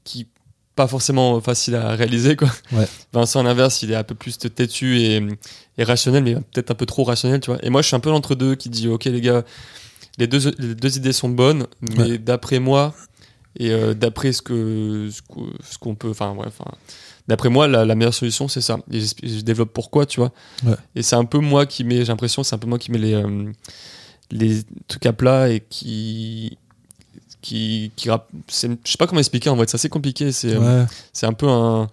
qui 0.05 0.27
pas 0.75 0.87
forcément 0.87 1.41
faciles 1.41 1.75
à 1.75 1.95
réaliser, 1.95 2.35
quoi. 2.37 2.49
Ouais. 2.71 2.87
Vincent, 3.11 3.41
à 3.41 3.43
l'inverse, 3.43 3.81
il 3.81 3.91
est 3.91 3.95
un 3.95 4.03
peu 4.03 4.15
plus 4.15 4.37
têtu 4.37 4.99
et, 4.99 5.21
et 5.77 5.83
rationnel, 5.83 6.23
mais 6.23 6.35
peut-être 6.35 6.71
un 6.71 6.75
peu 6.75 6.85
trop 6.85 7.03
rationnel, 7.03 7.41
tu 7.41 7.49
vois. 7.49 7.59
Et 7.61 7.69
moi, 7.69 7.81
je 7.81 7.87
suis 7.87 7.95
un 7.95 7.99
peu 7.99 8.09
l'entre-deux 8.09 8.55
qui 8.55 8.69
dit, 8.69 8.87
ok, 8.87 9.03
les 9.05 9.19
gars, 9.21 9.43
les 10.17 10.27
deux, 10.27 10.51
les 10.57 10.75
deux 10.75 10.97
idées 10.97 11.13
sont 11.13 11.29
bonnes, 11.29 11.67
mais 11.81 12.17
d'après 12.17 12.59
moi, 12.59 12.93
et 13.57 13.71
euh, 13.71 13.93
d'après 13.93 14.31
ce 14.33 14.41
que 14.41 15.09
ce 15.11 15.77
qu'on 15.77 15.95
peut 15.95 16.09
enfin 16.09 16.33
bref 16.35 16.53
enfin, 16.59 16.71
d'après 17.27 17.49
moi 17.49 17.67
la, 17.67 17.85
la 17.85 17.95
meilleure 17.95 18.13
solution 18.13 18.47
c'est 18.49 18.59
ça 18.61 18.79
et 18.91 18.99
je 18.99 19.41
développe 19.41 19.71
pourquoi 19.73 20.05
tu 20.05 20.19
vois 20.19 20.31
Ouais. 20.65 20.75
et 20.95 21.01
c'est 21.03 21.15
un 21.15 21.23
peu 21.25 21.39
moi 21.39 21.65
qui 21.65 21.83
mets 21.85 21.99
j'ai 21.99 22.05
l'impression 22.05 22.43
c'est 22.43 22.53
un 22.53 22.57
peu 22.59 22.67
moi 22.67 22.77
qui 22.79 22.91
mets 22.91 22.97
les 22.97 23.13
euh, 23.13 23.51
les 24.31 24.61
trucs 24.89 25.05
à 25.05 25.13
plat 25.13 25.49
et 25.49 25.61
qui 25.69 26.57
qui, 27.41 27.91
qui 27.95 28.09
je 28.09 28.53
sais 28.53 28.97
pas 28.97 29.05
comment 29.07 29.19
expliquer 29.19 29.49
en 29.51 29.57
fait, 29.57 29.69
c'est 29.69 29.75
assez 29.75 29.89
compliqué. 29.89 30.31
C'est, 30.31 30.55
euh, 30.55 30.81
Ouais. 30.83 30.87
c'est 31.13 31.27
un 31.27 31.33
peu 31.33 31.47
un. 31.47 31.87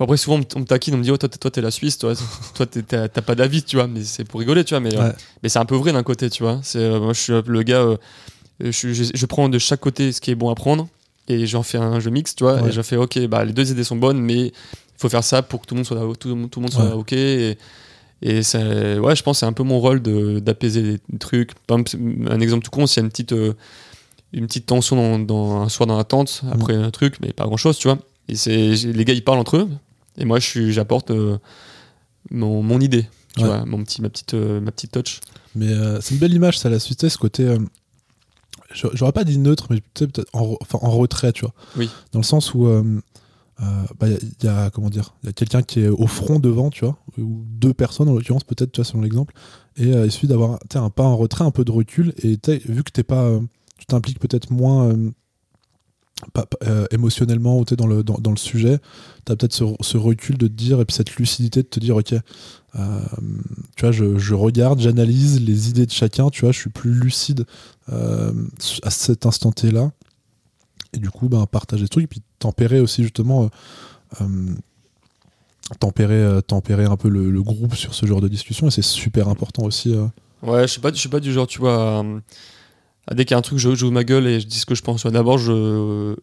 Après, 0.00 0.16
souvent, 0.16 0.40
on 0.56 0.58
me- 0.60 0.64
taquine, 0.64 0.94
on 0.94 0.98
me 0.98 1.02
dit, 1.04 1.10
oh, 1.12 1.16
toi, 1.16 1.28
t'es- 1.28 1.60
la 1.60 1.70
Suisse, 1.70 1.96
toi, 1.98 2.14
t'as 2.88 3.08
pas 3.08 3.34
d'avis, 3.36 3.62
tu 3.62 3.76
vois, 3.76 3.86
mais 3.86 4.02
c'est 4.02 4.24
pour 4.24 4.40
rigoler, 4.40 4.64
tu 4.64 4.70
vois, 4.74 4.80
mais, 4.80 4.96
euh, 4.98 5.12
mais 5.42 5.48
c'est 5.48 5.58
un 5.60 5.64
peu 5.64 5.76
vrai 5.76 5.92
d'un 5.92 6.02
côté, 6.02 6.28
tu 6.30 6.42
vois. 6.42 6.58
C'est, 6.62 6.78
euh, 6.80 6.98
moi, 6.98 7.12
je 7.12 7.20
suis 7.20 7.32
le 7.46 7.62
gars, 7.62 7.82
euh, 7.82 7.96
je, 8.60 8.70
je, 8.92 9.04
je 9.14 9.26
prends 9.26 9.48
de 9.48 9.58
chaque 9.58 9.80
côté 9.80 10.10
ce 10.10 10.20
qui 10.20 10.30
est 10.30 10.34
bon 10.34 10.50
à 10.50 10.54
prendre, 10.56 10.88
et 11.28 11.46
j'en 11.46 11.62
fais 11.62 11.78
un 11.78 12.00
jeu 12.00 12.10
mix, 12.10 12.34
tu 12.34 12.42
vois, 12.42 12.60
Ouais. 12.62 12.70
et 12.70 12.72
je 12.72 12.82
fais, 12.82 12.96
ok, 12.96 13.26
bah, 13.26 13.44
les 13.44 13.52
deux 13.52 13.70
idées 13.70 13.84
sont 13.84 13.94
bonnes, 13.96 14.18
mais 14.20 14.46
il 14.46 14.52
faut 14.98 15.08
faire 15.08 15.22
ça 15.22 15.42
pour 15.42 15.60
que 15.60 15.66
tout 15.66 15.74
le 15.74 15.80
monde 15.80 15.86
soit, 15.86 16.16
tout, 16.18 16.28
le 16.28 16.34
monde- 16.34 16.50
tout 16.50 16.58
le 16.58 16.64
monde 16.64 16.72
soit 16.72 16.86
Ouais. 16.86 16.92
ok, 16.92 17.12
et, 17.12 17.58
et 18.22 18.42
c'est, 18.42 18.98
ouais, 18.98 19.14
je 19.14 19.22
pense 19.22 19.36
que 19.36 19.40
c'est 19.40 19.46
un 19.46 19.52
peu 19.52 19.62
mon 19.62 19.78
rôle 19.78 20.00
d'apaiser 20.40 20.98
les 21.10 21.18
trucs. 21.18 21.54
Par 21.66 21.78
exemple, 21.78 22.02
un 22.30 22.40
exemple 22.40 22.64
tout 22.64 22.70
con, 22.70 22.86
s'il 22.86 22.98
y 22.98 23.00
a 23.00 23.04
une 23.04 23.10
petite, 23.10 23.34
une 24.32 24.46
petite 24.46 24.66
tension 24.66 24.96
dans, 24.96 25.18
dans- 25.18 25.60
un 25.62 25.68
soir 25.68 25.86
dans 25.86 25.96
la 25.98 26.04
tente, 26.04 26.40
Mm. 26.42 26.48
après 26.52 26.74
un 26.74 26.90
truc, 26.90 27.16
mais 27.20 27.32
pas 27.32 27.44
grand 27.44 27.56
chose, 27.56 27.78
tu 27.78 27.86
vois. 27.88 27.98
Et 28.32 28.36
c'est, 28.36 28.74
les 28.92 29.04
gars, 29.04 29.12
ils 29.12 29.22
parlent 29.22 29.38
entre 29.40 29.58
eux, 29.58 29.68
et 30.16 30.24
moi, 30.24 30.38
je 30.40 30.46
suis, 30.46 30.72
j'apporte 30.72 31.10
euh, 31.10 31.36
mon, 32.30 32.62
mon 32.62 32.80
idée, 32.80 33.06
tu 33.36 33.42
Ouais. 33.42 33.46
vois, 33.48 33.66
mon 33.66 33.84
petit, 33.84 34.00
ma, 34.00 34.08
petite, 34.08 34.32
euh, 34.32 34.58
ma 34.60 34.72
petite 34.72 34.92
touch. 34.92 35.20
Mais 35.54 35.68
euh, 35.68 36.00
c'est 36.00 36.14
une 36.14 36.20
belle 36.20 36.32
image, 36.32 36.58
ça, 36.58 36.70
la 36.70 36.78
sais, 36.98 37.10
ce 37.10 37.18
côté. 37.18 37.44
euh, 37.44 37.58
j'a- 38.72 38.88
J'aurais 38.94 39.12
pas 39.12 39.24
dit 39.24 39.36
neutre, 39.36 39.66
mais 39.68 39.82
peut-être 39.92 40.24
en, 40.32 40.56
enfin, 40.62 40.78
en 40.80 40.90
retrait, 40.90 41.32
tu 41.32 41.42
vois. 41.42 41.52
Oui. 41.76 41.90
Dans 42.12 42.20
le 42.20 42.24
sens 42.24 42.54
où. 42.54 42.66
bah, 44.00 44.06
Il 44.08 44.44
y, 44.44 44.48
a- 44.48 44.70
comment 44.70 44.88
dire 44.88 45.14
Il 45.22 45.26
y 45.26 45.28
a 45.28 45.32
quelqu'un 45.34 45.62
qui 45.62 45.80
est 45.80 45.88
au 45.88 46.06
front 46.06 46.38
devant, 46.38 46.70
tu 46.70 46.84
vois, 46.86 46.96
ou 47.18 47.44
deux 47.46 47.74
personnes 47.74 48.08
en 48.08 48.14
l'occurrence, 48.14 48.44
peut-être, 48.44 48.72
tu 48.72 48.80
vois, 48.80 48.86
selon 48.86 49.02
l'exemple. 49.02 49.34
Et 49.76 49.88
il 49.88 50.10
suffit 50.10 50.26
d'avoir 50.26 50.58
un 50.74 50.88
pas 50.90 51.04
en 51.04 51.16
retrait, 51.18 51.44
un 51.44 51.50
peu 51.50 51.64
de 51.66 51.70
recul. 51.70 52.14
Et 52.22 52.38
vu 52.66 52.82
que 52.82 52.90
t'es 52.90 53.02
pas. 53.04 53.38
tu 53.78 53.84
t'impliques 53.86 54.18
peut-être 54.20 54.50
moins. 54.50 54.94
Pas- 56.32 56.46
euh, 56.64 56.86
émotionnellement 56.90 57.58
ou 57.58 57.64
dans 57.64 57.86
le, 57.86 58.02
dans, 58.02 58.18
dans 58.18 58.30
le 58.30 58.36
sujet, 58.36 58.78
tu 59.26 59.32
as 59.32 59.36
peut-être 59.36 59.52
ce, 59.52 59.96
recul 59.96 60.38
de 60.38 60.46
te 60.46 60.52
dire, 60.52 60.80
et 60.80 60.84
puis 60.84 60.94
cette 60.94 61.16
lucidité 61.16 61.62
de 61.62 61.68
te 61.68 61.80
dire, 61.80 61.96
ok, 61.96 62.12
euh, 62.12 63.00
tu 63.76 63.82
vois, 63.82 63.92
je, 63.92 64.18
je 64.18 64.34
regarde, 64.34 64.80
j'analyse 64.80 65.40
les 65.40 65.68
idées 65.68 65.86
de 65.86 65.90
chacun, 65.90 66.30
tu 66.30 66.42
vois, 66.42 66.52
je 66.52 66.58
suis 66.58 66.70
plus 66.70 66.92
lucide 66.92 67.44
euh, 67.90 68.32
à 68.82 68.90
cet 68.90 69.26
instant 69.26 69.52
T-là. 69.52 69.90
Et 70.94 70.98
du 70.98 71.10
coup, 71.10 71.28
ben, 71.28 71.46
partager 71.46 71.84
ce 71.84 71.88
truc, 71.88 72.04
et 72.04 72.08
puis 72.08 72.22
tempérer 72.38 72.80
aussi 72.80 73.02
justement, 73.02 73.48
tempérer, 75.80 76.40
tempérer 76.46 76.84
un 76.84 76.96
peu 76.96 77.08
le, 77.08 77.42
groupe 77.42 77.74
sur 77.74 77.94
ce 77.94 78.04
genre 78.04 78.20
de 78.20 78.28
discussion, 78.28 78.68
et 78.68 78.70
c'est 78.70 78.82
super 78.82 79.28
important 79.28 79.62
aussi. 79.62 79.94
Ouais, 80.42 80.62
je 80.62 80.66
suis 80.66 80.80
pas, 80.80 80.92
suis 80.92 81.08
pas 81.08 81.20
du 81.20 81.32
genre, 81.32 81.46
tu 81.46 81.60
vois, 81.60 82.04
dès 83.10 83.24
qu'il 83.24 83.32
y 83.32 83.34
a 83.34 83.38
un 83.38 83.42
truc, 83.42 83.58
je 83.58 83.74
joue 83.74 83.90
ma 83.90 84.04
gueule 84.04 84.26
et 84.26 84.40
je 84.40 84.46
dis 84.46 84.58
ce 84.58 84.66
que 84.66 84.74
je 84.74 84.82
pense. 84.82 85.04
D'abord, 85.06 85.38
je, 85.38 86.14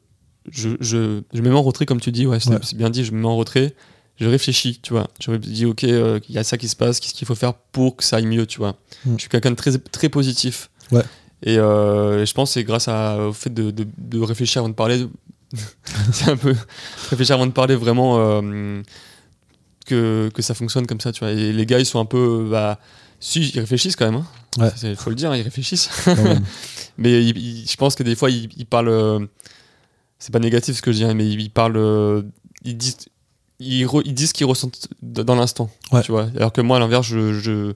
je, 0.52 0.70
je, 0.80 1.22
je 1.34 1.42
me 1.42 1.50
mets 1.50 1.56
en 1.56 1.62
retrait, 1.64 1.86
comme 1.86 2.00
tu 2.00 2.12
dis, 2.12 2.26
ouais, 2.26 2.40
c'est 2.40 2.50
Ouais. 2.52 2.60
bien 2.76 2.90
dit, 2.90 3.04
je 3.04 3.12
me 3.12 3.20
mets 3.20 3.28
en 3.28 3.36
retrait, 3.38 3.76
je 4.18 4.28
réfléchis, 4.28 4.80
tu 4.82 4.94
vois. 4.94 5.08
Je 5.22 5.32
me 5.32 5.38
dis, 5.40 5.66
ok, 5.66 5.84
euh, 5.84 6.20
il 6.30 6.36
y 6.36 6.38
a 6.38 6.44
ça 6.44 6.58
qui 6.58 6.68
se 6.68 6.76
passe, 6.76 7.00
qu'est-ce 7.00 7.14
qu'il 7.14 7.28
faut 7.28 7.36
faire 7.36 7.54
pour 7.54 7.98
que 7.98 8.04
ça 8.04 8.18
aille 8.18 8.26
mieux, 8.26 8.46
tu 8.46 8.60
vois. 8.60 8.76
Mm. 9.06 9.14
Je 9.16 9.22
suis 9.22 9.30
quelqu'un 9.30 9.52
de 9.52 9.56
très, 9.56 9.78
très 9.78 10.10
positif. 10.10 10.70
Ouais. 10.92 11.04
Et 11.44 11.58
euh, 11.58 12.26
je 12.26 12.34
pense 12.34 12.50
que 12.50 12.54
c'est 12.56 12.64
grâce 12.64 12.88
à, 12.88 13.28
au 13.28 13.34
fait 13.34 13.54
de, 13.54 13.72
de, 13.72 13.86
de 13.98 14.20
réfléchir 14.20 14.60
avant 14.60 14.70
de 14.70 14.74
parler. 14.74 15.06
c'est 16.12 16.30
un 16.30 16.38
peu 16.38 16.54
réfléchir 17.10 17.36
avant 17.36 17.48
de 17.48 17.52
parler 17.52 17.76
vraiment 17.76 18.18
euh, 18.20 18.82
que, 19.90 20.30
que 20.34 20.42
ça 20.42 20.54
fonctionne 20.54 20.88
comme 20.88 21.02
ça, 21.02 21.12
tu 21.12 21.20
vois. 21.20 21.32
Et 21.32 21.52
les 21.52 21.66
gars, 21.66 21.80
ils 21.80 21.86
sont 21.86 22.00
un 22.00 22.06
peu. 22.06 22.48
Bah, 22.50 22.80
si, 23.20 23.42
ils 23.50 23.60
réfléchissent 23.60 23.96
quand 23.96 24.10
même. 24.10 24.22
Hein. 24.58 24.64
Ouais. 24.64 24.72
Il 24.90 24.96
faut 24.96 25.10
le 25.10 25.16
dire, 25.16 25.36
ils 25.36 25.42
réfléchissent. 25.42 25.90
Mais 26.98 27.24
ils- 27.24 27.38
ils- 27.38 27.68
je 27.70 27.76
pense 27.78 27.96
que 27.96 28.04
des 28.04 28.16
fois, 28.16 28.30
ils, 28.30 28.50
ils 28.58 28.66
parlent. 28.66 28.88
euh, 28.90 29.20
c'est 30.20 30.32
pas 30.32 30.40
négatif 30.40 30.78
ce 30.78 30.82
que 30.82 30.92
je 30.92 30.98
dis, 30.98 31.04
hein, 31.06 31.14
mais 31.14 31.28
ils, 31.28 31.50
parlent. 31.50 31.78
euh, 31.78 32.22
ils 32.64 32.76
disent. 32.78 32.98
Ils, 33.60 33.86
re- 33.86 34.04
disent 34.12 34.30
ce 34.30 34.34
qu'ils 34.34 34.46
ressentent 34.46 34.88
dans 35.02 35.36
l'instant. 35.36 35.70
Ouais. 35.92 36.02
Tu 36.02 36.12
vois. 36.12 36.28
Alors 36.36 36.52
que 36.54 36.62
moi, 36.62 36.78
à 36.78 36.80
l'inverse, 36.80 37.08
je, 37.08 37.34
je, 37.34 37.74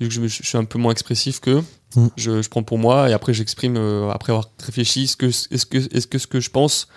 vu 0.00 0.08
que 0.08 0.10
je, 0.10 0.26
suis 0.28 0.56
un 0.58 0.64
peu 0.64 0.78
moins 0.78 0.92
expressif 0.92 1.40
qu'eux, 1.40 1.62
Mm. 1.94 2.08
je, 2.16 2.48
prends 2.48 2.62
pour 2.64 2.78
moi 2.78 3.08
et 3.08 3.12
après 3.12 3.32
j'exprime, 3.32 3.76
euh, 3.76 4.10
après 4.10 4.32
avoir 4.32 4.50
réfléchi, 4.62 5.06
ce 5.06 5.16
que, 5.16 5.26
est-ce 5.26 5.64
que, 5.66 5.78
est-ce 5.96 6.06
que 6.08 6.18
ce 6.18 6.26
que 6.26 6.40
je 6.40 6.50
pense, 6.50 6.88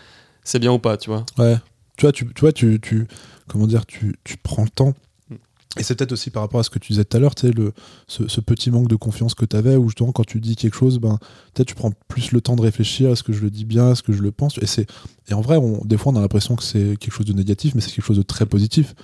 c'est 0.44 0.58
bien 0.60 0.72
ou 0.74 0.80
pas, 0.80 0.98
tu 0.98 1.10
vois. 1.12 1.26
Ouais. 1.38 1.58
Tu 1.96 2.06
vois, 2.06 2.12
tu, 2.12 2.26
tu 2.34 2.42
vois, 2.42 2.52
tu, 2.52 2.80
tu- 2.82 3.08
comment 3.50 3.68
dire, 3.68 3.86
tu, 3.86 4.16
tu 4.24 4.38
prends 4.38 4.64
le 4.64 4.70
temps. 4.70 4.94
Mm. 5.30 5.36
Et 5.78 5.84
c'est 5.84 5.96
peut-être 5.96 6.12
aussi 6.14 6.30
par 6.30 6.42
rapport 6.42 6.60
à 6.60 6.64
ce 6.64 6.70
que 6.70 6.80
tu 6.80 6.94
disais 6.94 7.04
tout 7.04 7.18
à 7.18 7.20
l'heure, 7.20 7.34
le, 7.44 7.74
ce, 8.08 8.28
ce 8.28 8.42
petit 8.42 8.72
manque 8.72 8.88
de 8.88 8.96
confiance 8.96 9.34
que 9.34 9.46
tu 9.46 9.56
avais, 9.56 9.76
où 9.76 9.90
justement, 9.90 10.12
quand 10.12 10.26
tu 10.26 10.40
dis 10.40 10.56
quelque 10.56 10.76
chose, 10.76 11.00
ben, 11.00 11.20
peut-être 11.54 11.68
tu 11.68 11.76
prends 11.76 11.92
plus 12.08 12.32
le 12.32 12.42
temps 12.42 12.56
de 12.56 12.62
réfléchir, 12.62 13.10
est-ce 13.12 13.24
que 13.24 13.34
je 13.34 13.42
le 13.42 13.50
dis 13.50 13.66
bien, 13.66 13.92
est-ce 13.92 14.04
que 14.04 14.14
je 14.14 14.22
le 14.22 14.32
pense. 14.32 14.58
Et, 14.60 14.66
c'est, 14.66 14.88
et 15.28 15.34
en 15.34 15.42
vrai, 15.42 15.58
on, 15.58 15.84
des 15.84 15.98
fois, 15.98 16.14
on 16.14 16.16
a 16.16 16.22
l'impression 16.22 16.56
que 16.56 16.64
c'est 16.64 16.98
quelque 16.98 17.14
chose 17.14 17.26
de 17.26 17.34
négatif, 17.34 17.76
mais 17.76 17.82
c'est 17.82 17.92
quelque 17.92 18.06
chose 18.06 18.18
de 18.18 18.24
très 18.24 18.46
positif. 18.46 18.96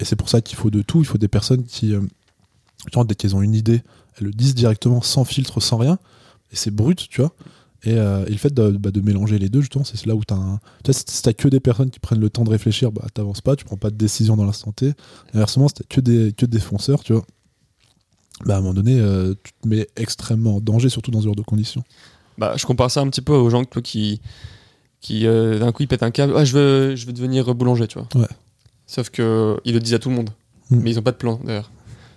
Et 0.00 0.04
c'est 0.04 0.16
pour 0.16 0.28
ça 0.28 0.40
qu'il 0.40 0.56
faut 0.56 0.70
de 0.70 0.82
tout. 0.82 1.00
Il 1.00 1.06
faut 1.06 1.18
des 1.18 1.28
personnes 1.28 1.64
qui, 1.64 1.94
euh, 1.94 2.00
genre, 2.92 3.04
dès 3.04 3.14
qu'elles 3.14 3.34
ont 3.34 3.42
une 3.42 3.54
idée, 3.54 3.82
elles 4.18 4.26
le 4.26 4.32
disent 4.32 4.54
directement, 4.54 5.02
sans 5.02 5.24
filtre, 5.24 5.60
sans 5.60 5.76
rien. 5.76 5.98
Et 6.52 6.56
c'est 6.56 6.70
brut, 6.70 7.08
tu 7.10 7.20
vois. 7.20 7.32
Et, 7.84 7.94
euh, 7.94 8.24
et 8.26 8.30
le 8.30 8.36
fait 8.36 8.52
de, 8.52 8.70
bah, 8.70 8.90
de 8.90 9.00
mélanger 9.00 9.38
les 9.38 9.48
deux, 9.48 9.60
justement, 9.60 9.84
c'est 9.84 10.04
là 10.06 10.14
où 10.14 10.24
tu 10.24 10.34
as 10.34 10.36
un. 10.36 10.58
Tu 10.82 10.90
vois, 10.90 11.00
si 11.06 11.22
t'as 11.22 11.32
que 11.32 11.48
des 11.48 11.60
personnes 11.60 11.90
qui 11.90 12.00
prennent 12.00 12.20
le 12.20 12.30
temps 12.30 12.44
de 12.44 12.50
réfléchir, 12.50 12.90
bah, 12.90 13.06
t'avances 13.14 13.40
pas, 13.40 13.54
tu 13.54 13.64
prends 13.64 13.76
pas 13.76 13.90
de 13.90 13.96
décision 13.96 14.36
dans 14.36 14.44
l'instant 14.44 14.72
T. 14.72 14.94
Inversement, 15.32 15.68
si 15.68 15.74
t'as 15.74 15.84
que 15.88 16.00
des, 16.00 16.32
que 16.32 16.44
des 16.44 16.58
fonceurs, 16.58 17.04
tu 17.04 17.12
vois, 17.12 17.24
bah, 18.44 18.54
à 18.54 18.58
un 18.58 18.60
moment 18.60 18.74
donné, 18.74 18.98
euh, 18.98 19.34
tu 19.44 19.52
te 19.52 19.68
mets 19.68 19.88
extrêmement 19.96 20.56
en 20.56 20.60
danger, 20.60 20.88
surtout 20.88 21.10
dans 21.12 21.20
ce 21.20 21.26
genre 21.26 21.36
de 21.36 21.42
conditions. 21.42 21.84
Bah, 22.36 22.54
je 22.56 22.66
compare 22.66 22.90
ça 22.90 23.00
un 23.00 23.08
petit 23.08 23.20
peu 23.20 23.32
aux 23.32 23.50
gens 23.50 23.64
toi, 23.64 23.80
qui, 23.80 24.20
qui 25.00 25.26
euh, 25.26 25.60
d'un 25.60 25.70
coup, 25.70 25.84
ils 25.84 25.88
pètent 25.88 26.02
un 26.02 26.10
câble. 26.10 26.34
Ah, 26.36 26.44
je 26.44 26.54
veux, 26.54 26.96
je 26.96 27.06
veux 27.06 27.12
devenir 27.12 27.54
boulanger, 27.54 27.86
tu 27.86 27.98
vois. 27.98 28.08
Ouais. 28.20 28.28
Sauf 28.86 29.10
que 29.10 29.56
ils 29.64 29.74
le 29.74 29.80
disent 29.80 29.94
à 29.94 29.98
tout 30.00 30.08
le 30.08 30.16
monde. 30.16 30.30
Mm. 30.70 30.80
Mais 30.82 30.90
ils 30.90 30.98
ont 30.98 31.02
pas 31.02 31.12
de 31.12 31.16
plan, 31.16 31.40
d'ailleurs. 31.44 31.70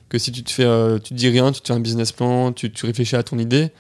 Que 0.10 0.18
si 0.18 0.32
tu 0.32 0.44
te 0.44 0.52
fais, 0.52 0.66
tu 1.02 1.10
te 1.10 1.14
dis 1.14 1.30
rien, 1.30 1.52
tu 1.52 1.62
te 1.62 1.68
fais 1.68 1.74
un 1.74 1.80
business 1.80 2.12
plan, 2.12 2.52
tu, 2.52 2.72
tu 2.72 2.86
réfléchis 2.86 3.16
à 3.16 3.24
ton 3.24 3.38
idée, 3.38 3.72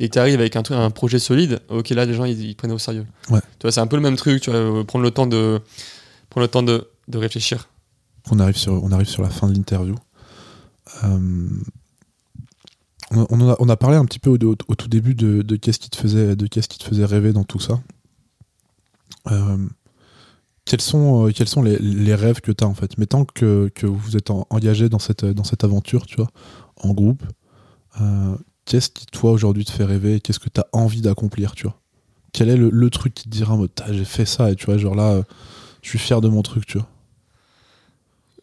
et 0.00 0.08
tu 0.08 0.18
arrives 0.18 0.38
avec 0.40 0.54
un, 0.56 0.62
un 0.70 0.90
projet 0.90 1.18
solide, 1.18 1.60
ok, 1.68 1.90
là, 1.90 2.04
les 2.04 2.14
gens, 2.14 2.24
ils, 2.24 2.40
ils 2.40 2.54
prennent 2.54 2.72
au 2.72 2.78
sérieux. 2.78 3.06
Ouais. 3.30 3.40
Tu 3.58 3.62
vois, 3.62 3.72
c'est 3.72 3.80
un 3.80 3.86
peu 3.86 3.96
le 3.96 4.02
même 4.02 4.16
truc, 4.16 4.40
tu 4.42 4.50
vois, 4.50 4.58
euh, 4.58 4.84
prendre 4.84 5.04
le 5.04 5.10
temps 5.10 5.26
de, 5.26 5.60
prendre 6.30 6.44
le 6.44 6.48
temps 6.48 6.62
de, 6.62 6.88
de 7.08 7.18
réfléchir. 7.18 7.68
On 8.30 8.38
arrive 8.40 8.56
sur, 8.56 8.72
on 8.82 8.92
arrive 8.92 9.08
sur 9.08 9.22
la 9.22 9.30
fin 9.30 9.48
de 9.48 9.54
l'interview. 9.54 9.94
Euh, 11.04 11.48
on, 13.10 13.26
on 13.30 13.50
a, 13.50 13.56
on 13.58 13.68
a 13.68 13.76
parlé 13.76 13.96
un 13.96 14.04
petit 14.04 14.18
peu 14.18 14.30
au, 14.30 14.36
au- 14.36 14.56
au 14.68 14.74
tout 14.74 14.88
début 14.88 15.14
de, 15.14 15.42
de 15.42 15.56
qu'est-ce 15.56 15.78
qui 15.78 15.90
te 15.90 15.96
faisait, 15.96 16.36
de 16.36 16.46
qu'est-ce 16.46 16.68
qui 16.68 16.78
te 16.78 16.84
faisait 16.84 17.04
rêver 17.06 17.32
dans 17.32 17.44
tout 17.44 17.60
ça. 17.60 17.80
Euh, 19.30 19.56
quels 20.64 20.82
sont, 20.82 21.30
quels 21.34 21.48
sont 21.48 21.62
les, 21.62 21.78
les 21.78 22.14
rêves 22.14 22.40
que 22.42 22.52
tu 22.52 22.62
as 22.62 22.66
en 22.66 22.74
fait? 22.74 22.98
Mais 22.98 23.06
tant 23.06 23.24
que, 23.24 23.70
que 23.74 23.86
vous 23.86 24.16
êtes 24.16 24.30
en- 24.30 24.46
engagé 24.50 24.88
dans 24.90 24.98
cette, 24.98 25.24
dans 25.24 25.44
cette 25.44 25.64
aventure, 25.64 26.04
tu 26.06 26.16
vois, 26.16 26.28
en 26.76 26.92
groupe, 26.92 27.22
euh, 28.00 28.36
qu'est-ce 28.68 28.90
qui 28.90 29.06
toi 29.06 29.32
aujourd'hui 29.32 29.64
te 29.64 29.72
fait 29.72 29.84
rêver 29.84 30.20
Qu'est-ce 30.20 30.38
que 30.38 30.48
tu 30.48 30.60
as 30.60 30.66
envie 30.72 31.00
d'accomplir, 31.00 31.52
tu 31.54 31.64
vois? 31.64 31.76
Quel 32.32 32.50
est 32.50 32.56
le, 32.56 32.68
le 32.70 32.90
truc 32.90 33.14
qui 33.14 33.24
te 33.24 33.28
dira, 33.30 33.54
en 33.54 33.56
mode, 33.56 33.70
Ah, 33.82 33.92
j'ai 33.92 34.04
fait 34.04 34.26
ça, 34.26 34.50
et 34.50 34.54
tu 34.56 34.66
vois, 34.66 34.76
genre 34.76 34.94
là, 34.94 35.12
euh, 35.12 35.22
je 35.82 35.88
suis 35.88 35.98
fier 35.98 36.20
de 36.20 36.28
mon 36.28 36.42
truc, 36.42 36.66
tu 36.66 36.78
vois? 36.78 36.86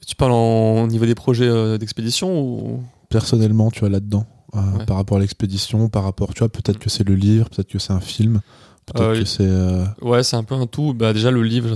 Tu 0.06 0.16
parles 0.16 0.32
en, 0.34 0.84
au 0.84 0.88
niveau 0.88 1.06
des 1.06 1.16
projets 1.16 1.48
euh, 1.48 1.78
d'expédition 1.78 2.40
ou? 2.42 2.84
Personnellement, 3.10 3.72
tu 3.72 3.80
vois, 3.82 3.90
là-dedans, 3.90 4.26
euh, 4.56 4.60
Ouais. 4.80 4.86
par 4.86 4.98
rapport 4.98 5.18
à 5.18 5.20
l'expédition, 5.22 5.90
par 5.90 6.04
rapport, 6.04 6.34
tu 6.34 6.40
vois, 6.40 6.50
peut-être 6.50 6.80
que 6.80 6.90
c'est 6.90 7.08
le 7.08 7.16
livre, 7.16 7.50
peut-être 7.50 7.70
que 7.70 7.80
c'est 7.80 7.94
un 7.94 8.00
film, 8.02 8.42
peut-être 8.88 9.20
que 9.20 9.26
c'est... 9.26 9.50
Ouais, 10.06 10.24
c'est 10.24 10.36
un 10.36 10.44
peu 10.44 10.56
un 10.56 10.68
tout. 10.68 10.94
Bah, 10.94 11.14
déjà, 11.14 11.32
le 11.32 11.44
livre, 11.44 11.76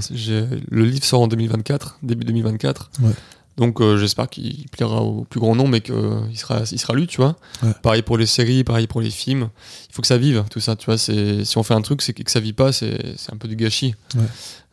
le 0.72 0.84
livre 0.86 1.04
sort 1.04 1.22
en 1.22 1.28
2024, 1.28 2.00
début 2.04 2.26
2024. 2.26 2.92
Ouais. 3.02 3.12
Donc, 3.60 3.82
euh, 3.82 3.98
j'espère 3.98 4.30
qu'il 4.30 4.65
plaira 4.72 5.02
au 5.02 5.26
plus 5.26 5.39
grand 5.39 5.54
nombre 5.54 5.76
et 5.76 5.82
qu'il 5.82 5.93
sera, 6.36 6.62
il 6.72 6.80
sera 6.80 6.93
lu, 6.95 7.06
tu 7.06 7.17
vois. 7.17 7.36
Ouais. 7.62 7.74
Pareil 7.84 8.02
pour 8.02 8.17
les 8.17 8.26
séries, 8.26 8.63
pareil 8.63 8.88
pour 8.88 9.02
les 9.02 9.12
films. 9.12 9.50
Il 9.89 9.93
faut 9.93 10.02
que 10.02 10.08
ça 10.08 10.17
vive, 10.17 10.45
tout 10.50 10.62
ça, 10.62 10.76
tu 10.76 10.86
vois. 10.86 10.98
C'est, 10.98 11.43
si 11.43 11.58
on 11.58 11.63
fait 11.63 11.74
un 11.74 11.82
truc 11.82 12.02
c'est 12.02 12.13
que 12.13 12.32
ça 12.32 12.39
vit 12.39 12.54
pas, 12.54 12.72
c'est, 12.72 13.15
un 13.32 13.38
peu 13.38 13.48
du 13.48 13.58
gâchis. 13.58 13.95
Ouais. 14.15 14.22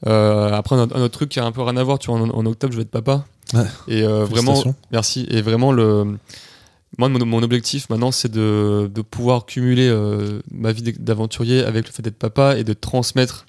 Euh, 0.06 0.52
après, 0.52 0.76
un 0.76 0.82
autre, 0.82 0.96
un 0.96 1.02
autre 1.02 1.18
truc 1.18 1.30
qui 1.30 1.40
a 1.40 1.44
un 1.44 1.52
peu 1.52 1.62
rien 1.62 1.76
à 1.76 1.82
voir, 1.82 1.98
tu 1.98 2.10
vois, 2.10 2.20
en, 2.20 2.30
en 2.30 2.46
octobre, 2.46 2.72
je 2.72 2.78
vais 2.78 2.82
être 2.82 2.90
papa. 2.90 3.26
Ouais. 3.54 3.66
Et 3.88 4.02
euh, 4.02 4.24
vraiment, 4.24 4.62
merci. 4.92 5.26
Et 5.30 5.42
vraiment, 5.42 5.72
le, 5.72 6.16
moi, 6.98 7.08
mon, 7.08 7.24
mon 7.26 7.42
objectif 7.42 7.90
maintenant, 7.90 8.12
c'est 8.12 8.30
de, 8.30 8.90
de 8.92 9.02
pouvoir 9.02 9.46
cumuler 9.46 9.88
euh, 9.88 10.40
ma 10.52 10.72
vie 10.72 10.82
d'aventurier 10.98 11.64
avec 11.64 11.86
le 11.86 11.92
fait 11.92 12.02
d'être 12.02 12.18
papa 12.18 12.56
et 12.56 12.64
de 12.64 12.72
transmettre, 12.72 13.46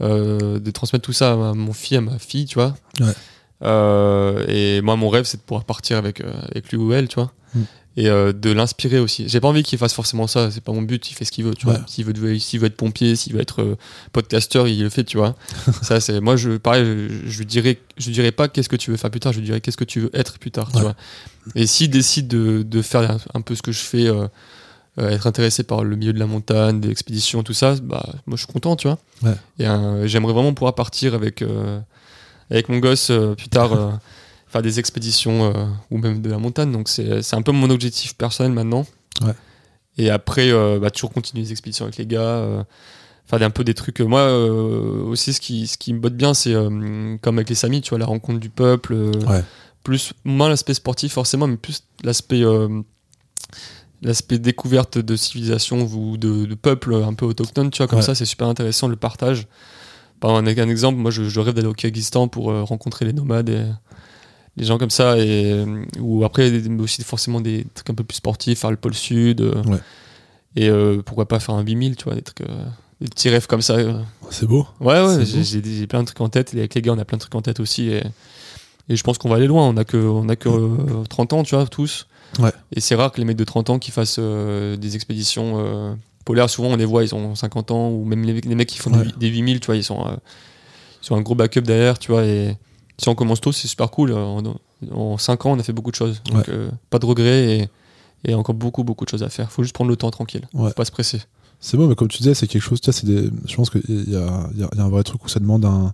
euh, 0.00 0.58
de 0.58 0.70
transmettre 0.70 1.04
tout 1.04 1.12
ça 1.12 1.32
à 1.32 1.54
mon 1.54 1.72
fils, 1.72 1.98
à 1.98 2.00
ma 2.00 2.18
fille, 2.18 2.46
tu 2.46 2.56
vois. 2.56 2.74
Euh, 3.64 4.44
et 4.48 4.80
moi, 4.80 4.96
mon 4.96 5.08
rêve, 5.08 5.24
c'est 5.24 5.38
de 5.38 5.42
pouvoir 5.42 5.64
partir 5.64 5.96
avec, 5.96 6.20
euh, 6.20 6.32
avec 6.50 6.70
lui 6.70 6.76
ou 6.76 6.92
elle, 6.92 7.08
tu 7.08 7.16
vois. 7.16 7.32
Mm. 7.54 7.60
Et 7.96 8.08
euh, 8.08 8.32
de 8.32 8.50
l'inspirer 8.50 8.98
aussi. 8.98 9.28
J'ai 9.28 9.40
pas 9.40 9.46
envie 9.46 9.62
qu'il 9.62 9.78
fasse 9.78 9.92
forcément 9.92 10.26
ça, 10.26 10.50
c'est 10.50 10.62
pas 10.62 10.72
mon 10.72 10.82
but, 10.82 11.10
il 11.10 11.14
fait 11.14 11.24
ce 11.24 11.30
qu'il 11.30 11.44
veut, 11.44 11.54
tu 11.54 11.66
vois. 11.66 11.78
S'il 11.86 12.04
veut, 12.04 12.38
s'il 12.40 12.58
veut 12.58 12.66
être 12.66 12.76
pompier, 12.76 13.14
s'il 13.14 13.34
veut 13.34 13.40
être 13.40 13.62
euh, 13.62 13.76
podcasteur, 14.12 14.66
il 14.66 14.82
le 14.82 14.88
fait, 14.88 15.04
tu 15.04 15.16
vois. 15.16 15.36
ça, 15.82 16.00
c'est 16.00 16.20
moi, 16.20 16.34
je, 16.34 16.56
pareil, 16.56 16.84
je, 16.84 17.30
je 17.30 17.38
lui 17.38 17.46
dirais, 17.46 17.78
je 17.96 18.10
dirais 18.10 18.32
pas 18.32 18.48
qu'est-ce 18.48 18.68
que 18.68 18.76
tu 18.76 18.90
veux 18.90 18.96
faire 18.96 19.12
plus 19.12 19.20
tard, 19.20 19.32
je 19.32 19.38
lui 19.38 19.46
dirais 19.46 19.60
qu'est-ce 19.60 19.76
que 19.76 19.84
tu 19.84 20.00
veux 20.00 20.10
être 20.12 20.38
plus 20.40 20.50
tard, 20.50 20.72
tu 20.72 20.80
vois. 20.80 20.96
Et 21.54 21.68
s'il 21.68 21.90
décide 21.90 22.26
de, 22.26 22.64
de 22.64 22.82
faire 22.82 23.18
un, 23.32 23.40
peu 23.42 23.54
ce 23.54 23.62
que 23.62 23.70
je 23.70 23.78
fais, 23.78 24.10
euh, 24.98 25.08
être 25.10 25.26
intéressé 25.26 25.64
par 25.64 25.82
le 25.82 25.96
milieu 25.96 26.12
de 26.12 26.20
la 26.20 26.26
montagne, 26.26 26.80
des 26.80 26.88
expéditions, 26.88 27.42
tout 27.42 27.52
ça, 27.52 27.74
bah, 27.82 28.06
moi 28.26 28.36
je 28.36 28.44
suis 28.44 28.52
content, 28.52 28.76
tu 28.76 28.86
vois. 28.86 28.98
Ouais. 29.24 29.34
Et 29.58 29.66
euh, 29.66 30.06
j'aimerais 30.06 30.32
vraiment 30.32 30.54
pouvoir 30.54 30.76
partir 30.76 31.14
avec, 31.14 31.42
euh, 31.42 31.80
avec 32.50 32.68
mon 32.68 32.78
gosse 32.78 33.10
euh, 33.10 33.34
plus 33.34 33.48
tard, 33.48 33.72
euh, 33.72 33.90
faire 34.48 34.62
des 34.62 34.78
expéditions 34.78 35.52
euh, 35.54 35.66
ou 35.90 35.98
même 35.98 36.20
de 36.22 36.30
la 36.30 36.38
montagne. 36.38 36.70
Donc 36.72 36.88
c'est 36.88 37.34
un 37.34 37.42
peu 37.42 37.52
mon 37.52 37.70
objectif 37.70 38.14
personnel 38.16 38.52
maintenant. 38.52 38.86
Ouais. 39.22 39.32
Et 39.98 40.10
après, 40.10 40.50
bah, 40.80 40.90
toujours 40.90 41.12
continuer 41.12 41.44
les 41.44 41.52
expéditions 41.52 41.84
avec 41.84 41.96
les 41.98 42.06
gars, 42.06 42.64
faire 43.26 43.42
un 43.42 43.50
peu 43.50 43.62
des 43.64 43.74
trucs. 43.74 44.00
Moi 44.00 44.20
euh, 44.20 45.02
aussi, 45.04 45.32
ce 45.32 45.40
qui, 45.40 45.66
ce 45.68 45.78
qui 45.78 45.92
me 45.94 46.00
botte 46.00 46.16
bien, 46.16 46.34
c'est 46.34 46.52
euh, 46.54 47.16
comme 47.22 47.38
avec 47.38 47.48
les 47.48 47.54
Samis, 47.54 47.80
tu 47.80 47.90
vois, 47.90 47.98
la 47.98 48.06
rencontre 48.06 48.40
du 48.40 48.50
peuple. 48.50 48.92
euh, 48.94 49.12
Ouais. 49.28 49.44
Plus, 49.84 50.12
moins 50.24 50.48
l'aspect 50.48 50.74
sportif 50.74 51.12
forcément, 51.12 51.46
mais 51.46 51.56
plus 51.58 51.84
l'aspect. 52.02 52.42
l'aspect 54.02 54.38
découverte 54.38 54.98
de 54.98 55.16
civilisation 55.16 55.82
ou 55.94 56.16
de, 56.16 56.44
de 56.46 56.54
peuple 56.54 56.94
un 56.94 57.14
peu 57.14 57.24
autochtone, 57.26 57.70
tu 57.70 57.78
vois, 57.78 57.86
comme 57.86 57.98
Ouais. 58.00 58.04
ça, 58.04 58.14
c'est 58.14 58.24
super 58.24 58.48
intéressant 58.48 58.88
le 58.88 58.96
partage. 58.96 59.46
Par 60.26 60.36
un, 60.36 60.46
un 60.46 60.68
exemple, 60.68 60.98
moi, 60.98 61.10
je, 61.10 61.24
je 61.24 61.40
rêve 61.40 61.54
d'aller 61.54 61.66
au 61.68 61.74
Kyrgyzstan 61.74 62.28
pour 62.28 62.50
euh, 62.50 62.62
rencontrer 62.62 63.04
les 63.04 63.12
nomades 63.12 63.48
et 63.50 63.64
les 64.56 64.64
gens 64.64 64.78
comme 64.78 64.90
ça, 64.90 65.18
et 65.18 65.52
euh, 65.52 65.84
ou 66.00 66.24
après 66.24 66.50
mais 66.50 66.82
aussi 66.82 67.02
forcément 67.02 67.40
des 67.40 67.66
trucs 67.74 67.90
un 67.90 67.94
peu 67.94 68.04
plus 68.04 68.16
sportifs, 68.16 68.60
faire 68.60 68.70
le 68.70 68.76
pôle 68.76 68.94
sud, 68.94 69.40
euh, 69.42 69.62
Ouais. 69.64 69.78
et 70.56 70.70
pourquoi 71.04 71.26
pas 71.28 71.40
faire 71.40 71.54
un 71.56 71.62
8000, 71.62 71.96
tu 71.96 72.04
vois, 72.04 72.14
des 72.14 72.22
trucs, 72.22 72.46
des 73.00 73.08
petits 73.08 73.28
rêves 73.28 73.46
comme 73.46 73.60
ça. 73.62 73.76
C'est 74.30 74.46
beau. 74.46 74.66
Ouais, 74.80 75.00
ouais, 75.04 75.24
j'ai- 75.26 75.86
plein 75.86 76.00
de 76.00 76.06
trucs 76.06 76.20
en 76.20 76.28
tête. 76.30 76.54
Et 76.54 76.58
avec 76.60 76.74
les 76.74 76.80
gars, 76.82 76.92
on 76.92 76.98
a 76.98 77.04
plein 77.04 77.16
de 77.18 77.20
trucs 77.20 77.34
en 77.34 77.42
tête 77.42 77.60
aussi. 77.60 77.88
Et, 77.90 78.02
et 78.88 78.96
je 78.96 79.02
pense 79.02 79.18
qu'on 79.18 79.28
va 79.28 79.36
aller 79.36 79.46
loin. 79.48 79.68
On 79.68 79.76
a 79.76 79.84
que, 79.84 79.96
on 79.96 80.28
a 80.30 80.36
que 80.36 80.48
euh, 80.48 81.04
30 81.10 81.32
ans, 81.34 81.42
tu 81.42 81.54
vois, 81.54 81.66
tous. 81.66 82.06
Ouais. 82.38 82.52
Et 82.72 82.80
c'est 82.80 82.94
rare 82.94 83.12
que 83.12 83.18
les 83.18 83.24
mecs 83.24 83.36
de 83.36 83.44
30 83.44 83.68
ans 83.70 83.78
qui 83.78 83.90
fassent 83.90 84.16
euh, 84.20 84.76
des 84.76 84.94
expéditions 84.94 85.98
polaires. 86.24 86.48
Souvent, 86.50 86.68
on 86.68 86.76
les 86.76 86.84
voit, 86.84 87.04
ils 87.04 87.14
ont 87.14 87.34
50 87.34 87.70
ans. 87.70 87.90
Ou 87.90 88.04
même 88.04 88.22
les, 88.24 88.40
les 88.40 88.54
mecs 88.54 88.68
qui 88.68 88.78
font 88.78 88.92
Ouais. 88.92 89.04
des, 89.04 89.12
des 89.12 89.28
8000, 89.28 89.60
tu 89.60 89.66
vois, 89.66 89.76
ils 89.76 89.84
sont, 89.84 90.06
euh, 90.06 90.16
ils 91.08 91.14
un 91.14 91.20
gros 91.20 91.34
backup 91.34 91.60
derrière, 91.62 91.98
tu 91.98 92.10
vois. 92.12 92.24
Et 92.24 92.56
si 92.98 93.08
on 93.08 93.14
commence 93.14 93.40
tôt, 93.40 93.52
c'est 93.52 93.68
super 93.68 93.90
cool. 93.90 94.12
En, 94.12 94.42
en 94.92 95.18
5 95.18 95.46
ans, 95.46 95.52
on 95.52 95.58
a 95.58 95.62
fait 95.62 95.72
beaucoup 95.72 95.90
de 95.90 95.96
choses. 95.96 96.22
Donc, 96.32 96.48
euh, 96.48 96.70
pas 96.90 96.98
de 96.98 97.06
regrets 97.06 97.58
et, 97.58 97.68
et 98.30 98.34
encore 98.34 98.54
beaucoup, 98.54 98.84
beaucoup 98.84 99.04
de 99.04 99.10
choses 99.10 99.22
à 99.22 99.28
faire. 99.28 99.50
Faut 99.52 99.62
juste 99.62 99.74
prendre 99.74 99.90
le 99.90 99.96
temps 99.96 100.10
tranquille. 100.10 100.46
Ouais. 100.54 100.68
Faut 100.68 100.74
pas 100.74 100.84
se 100.84 100.92
presser. 100.92 101.20
C'est 101.60 101.76
beau, 101.76 101.86
mais 101.86 101.94
comme 101.94 102.08
tu 102.08 102.18
disais, 102.18 102.34
c'est 102.34 102.46
quelque 102.46 102.62
chose. 102.62 102.80
Tu 102.80 102.86
vois, 102.90 102.92
c'est 102.92 103.06
des. 103.06 103.30
Je 103.46 103.56
pense 103.56 103.70
qu'il 103.70 103.82
y 104.10 104.16
a, 104.16 104.20
y, 104.20 104.62
a, 104.62 104.68
il 104.72 104.78
y 104.78 104.80
a 104.80 104.84
un 104.84 104.88
vrai 104.88 105.02
truc 105.02 105.24
où 105.24 105.28
ça 105.28 105.40
demande 105.40 105.64
un. 105.64 105.92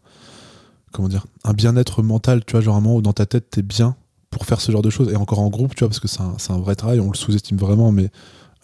Comment 0.93 1.09
dire 1.09 1.27
Un 1.45 1.53
bien-être 1.53 2.03
mental, 2.03 2.45
tu 2.45 2.53
vois, 2.53 2.61
genre 2.61 2.75
un 2.75 2.81
moment 2.81 2.97
où 2.97 3.03
dans 3.03 3.13
ta 3.13 3.25
tête, 3.27 3.51
t'es 3.51 3.63
bien 3.63 3.95
pour 4.31 4.45
faire 4.45 4.61
ce 4.61 4.73
genre 4.73 4.83
de 4.83 4.91
choses. 4.91 5.13
Et 5.13 5.17
encore 5.17 5.39
en 5.39 5.49
groupe, 5.49 5.75
tu 5.77 5.81
vois, 5.81 5.89
parce 5.89 6.01
que 6.01 6.09
c'est 6.09 6.21
un, 6.21 6.35
c'est 6.39 6.53
un 6.53 6.59
vrai 6.59 6.75
travail, 6.75 6.99
on 6.99 7.11
le 7.11 7.17
sous-estime 7.17 7.57
vraiment, 7.59 7.93
mais 7.93 8.11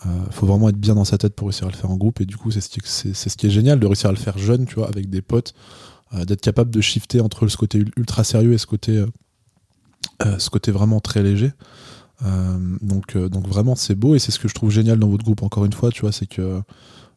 euh, 0.06 0.30
faut 0.30 0.46
vraiment 0.46 0.68
être 0.68 0.76
bien 0.78 0.94
dans 0.94 1.04
sa 1.04 1.18
tête 1.18 1.34
pour 1.34 1.48
réussir 1.48 1.66
à 1.66 1.70
le 1.70 1.76
faire 1.76 1.90
en 1.90 1.96
groupe. 1.96 2.20
Et 2.20 2.26
du 2.26 2.36
coup, 2.36 2.50
c'est 2.50 2.60
ce, 2.60 2.68
qui- 2.68 3.46
est 3.46 3.50
génial 3.50 3.80
de 3.80 3.86
réussir 3.86 4.08
à 4.10 4.12
le 4.12 4.18
faire 4.18 4.38
jeune, 4.38 4.66
tu 4.66 4.76
vois, 4.76 4.88
avec 4.88 5.10
des 5.10 5.22
potes, 5.22 5.54
euh, 6.14 6.24
d'être 6.24 6.40
capable 6.40 6.70
de 6.70 6.80
shifter 6.80 7.20
entre 7.20 7.48
ce 7.48 7.56
côté 7.56 7.78
ul- 7.78 7.92
ultra 7.96 8.24
sérieux 8.24 8.52
et 8.52 8.58
ce 8.58 8.66
côté, 8.66 9.04
euh, 10.24 10.38
ce 10.38 10.50
côté 10.50 10.70
vraiment 10.70 11.00
très 11.00 11.22
léger. 11.22 11.52
Donc, 12.80 13.14
donc 13.14 13.46
vraiment, 13.46 13.74
c'est 13.74 13.94
beau 13.94 14.14
et 14.14 14.18
c'est 14.18 14.32
ce 14.32 14.38
que 14.38 14.48
je 14.48 14.54
trouve 14.54 14.70
génial 14.70 14.98
dans 14.98 15.08
votre 15.08 15.22
groupe, 15.22 15.42
encore 15.42 15.66
une 15.66 15.74
fois, 15.74 15.90
tu 15.90 16.00
vois, 16.00 16.12
c'est 16.12 16.26
que 16.26 16.62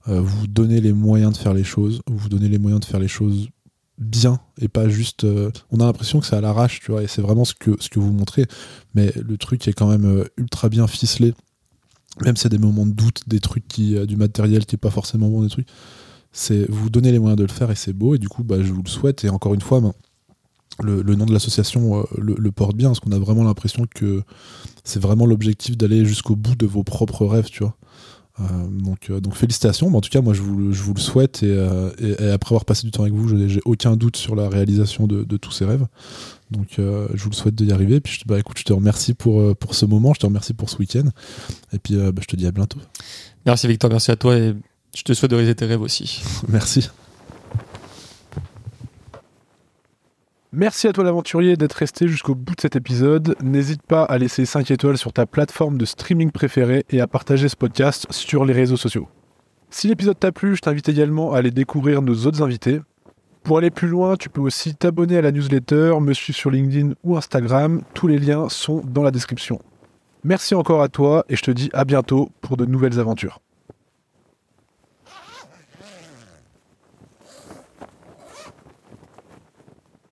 vous 0.07 0.45
donnez 0.47 0.81
les 0.81 0.91
moyens 0.91 1.31
de 1.31 1.37
faire 1.37 1.53
les 1.53 1.63
choses, 1.63 2.01
vous 2.05 2.27
donnez 2.27 2.49
les 2.49 2.57
moyens 2.57 2.81
de 2.81 2.85
faire 2.85 2.99
les 2.99 3.07
choses 3.07 3.47
bien 3.97 4.41
et 4.59 4.67
pas 4.67 4.89
juste. 4.89 5.25
on 5.71 5.79
a 5.79 5.85
l'impression 5.85 6.19
que 6.19 6.25
c'est 6.25 6.35
à 6.35 6.41
l'arrache, 6.41 6.81
tu 6.81 6.91
vois, 6.91 7.01
et 7.01 7.07
c'est 7.07 7.21
vraiment 7.21 7.45
ce 7.45 7.53
que, 7.53 7.77
ce 7.79 7.87
que 7.87 7.97
vous 8.01 8.11
montrez, 8.11 8.45
mais 8.93 9.13
le 9.15 9.37
truc 9.37 9.65
est 9.69 9.73
quand 9.73 9.87
même 9.87 10.25
ultra 10.35 10.67
bien 10.67 10.85
ficelé. 10.85 11.33
Même 12.23 12.35
si 12.35 12.43
c'est 12.43 12.49
des 12.49 12.57
moments 12.57 12.85
de 12.85 12.91
doute, 12.91 13.23
des 13.27 13.39
trucs 13.39 13.67
qui, 13.67 13.95
euh, 13.95 14.05
du 14.05 14.17
matériel 14.17 14.65
qui 14.65 14.75
est 14.75 14.79
pas 14.79 14.89
forcément 14.89 15.29
bon, 15.29 15.41
des 15.43 15.49
trucs, 15.49 15.67
c'est 16.31 16.69
vous 16.69 16.89
donnez 16.89 17.11
les 17.11 17.19
moyens 17.19 17.37
de 17.37 17.43
le 17.43 17.51
faire 17.51 17.71
et 17.71 17.75
c'est 17.75 17.93
beau. 17.93 18.15
Et 18.15 18.17
du 18.17 18.27
coup, 18.27 18.43
bah, 18.43 18.57
je 18.61 18.71
vous 18.73 18.83
le 18.83 18.89
souhaite. 18.89 19.23
Et 19.23 19.29
encore 19.29 19.53
une 19.53 19.61
fois, 19.61 19.79
ben, 19.79 19.93
le, 20.81 21.01
le 21.01 21.15
nom 21.15 21.25
de 21.25 21.33
l'association 21.33 21.99
euh, 21.99 22.03
le, 22.17 22.35
le 22.37 22.51
porte 22.51 22.75
bien 22.75 22.89
parce 22.89 22.99
qu'on 22.99 23.11
a 23.11 23.19
vraiment 23.19 23.43
l'impression 23.43 23.85
que 23.93 24.23
c'est 24.83 25.01
vraiment 25.01 25.25
l'objectif 25.25 25.77
d'aller 25.77 26.05
jusqu'au 26.05 26.35
bout 26.35 26.55
de 26.55 26.65
vos 26.65 26.83
propres 26.83 27.25
rêves, 27.25 27.49
tu 27.49 27.63
vois. 27.63 27.75
Euh, 28.39 28.43
donc, 28.69 29.09
euh, 29.09 29.19
donc 29.19 29.35
félicitations, 29.35 29.89
mais 29.89 29.97
en 29.97 30.01
tout 30.01 30.09
cas 30.09 30.21
moi 30.21 30.33
je 30.33 30.41
vous, 30.41 30.57
le- 30.57 30.71
je 30.71 30.81
vous 30.81 30.93
le 30.93 30.99
souhaite 30.99 31.43
et, 31.43 31.47
euh, 31.49 31.89
et- 31.99 32.23
et 32.23 32.29
après 32.31 32.53
avoir 32.53 32.63
passé 32.63 32.83
du 32.85 32.91
temps 32.91 33.01
avec 33.03 33.13
vous, 33.13 33.27
j'ai 33.47 33.59
aucun 33.65 33.95
doute 33.97 34.15
sur 34.15 34.33
la 34.35 34.47
réalisation 34.47 35.07
de, 35.07 35.23
de 35.23 35.37
tous 35.37 35.51
ces 35.51 35.65
rêves. 35.65 35.85
Donc 36.49 36.79
euh, 36.79 37.07
je 37.15 37.23
vous 37.23 37.31
le 37.31 37.35
souhaite 37.35 37.55
d'y 37.55 37.71
arriver. 37.73 37.99
Puis 37.99 38.13
je, 38.13 38.19
te- 38.21 38.27
bah, 38.27 38.39
écoute, 38.39 38.57
je 38.57 38.63
te 38.63 38.71
remercie 38.73 39.13
pour, 39.13 39.55
pour 39.57 39.75
ce 39.75 39.85
moment, 39.85 40.13
je 40.13 40.19
te 40.21 40.25
remercie 40.25 40.53
pour 40.53 40.69
ce 40.69 40.77
week-end. 40.77 41.05
Et 41.73 41.79
puis 41.79 41.95
euh, 41.95 42.11
bah, 42.13 42.21
je 42.21 42.27
te 42.27 42.35
dis 42.37 42.47
à 42.47 42.51
bientôt. 42.51 42.79
Merci 43.45 43.67
Victor, 43.67 43.89
merci 43.89 44.11
à 44.11 44.15
toi 44.15 44.37
et 44.37 44.53
je 44.95 45.03
te 45.03 45.13
souhaite 45.13 45.31
de 45.31 45.35
réaliser 45.35 45.55
tes 45.55 45.65
rêves 45.65 45.81
aussi. 45.81 46.21
Merci. 46.47 46.89
Merci 50.51 50.87
à 50.87 50.93
toi 50.93 51.03
l'aventurier 51.03 51.57
d'être 51.57 51.73
resté 51.73 52.07
jusqu'au 52.07 52.33
bout 52.33 52.55
de 52.55 52.61
cet 52.61 52.75
épisode. 52.75 53.35
N'hésite 53.43 53.83
pas 53.83 54.03
à 54.03 54.17
laisser 54.17 54.45
5 54.45 54.71
étoiles 54.71 54.97
sur 54.97 55.13
ta 55.13 55.27
plateforme 55.27 55.77
de 55.77 55.85
streaming 55.85 56.31
préférée 56.31 56.85
et 56.89 57.01
à 57.01 57.07
partager 57.07 57.47
ce 57.49 57.55
podcast 57.55 58.07
sur 58.09 58.45
les 58.45 58.53
réseaux 58.53 58.75
sociaux. 58.75 59.07
Si 59.69 59.87
l'épisode 59.87 60.17
t'a 60.17 60.31
plu, 60.31 60.55
je 60.55 60.61
t'invite 60.61 60.89
également 60.89 61.33
à 61.33 61.37
aller 61.37 61.51
découvrir 61.51 62.01
nos 62.01 62.25
autres 62.25 62.41
invités. 62.41 62.81
Pour 63.43 63.59
aller 63.59 63.69
plus 63.69 63.87
loin, 63.87 64.15
tu 64.15 64.29
peux 64.29 64.41
aussi 64.41 64.73
t'abonner 64.73 65.17
à 65.17 65.21
la 65.21 65.31
newsletter, 65.31 65.99
me 66.01 66.13
suivre 66.13 66.39
sur 66.39 66.49
LinkedIn 66.49 66.93
ou 67.03 67.15
Instagram. 67.15 67.83
Tous 67.93 68.07
les 68.07 68.17
liens 68.17 68.49
sont 68.49 68.81
dans 68.83 69.03
la 69.03 69.11
description. 69.11 69.61
Merci 70.23 70.55
encore 70.55 70.81
à 70.81 70.89
toi 70.89 71.25
et 71.29 71.35
je 71.35 71.43
te 71.43 71.51
dis 71.51 71.69
à 71.73 71.85
bientôt 71.85 72.31
pour 72.41 72.57
de 72.57 72.65
nouvelles 72.65 72.99
aventures. 72.99 73.39